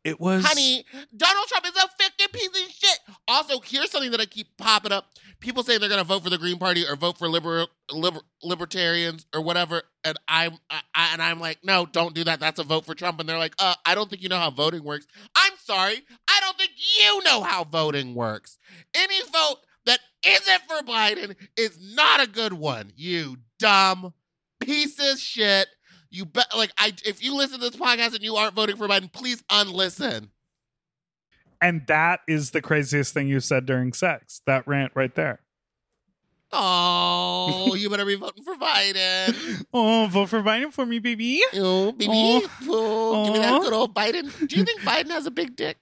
it 0.04 0.20
was 0.20 0.44
Honey, 0.44 0.84
Donald 1.16 1.46
Trump 1.48 1.66
is 1.66 1.72
a 1.76 1.88
fucking 1.88 2.28
piece 2.32 2.48
of 2.48 2.72
shit. 2.72 2.98
Also, 3.26 3.60
here's 3.60 3.90
something 3.90 4.10
that 4.10 4.20
I 4.20 4.26
keep 4.26 4.54
popping 4.58 4.92
up. 4.92 5.06
People 5.40 5.62
say 5.62 5.78
they're 5.78 5.88
going 5.88 6.00
to 6.00 6.06
vote 6.06 6.22
for 6.24 6.30
the 6.30 6.38
Green 6.38 6.58
Party 6.58 6.86
or 6.86 6.96
vote 6.96 7.18
for 7.18 7.28
liberal, 7.28 7.68
liber, 7.92 8.20
libertarians 8.42 9.26
or 9.34 9.42
whatever, 9.42 9.82
and 10.04 10.18
I'm 10.26 10.56
I, 10.70 10.80
and 11.12 11.22
I'm 11.22 11.40
like, 11.40 11.58
no, 11.62 11.86
don't 11.86 12.14
do 12.14 12.24
that. 12.24 12.40
That's 12.40 12.58
a 12.58 12.64
vote 12.64 12.86
for 12.86 12.94
Trump. 12.94 13.20
And 13.20 13.28
they're 13.28 13.38
like, 13.38 13.54
uh, 13.58 13.74
I 13.84 13.94
don't 13.94 14.08
think 14.08 14.22
you 14.22 14.28
know 14.28 14.38
how 14.38 14.50
voting 14.50 14.84
works. 14.84 15.06
I'm 15.34 15.52
sorry, 15.58 16.00
I 16.28 16.40
don't 16.40 16.56
think 16.56 16.72
you 16.98 17.22
know 17.24 17.42
how 17.42 17.64
voting 17.64 18.14
works. 18.14 18.58
Any 18.94 19.20
vote 19.22 19.58
that 19.86 20.00
isn't 20.26 20.62
for 20.66 20.82
Biden 20.86 21.36
is 21.56 21.78
not 21.94 22.22
a 22.22 22.26
good 22.26 22.54
one. 22.54 22.92
You 22.96 23.36
dumb 23.58 24.14
piece 24.60 24.98
of 24.98 25.18
shit. 25.18 25.68
You 26.10 26.24
bet. 26.24 26.46
Like 26.56 26.72
I, 26.78 26.92
if 27.04 27.22
you 27.22 27.34
listen 27.34 27.60
to 27.60 27.70
this 27.70 27.80
podcast 27.80 28.14
and 28.14 28.22
you 28.22 28.36
aren't 28.36 28.54
voting 28.54 28.76
for 28.76 28.88
Biden, 28.88 29.12
please 29.12 29.42
unlisten. 29.50 30.30
And 31.64 31.86
that 31.86 32.20
is 32.28 32.50
the 32.50 32.60
craziest 32.60 33.14
thing 33.14 33.26
you 33.26 33.40
said 33.40 33.64
during 33.64 33.94
sex. 33.94 34.42
That 34.44 34.66
rant 34.66 34.92
right 34.94 35.14
there. 35.14 35.40
Oh, 36.52 37.74
you 37.78 37.88
better 37.88 38.04
be 38.04 38.16
voting 38.16 38.44
for 38.44 38.54
Biden. 38.56 39.64
Oh, 39.72 40.06
vote 40.10 40.28
for 40.28 40.42
Biden 40.42 40.74
for 40.74 40.84
me, 40.84 40.98
baby. 40.98 41.40
Oh, 41.54 41.92
baby. 41.92 42.12
Aw. 42.12 42.48
Oh, 42.68 43.24
give 43.24 43.32
me 43.32 43.38
that 43.38 43.62
good 43.62 43.72
oh. 43.72 43.78
old 43.78 43.94
Biden. 43.94 44.46
Do 44.46 44.58
you 44.58 44.64
think 44.64 44.80
Biden 44.82 45.08
has 45.08 45.24
a 45.24 45.30
big 45.30 45.56
dick? 45.56 45.78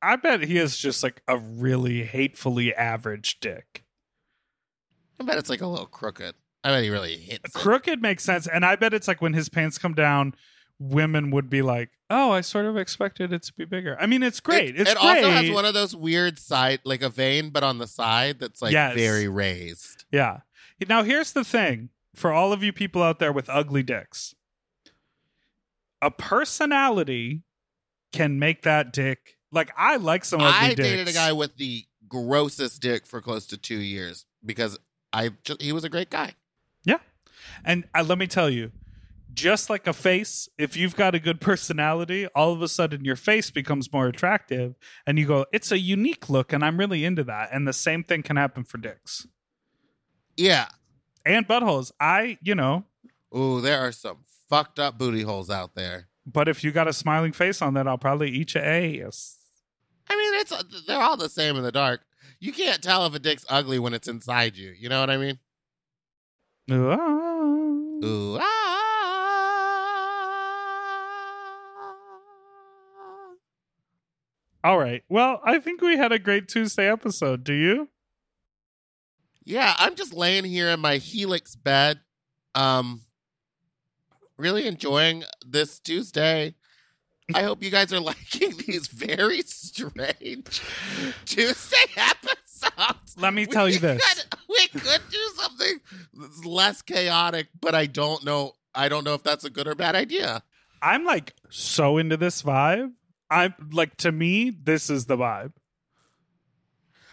I 0.00 0.14
bet 0.14 0.44
he 0.44 0.58
is 0.58 0.78
just 0.78 1.02
like 1.02 1.22
a 1.26 1.38
really 1.38 2.04
hatefully 2.04 2.72
average 2.72 3.40
dick. 3.40 3.82
I 5.20 5.24
bet 5.24 5.38
it's 5.38 5.50
like 5.50 5.60
a 5.60 5.66
little 5.66 5.86
crooked. 5.86 6.36
I 6.62 6.70
bet 6.70 6.84
he 6.84 6.90
really 6.90 7.16
hits 7.16 7.48
it. 7.48 7.52
Crooked 7.52 8.00
makes 8.00 8.22
sense. 8.22 8.46
And 8.46 8.64
I 8.64 8.76
bet 8.76 8.94
it's 8.94 9.08
like 9.08 9.20
when 9.20 9.32
his 9.32 9.48
pants 9.48 9.76
come 9.76 9.94
down, 9.94 10.36
women 10.82 11.30
would 11.30 11.48
be 11.48 11.62
like, 11.62 11.90
oh, 12.10 12.30
I 12.32 12.40
sort 12.40 12.66
of 12.66 12.76
expected 12.76 13.32
it 13.32 13.42
to 13.44 13.52
be 13.54 13.64
bigger. 13.64 13.96
I 14.00 14.06
mean, 14.06 14.22
it's 14.22 14.40
great. 14.40 14.74
It, 14.74 14.80
it's 14.82 14.90
it 14.92 14.98
great. 14.98 15.24
also 15.24 15.30
has 15.30 15.50
one 15.50 15.64
of 15.64 15.74
those 15.74 15.94
weird 15.94 16.38
side, 16.38 16.80
like 16.84 17.02
a 17.02 17.08
vein, 17.08 17.50
but 17.50 17.62
on 17.62 17.78
the 17.78 17.86
side 17.86 18.38
that's 18.40 18.60
like 18.60 18.72
Yes. 18.72 18.94
very 18.94 19.28
raised. 19.28 20.04
Yeah. 20.10 20.40
Now, 20.88 21.02
here's 21.04 21.32
the 21.32 21.44
thing 21.44 21.90
for 22.14 22.32
all 22.32 22.52
of 22.52 22.62
you 22.62 22.72
people 22.72 23.02
out 23.02 23.18
there 23.18 23.32
with 23.32 23.48
ugly 23.48 23.82
dicks 23.82 24.34
a 26.00 26.10
personality 26.10 27.42
can 28.12 28.38
make 28.38 28.62
that 28.62 28.92
dick. 28.92 29.36
Like, 29.52 29.70
I 29.76 29.96
like 29.96 30.24
some 30.24 30.40
ugly 30.40 30.52
I 30.52 30.68
dicks. 30.74 30.88
dated 30.88 31.08
a 31.08 31.12
guy 31.12 31.32
with 31.32 31.56
the 31.56 31.84
grossest 32.08 32.82
dick 32.82 33.06
for 33.06 33.20
close 33.20 33.46
to 33.46 33.56
two 33.56 33.78
years 33.78 34.26
because 34.44 34.78
I 35.12 35.30
just, 35.44 35.62
he 35.62 35.72
was 35.72 35.84
a 35.84 35.88
great 35.88 36.10
guy. 36.10 36.34
Yeah, 36.84 36.98
and 37.64 37.84
uh, 37.94 38.02
let 38.02 38.18
me 38.18 38.26
tell 38.26 38.50
you, 38.50 38.72
just 39.34 39.70
like 39.70 39.86
a 39.86 39.92
face, 39.92 40.48
if 40.58 40.76
you've 40.76 40.96
got 40.96 41.14
a 41.14 41.18
good 41.18 41.40
personality, 41.40 42.26
all 42.34 42.52
of 42.52 42.60
a 42.62 42.68
sudden 42.68 43.04
your 43.04 43.16
face 43.16 43.50
becomes 43.50 43.92
more 43.92 44.06
attractive 44.08 44.74
and 45.06 45.18
you 45.18 45.26
go, 45.26 45.46
it's 45.52 45.70
a 45.72 45.78
unique 45.78 46.28
look 46.28 46.52
and 46.52 46.64
I'm 46.64 46.78
really 46.78 47.04
into 47.04 47.24
that. 47.24 47.48
And 47.52 47.66
the 47.66 47.72
same 47.72 48.02
thing 48.04 48.22
can 48.22 48.36
happen 48.36 48.64
for 48.64 48.78
dicks 48.78 49.26
Yeah. 50.36 50.68
and 51.24 51.46
buttholes. 51.46 51.92
I, 52.00 52.38
you 52.42 52.54
know, 52.54 52.84
Ooh, 53.36 53.60
there 53.60 53.80
are 53.80 53.92
some 53.92 54.18
fucked 54.50 54.78
up 54.78 54.98
booty 54.98 55.22
holes 55.22 55.48
out 55.50 55.74
there. 55.74 56.08
but 56.26 56.48
if 56.48 56.62
you 56.62 56.70
got 56.72 56.86
a 56.88 56.92
smiling 56.92 57.32
face 57.32 57.62
on 57.62 57.74
that, 57.74 57.88
I'll 57.88 57.96
probably 57.98 58.30
eat 58.30 58.54
your 58.54 58.64
ass. 58.64 59.38
I 60.10 60.16
mean, 60.16 60.34
it's 60.40 60.84
they're 60.86 61.00
all 61.00 61.16
the 61.16 61.28
same 61.30 61.56
in 61.56 61.62
the 61.62 61.72
dark. 61.72 62.02
You 62.38 62.52
can't 62.52 62.82
tell 62.82 63.06
if 63.06 63.14
a 63.14 63.18
dick's 63.18 63.46
ugly 63.48 63.78
when 63.78 63.94
it's 63.94 64.08
inside 64.08 64.56
you. 64.56 64.74
You 64.78 64.88
know 64.90 65.00
what 65.00 65.08
I 65.10 65.16
mean? 65.16 65.38
Ah. 66.70 66.74
Ooh, 68.04 68.38
ah. 68.40 68.61
All 74.64 74.78
right. 74.78 75.02
Well, 75.08 75.40
I 75.44 75.58
think 75.58 75.80
we 75.80 75.96
had 75.96 76.12
a 76.12 76.18
great 76.18 76.48
Tuesday 76.48 76.90
episode. 76.90 77.42
Do 77.44 77.52
you? 77.52 77.88
Yeah, 79.44 79.74
I'm 79.78 79.96
just 79.96 80.14
laying 80.14 80.44
here 80.44 80.68
in 80.68 80.78
my 80.78 80.98
Helix 80.98 81.56
bed, 81.56 81.98
um, 82.54 83.02
really 84.36 84.66
enjoying 84.68 85.24
this 85.44 85.80
Tuesday. 85.80 86.54
I 87.34 87.42
hope 87.42 87.62
you 87.62 87.70
guys 87.70 87.92
are 87.92 87.98
liking 88.12 88.52
these 88.66 88.86
very 88.86 89.42
strange 89.42 90.60
Tuesday 91.24 91.76
episodes. 91.96 93.16
Let 93.16 93.34
me 93.34 93.46
tell 93.46 93.68
you 93.68 93.76
We 93.76 93.78
this. 93.80 94.14
could- 94.14 94.38
we 94.48 94.66
could 94.80 95.00
do 95.10 95.18
something 95.40 95.80
less 96.44 96.82
chaotic, 96.82 97.48
but 97.60 97.74
I 97.74 97.86
don't 97.86 98.24
know. 98.24 98.52
I 98.74 98.88
don't 98.88 99.02
know 99.04 99.14
if 99.14 99.22
that's 99.24 99.44
a 99.44 99.50
good 99.50 99.66
or 99.66 99.74
bad 99.74 99.96
idea. 99.96 100.42
I'm 100.80 101.04
like 101.04 101.34
so 101.50 101.98
into 101.98 102.16
this 102.16 102.42
vibe. 102.42 102.92
I'm 103.32 103.54
like 103.72 103.96
to 103.98 104.12
me, 104.12 104.50
this 104.50 104.90
is 104.90 105.06
the 105.06 105.16
vibe. 105.16 105.52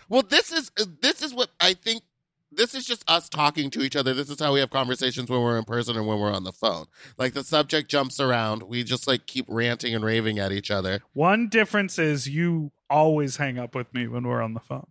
Well, 0.09 0.21
this 0.21 0.51
is 0.51 0.69
this 1.01 1.21
is 1.21 1.33
what 1.33 1.49
I 1.61 1.73
think. 1.73 2.03
This 2.51 2.73
is 2.73 2.83
just 2.85 3.09
us 3.09 3.29
talking 3.29 3.69
to 3.69 3.81
each 3.81 3.95
other. 3.95 4.13
This 4.13 4.29
is 4.29 4.39
how 4.39 4.53
we 4.53 4.59
have 4.59 4.71
conversations 4.71 5.29
when 5.29 5.41
we're 5.41 5.57
in 5.57 5.65
person 5.65 5.95
and 5.95 6.07
when 6.07 6.19
we're 6.19 6.33
on 6.33 6.43
the 6.43 6.51
phone. 6.51 6.87
Like 7.17 7.33
the 7.33 7.43
subject 7.43 7.89
jumps 7.89 8.19
around. 8.19 8.63
We 8.63 8.83
just 8.83 9.07
like 9.07 9.27
keep 9.27 9.45
ranting 9.47 9.93
and 9.93 10.03
raving 10.03 10.39
at 10.39 10.51
each 10.51 10.71
other. 10.71 11.01
One 11.13 11.47
difference 11.47 11.99
is 11.99 12.27
you 12.27 12.71
always 12.89 13.37
hang 13.37 13.59
up 13.59 13.75
with 13.75 13.93
me 13.93 14.07
when 14.07 14.27
we're 14.27 14.41
on 14.41 14.55
the 14.55 14.59
phone. 14.59 14.87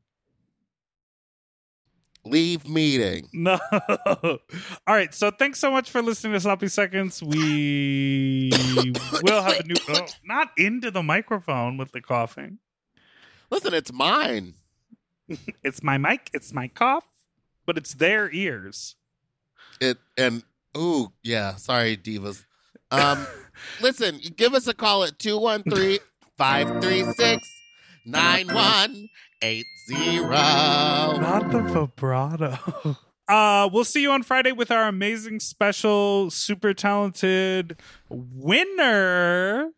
Leave 2.31 2.69
meeting. 2.69 3.29
No. 3.33 3.59
All 4.25 4.39
right. 4.87 5.15
So 5.15 5.31
thanks 5.31 5.59
so 5.59 5.71
much 5.71 5.91
for 5.91 6.03
listening 6.03 6.33
to 6.35 6.41
Sloppy 6.41 6.69
Seconds. 6.69 7.23
We 7.23 8.51
will 9.23 9.43
have 9.43 9.61
a 9.61 9.65
new. 9.65 9.75
Oh, 9.89 10.07
not 10.25 10.51
into 10.57 10.91
the 10.91 11.03
microphone 11.03 11.77
with 11.77 11.93
the 11.93 12.01
coughing. 12.01 12.59
Listen, 13.51 13.75
it's 13.75 13.93
mine. 13.93 14.55
It's 15.63 15.83
my 15.83 15.99
mic. 15.99 16.31
It's 16.33 16.55
my 16.55 16.69
cough, 16.69 17.05
but 17.67 17.77
it's 17.77 17.93
their 17.95 18.31
ears. 18.33 18.97
It 19.81 19.99
and 20.17 20.43
ooh 20.77 21.13
yeah. 21.23 21.57
Sorry, 21.57 21.97
divas. 21.99 22.45
Um, 22.91 23.27
listen, 23.83 24.21
give 24.37 24.55
us 24.55 24.67
a 24.67 24.73
call 24.73 25.05
at 25.05 25.19
213 25.19 25.99
536 26.39 27.47
9180. 29.43 31.21
Not 31.21 31.51
the 31.51 31.61
vibrato. 31.63 32.97
Uh, 33.29 33.69
we'll 33.71 33.85
see 33.85 34.01
you 34.01 34.11
on 34.11 34.23
Friday 34.23 34.53
with 34.53 34.71
our 34.71 34.89
amazing 34.89 35.39
special, 35.39 36.31
super 36.31 36.73
talented 36.73 37.79
winner, 38.09 39.73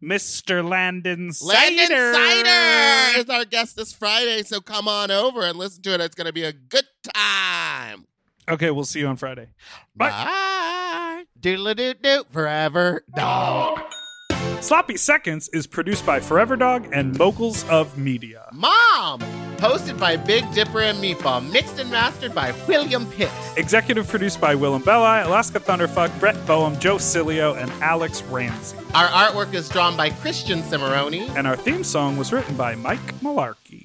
Mr. 0.00 0.64
Landon 0.64 1.32
Cider. 1.32 1.52
Landon 1.52 2.14
Cider 2.14 3.18
is 3.18 3.28
our 3.28 3.44
guest 3.44 3.74
this 3.74 3.92
Friday, 3.92 4.44
so 4.44 4.60
come 4.60 4.86
on 4.86 5.10
over 5.10 5.42
and 5.42 5.58
listen 5.58 5.82
to 5.82 5.94
it. 5.94 6.00
It's 6.00 6.14
going 6.14 6.28
to 6.28 6.32
be 6.32 6.44
a 6.44 6.52
good 6.52 6.86
time. 7.12 8.06
Okay, 8.48 8.70
we'll 8.70 8.84
see 8.84 9.00
you 9.00 9.08
on 9.08 9.16
Friday. 9.16 9.48
Bye. 9.96 10.10
Bye. 10.10 11.24
Doodle 11.40 11.74
doo 11.74 11.94
doo 11.94 12.22
forever 12.30 13.02
dog. 13.16 13.80
Sloppy 14.62 14.96
Seconds 14.96 15.48
is 15.48 15.66
produced 15.66 16.06
by 16.06 16.20
Forever 16.20 16.56
Dog 16.56 16.86
and 16.92 17.18
Moguls 17.18 17.68
of 17.68 17.98
Media. 17.98 18.48
Mom, 18.52 19.18
hosted 19.56 19.98
by 19.98 20.16
Big 20.16 20.48
Dipper 20.52 20.82
and 20.82 20.98
Meatball, 20.98 21.50
mixed 21.50 21.80
and 21.80 21.90
mastered 21.90 22.32
by 22.32 22.54
William 22.68 23.10
Pitts. 23.10 23.32
Executive 23.56 24.06
produced 24.06 24.40
by 24.40 24.54
Willam 24.54 24.84
Belli, 24.84 25.22
Alaska 25.22 25.58
Thunderfuck, 25.58 26.16
Brett 26.20 26.36
Boehm, 26.46 26.78
Joe 26.78 26.94
Cilio, 26.94 27.60
and 27.60 27.72
Alex 27.82 28.22
Ramsey. 28.22 28.76
Our 28.94 29.08
artwork 29.08 29.52
is 29.52 29.68
drawn 29.68 29.96
by 29.96 30.10
Christian 30.10 30.62
Cimarroni. 30.62 31.28
And 31.36 31.48
our 31.48 31.56
theme 31.56 31.82
song 31.82 32.16
was 32.16 32.32
written 32.32 32.54
by 32.54 32.76
Mike 32.76 33.20
Malarkey. 33.20 33.81